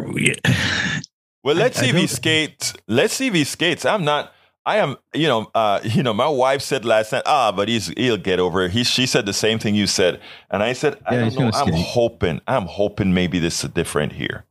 well, 1.44 1.56
let's 1.56 1.80
I, 1.80 1.82
see 1.82 1.88
I 1.88 1.90
if 1.90 1.96
he 1.96 2.08
skates. 2.08 2.74
Let's 2.88 3.14
see 3.14 3.28
if 3.28 3.34
he 3.34 3.44
skates. 3.44 3.86
I'm 3.86 4.04
not. 4.06 4.34
I 4.64 4.78
am, 4.78 4.98
you 5.16 5.28
know, 5.28 5.50
uh, 5.56 5.80
you 5.84 6.04
know. 6.04 6.14
My 6.14 6.28
wife 6.28 6.62
said 6.62 6.86
last 6.86 7.12
night, 7.12 7.24
ah, 7.26 7.52
but 7.52 7.68
he's 7.68 7.88
he'll 7.98 8.18
get 8.18 8.40
over 8.40 8.64
it. 8.64 8.72
He, 8.72 8.84
she 8.84 9.08
said 9.08 9.26
the 9.26 9.34
same 9.34 9.58
thing 9.58 9.74
you 9.74 9.88
said, 9.88 10.22
and 10.52 10.62
I 10.62 10.74
said, 10.74 11.00
I 11.08 11.16
yeah, 11.16 11.30
don't 11.30 11.40
know. 11.40 11.46
I'm 11.54 11.68
skate. 11.70 11.74
hoping, 11.74 12.42
I'm 12.48 12.68
hoping 12.68 13.14
maybe 13.14 13.40
this 13.40 13.64
is 13.64 13.72
different 13.72 14.14
here. 14.14 14.46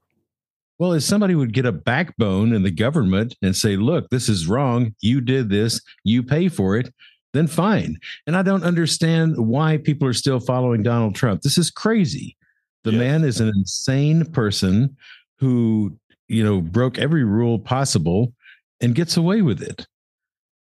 Well, 0.81 0.95
if 0.95 1.03
somebody 1.03 1.35
would 1.35 1.53
get 1.53 1.67
a 1.67 1.73
backbone 1.73 2.55
in 2.55 2.63
the 2.63 2.71
government 2.71 3.37
and 3.43 3.55
say, 3.55 3.77
look, 3.77 4.09
this 4.09 4.31
is 4.31 4.47
wrong. 4.47 4.95
You 5.01 5.21
did 5.21 5.51
this. 5.51 5.81
You 6.05 6.23
pay 6.23 6.49
for 6.49 6.75
it 6.77 6.93
then 7.33 7.47
fine. 7.47 7.99
And 8.27 8.37
I 8.37 8.43
don't 8.43 8.65
understand 8.65 9.37
why 9.37 9.77
people 9.77 10.09
are 10.09 10.13
still 10.13 10.41
following 10.41 10.83
Donald 10.83 11.15
Trump. 11.15 11.43
This 11.43 11.59
is 11.59 11.71
crazy. 11.71 12.37
The 12.85 12.93
man 12.93 13.25
is 13.25 13.41
an 13.41 13.49
insane 13.49 14.25
person 14.25 14.97
who, 15.39 15.97
you 16.29 16.43
know, 16.43 16.61
broke 16.61 16.99
every 16.99 17.25
rule 17.25 17.59
possible 17.59 18.33
and 18.81 18.95
gets 18.95 19.17
away 19.17 19.43
with 19.43 19.63
it. 19.63 19.87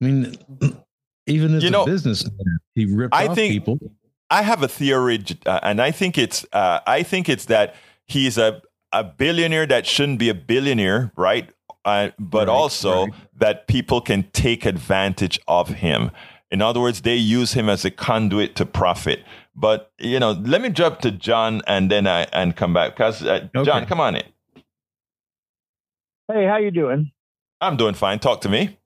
I 0.01 0.05
mean, 0.05 0.35
even 1.27 1.55
as 1.55 1.63
you 1.63 1.69
know, 1.69 1.83
a 1.83 1.85
businessman, 1.85 2.59
he 2.73 2.85
ripped 2.85 3.13
I 3.13 3.27
off 3.27 3.35
think, 3.35 3.53
people. 3.53 3.79
I 4.29 4.41
have 4.41 4.63
a 4.63 4.67
theory, 4.67 5.23
uh, 5.45 5.59
and 5.63 5.81
I 5.81 5.91
think 5.91 6.17
it's 6.17 6.45
uh, 6.51 6.79
I 6.85 7.03
think 7.03 7.29
it's 7.29 7.45
that 7.45 7.75
he's 8.07 8.37
a 8.37 8.61
a 8.91 9.03
billionaire 9.03 9.65
that 9.67 9.85
shouldn't 9.85 10.19
be 10.19 10.29
a 10.29 10.33
billionaire, 10.33 11.11
right? 11.15 11.49
Uh, 11.85 12.09
but 12.19 12.47
right, 12.47 12.53
also 12.53 13.05
right. 13.05 13.13
that 13.37 13.67
people 13.67 14.01
can 14.01 14.23
take 14.33 14.65
advantage 14.65 15.39
of 15.47 15.69
him. 15.69 16.11
In 16.49 16.61
other 16.61 16.79
words, 16.79 17.01
they 17.01 17.15
use 17.15 17.53
him 17.53 17.69
as 17.69 17.83
a 17.83 17.91
conduit 17.91 18.55
to 18.55 18.65
profit. 18.65 19.23
But 19.55 19.91
you 19.99 20.19
know, 20.19 20.31
let 20.31 20.61
me 20.61 20.69
jump 20.69 20.99
to 20.99 21.11
John 21.11 21.61
and 21.67 21.91
then 21.91 22.07
I 22.07 22.23
and 22.31 22.55
come 22.55 22.73
back 22.73 22.95
because 22.95 23.23
uh, 23.23 23.47
okay. 23.55 23.65
John, 23.65 23.85
come 23.85 23.99
on 23.99 24.15
in. 24.15 24.23
Hey, 26.31 26.45
how 26.45 26.57
you 26.57 26.71
doing? 26.71 27.11
I'm 27.61 27.77
doing 27.77 27.93
fine. 27.93 28.19
Talk 28.19 28.41
to 28.41 28.49
me. 28.49 28.77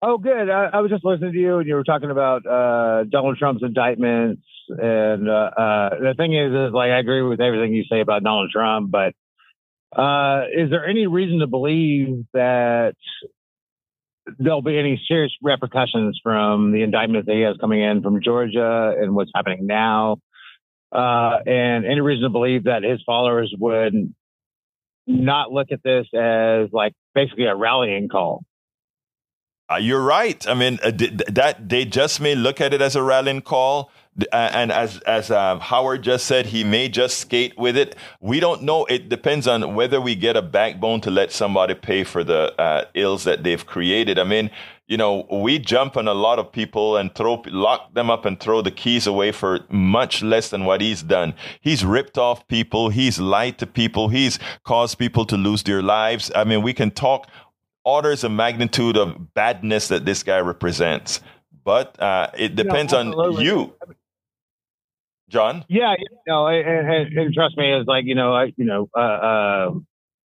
Oh, 0.00 0.16
good. 0.16 0.48
I, 0.48 0.70
I 0.72 0.80
was 0.80 0.92
just 0.92 1.04
listening 1.04 1.32
to 1.32 1.38
you, 1.38 1.58
and 1.58 1.66
you 1.66 1.74
were 1.74 1.82
talking 1.82 2.10
about 2.10 2.46
uh, 2.46 3.04
Donald 3.10 3.36
Trump's 3.36 3.64
indictments. 3.64 4.42
And 4.68 5.28
uh, 5.28 5.50
uh, 5.56 5.90
the 5.98 6.14
thing 6.16 6.34
is, 6.34 6.52
is 6.52 6.72
like 6.72 6.90
I 6.90 6.98
agree 7.00 7.22
with 7.22 7.40
everything 7.40 7.74
you 7.74 7.84
say 7.90 8.00
about 8.00 8.22
Donald 8.22 8.50
Trump, 8.52 8.92
but 8.92 9.14
uh, 9.98 10.44
is 10.54 10.70
there 10.70 10.86
any 10.86 11.06
reason 11.06 11.40
to 11.40 11.46
believe 11.46 12.26
that 12.32 12.94
there'll 14.38 14.62
be 14.62 14.78
any 14.78 15.00
serious 15.08 15.32
repercussions 15.42 16.18
from 16.22 16.72
the 16.72 16.82
indictment 16.82 17.26
that 17.26 17.34
he 17.34 17.42
has 17.42 17.56
coming 17.60 17.82
in 17.82 18.02
from 18.02 18.22
Georgia 18.22 18.94
and 18.98 19.14
what's 19.14 19.30
happening 19.34 19.66
now. 19.66 20.18
Uh, 20.90 21.38
and 21.46 21.84
any 21.84 22.00
reason 22.00 22.22
to 22.22 22.30
believe 22.30 22.64
that 22.64 22.82
his 22.82 23.00
followers 23.04 23.54
would 23.58 24.14
not 25.06 25.52
look 25.52 25.68
at 25.72 25.82
this 25.82 26.06
as 26.14 26.68
like 26.72 26.92
basically 27.14 27.44
a 27.44 27.54
rallying 27.54 28.08
call. 28.08 28.44
Uh, 29.70 29.76
you're 29.76 30.02
right. 30.02 30.46
I 30.48 30.54
mean, 30.54 30.78
uh, 30.82 30.90
that 31.28 31.68
they 31.68 31.84
just 31.84 32.20
may 32.20 32.34
look 32.34 32.60
at 32.60 32.72
it 32.72 32.80
as 32.80 32.96
a 32.96 33.02
rallying 33.02 33.42
call 33.42 33.90
and 34.32 34.72
as 34.72 34.98
as 35.00 35.30
uh, 35.30 35.58
Howard 35.58 36.02
just 36.02 36.26
said, 36.26 36.46
he 36.46 36.64
may 36.64 36.88
just 36.88 37.18
skate 37.18 37.56
with 37.56 37.76
it. 37.76 37.96
We 38.20 38.40
don't 38.40 38.62
know. 38.62 38.84
It 38.86 39.08
depends 39.08 39.46
on 39.46 39.74
whether 39.74 40.00
we 40.00 40.14
get 40.14 40.36
a 40.36 40.42
backbone 40.42 41.00
to 41.02 41.10
let 41.10 41.32
somebody 41.32 41.74
pay 41.74 42.04
for 42.04 42.24
the 42.24 42.58
uh, 42.60 42.84
ills 42.94 43.24
that 43.24 43.44
they've 43.44 43.64
created. 43.64 44.18
I 44.18 44.24
mean, 44.24 44.50
you 44.86 44.96
know, 44.96 45.26
we 45.30 45.58
jump 45.58 45.96
on 45.96 46.08
a 46.08 46.14
lot 46.14 46.38
of 46.38 46.50
people 46.50 46.96
and 46.96 47.14
throw 47.14 47.42
lock 47.46 47.94
them 47.94 48.10
up 48.10 48.24
and 48.24 48.40
throw 48.40 48.60
the 48.62 48.70
keys 48.70 49.06
away 49.06 49.32
for 49.32 49.60
much 49.68 50.22
less 50.22 50.48
than 50.50 50.64
what 50.64 50.80
he's 50.80 51.02
done. 51.02 51.34
He's 51.60 51.84
ripped 51.84 52.18
off 52.18 52.46
people. 52.48 52.88
He's 52.88 53.20
lied 53.20 53.58
to 53.58 53.66
people. 53.66 54.08
He's 54.08 54.38
caused 54.64 54.98
people 54.98 55.24
to 55.26 55.36
lose 55.36 55.62
their 55.62 55.82
lives. 55.82 56.32
I 56.34 56.44
mean, 56.44 56.62
we 56.62 56.72
can 56.72 56.90
talk 56.90 57.28
orders 57.84 58.24
of 58.24 58.32
magnitude 58.32 58.96
of 58.96 59.32
badness 59.34 59.88
that 59.88 60.04
this 60.04 60.22
guy 60.22 60.40
represents 60.40 61.20
but 61.68 62.00
uh, 62.00 62.30
it 62.34 62.56
depends 62.56 62.94
on 62.94 63.12
you. 63.42 63.74
John? 65.28 65.64
Yeah, 65.68 65.94
you 65.98 66.06
know, 66.26 66.46
and, 66.46 66.66
and, 66.66 67.18
and, 67.18 67.34
trust 67.34 67.56
me, 67.56 67.72
it's 67.72 67.86
like 67.86 68.04
you 68.06 68.14
know, 68.14 68.34
I 68.34 68.52
you 68.56 68.64
know, 68.64 68.88
uh, 68.96 69.00
uh, 69.00 69.70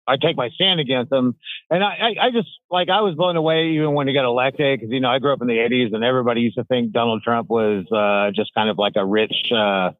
I 0.06 0.16
take 0.16 0.36
my 0.36 0.50
stand 0.50 0.80
against 0.80 1.10
them, 1.10 1.36
and 1.70 1.82
I, 1.82 1.88
I, 1.88 2.26
I, 2.26 2.30
just 2.30 2.48
like 2.70 2.88
I 2.88 3.00
was 3.00 3.14
blown 3.14 3.36
away 3.36 3.70
even 3.74 3.94
when 3.94 4.06
he 4.06 4.14
got 4.14 4.24
elected 4.24 4.78
because 4.78 4.92
you 4.92 5.00
know 5.00 5.08
I 5.08 5.18
grew 5.18 5.32
up 5.32 5.40
in 5.40 5.48
the 5.48 5.56
'80s 5.56 5.94
and 5.94 6.04
everybody 6.04 6.42
used 6.42 6.56
to 6.56 6.64
think 6.64 6.92
Donald 6.92 7.22
Trump 7.22 7.48
was 7.48 7.86
uh, 7.90 8.30
just 8.34 8.54
kind 8.54 8.70
of 8.70 8.78
like 8.78 8.94
a 8.96 9.04
rich. 9.04 9.34
Uh, 9.50 9.90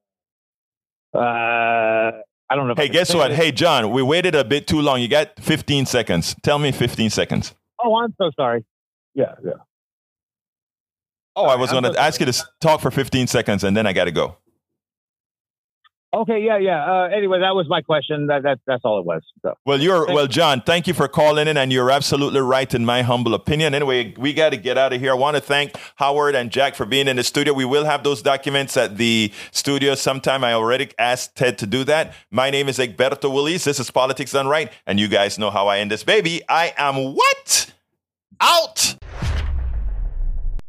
uh, 1.17 2.13
I 2.51 2.57
don't 2.57 2.69
know. 2.69 2.75
Hey, 2.77 2.89
guess 2.89 3.15
what? 3.15 3.33
It. 3.33 3.37
Hey, 3.37 3.51
John, 3.51 3.91
we 3.91 4.03
waited 4.03 4.35
a 4.35 4.45
bit 4.45 4.67
too 4.67 4.81
long. 4.81 5.01
You 5.01 5.09
got 5.09 5.41
15 5.41 5.87
seconds. 5.87 6.37
Tell 6.43 6.59
me 6.59 6.73
15 6.73 7.11
seconds. 7.11 7.55
Oh, 7.83 7.97
I'm 7.97 8.15
so 8.19 8.31
sorry. 8.37 8.65
Yeah, 9.15 9.35
yeah. 9.45 9.53
Oh, 11.37 11.47
I 11.47 11.57
was 11.57 11.71
going 11.71 11.85
to 11.85 11.99
ask 11.99 12.21
you 12.21 12.27
to 12.27 12.45
talk 12.61 12.81
for 12.81 12.91
15 12.91 13.27
seconds 13.27 13.65
and 13.65 13.77
then 13.77 13.87
I 13.87 13.93
got 13.93 14.05
to 14.05 14.13
go. 14.13 14.37
Okay, 16.15 16.41
yeah, 16.41 16.59
yeah. 16.59 16.85
Uh, 16.85 17.09
anyway, 17.15 17.41
that 17.41 17.57
was 17.57 17.67
my 17.69 17.83
question. 17.83 18.29
That, 18.29 18.45
that 18.45 18.61
that's 18.67 18.85
all 18.85 19.01
it 19.01 19.05
was. 19.05 19.23
So 19.43 19.55
Well, 19.65 19.81
you're 19.81 20.07
well, 20.07 20.29
John. 20.29 20.61
Thank 20.61 20.87
you 20.87 20.95
for 20.95 21.09
calling 21.09 21.49
in, 21.49 21.57
and 21.57 21.73
you're 21.73 21.91
absolutely 21.91 22.41
right 22.41 22.73
in 22.73 22.85
my 22.85 23.03
humble 23.03 23.35
opinion. 23.35 23.75
Anyway, 23.75 24.15
we 24.17 24.33
got 24.33 24.51
to 24.51 24.57
get 24.57 24.79
out 24.79 24.93
of 24.93 25.01
here. 25.01 25.11
I 25.11 25.15
want 25.15 25.37
to 25.37 25.41
thank 25.41 25.77
Howard 25.97 26.37
and 26.37 26.51
Jack 26.51 26.77
for 26.77 26.87
being 26.87 27.09
in 27.09 27.17
the 27.17 27.25
studio. 27.25 27.53
We 27.53 27.65
will 27.65 27.85
have 27.85 28.05
those 28.05 28.23
documents 28.23 28.77
at 28.77 28.97
the 28.97 29.33
studio 29.51 29.97
sometime. 29.97 30.45
I 30.45 30.53
already 30.53 30.91
asked 30.99 31.35
Ted 31.35 31.59
to 31.59 31.67
do 31.67 31.83
that. 31.85 32.15
My 32.31 32.51
name 32.51 32.69
is 32.69 32.79
Egberto 32.79 33.33
Willies. 33.33 33.65
This 33.65 33.81
is 33.81 33.91
Politics 33.91 34.33
Done 34.33 34.47
Right, 34.47 34.73
and 34.87 35.01
you 35.01 35.09
guys 35.09 35.39
know 35.39 35.51
how 35.51 35.67
I 35.67 35.79
end 35.79 35.91
this 35.91 36.05
baby. 36.05 36.43
I 36.49 36.75
am 36.77 37.15
what 37.15 37.73
out. 38.41 38.97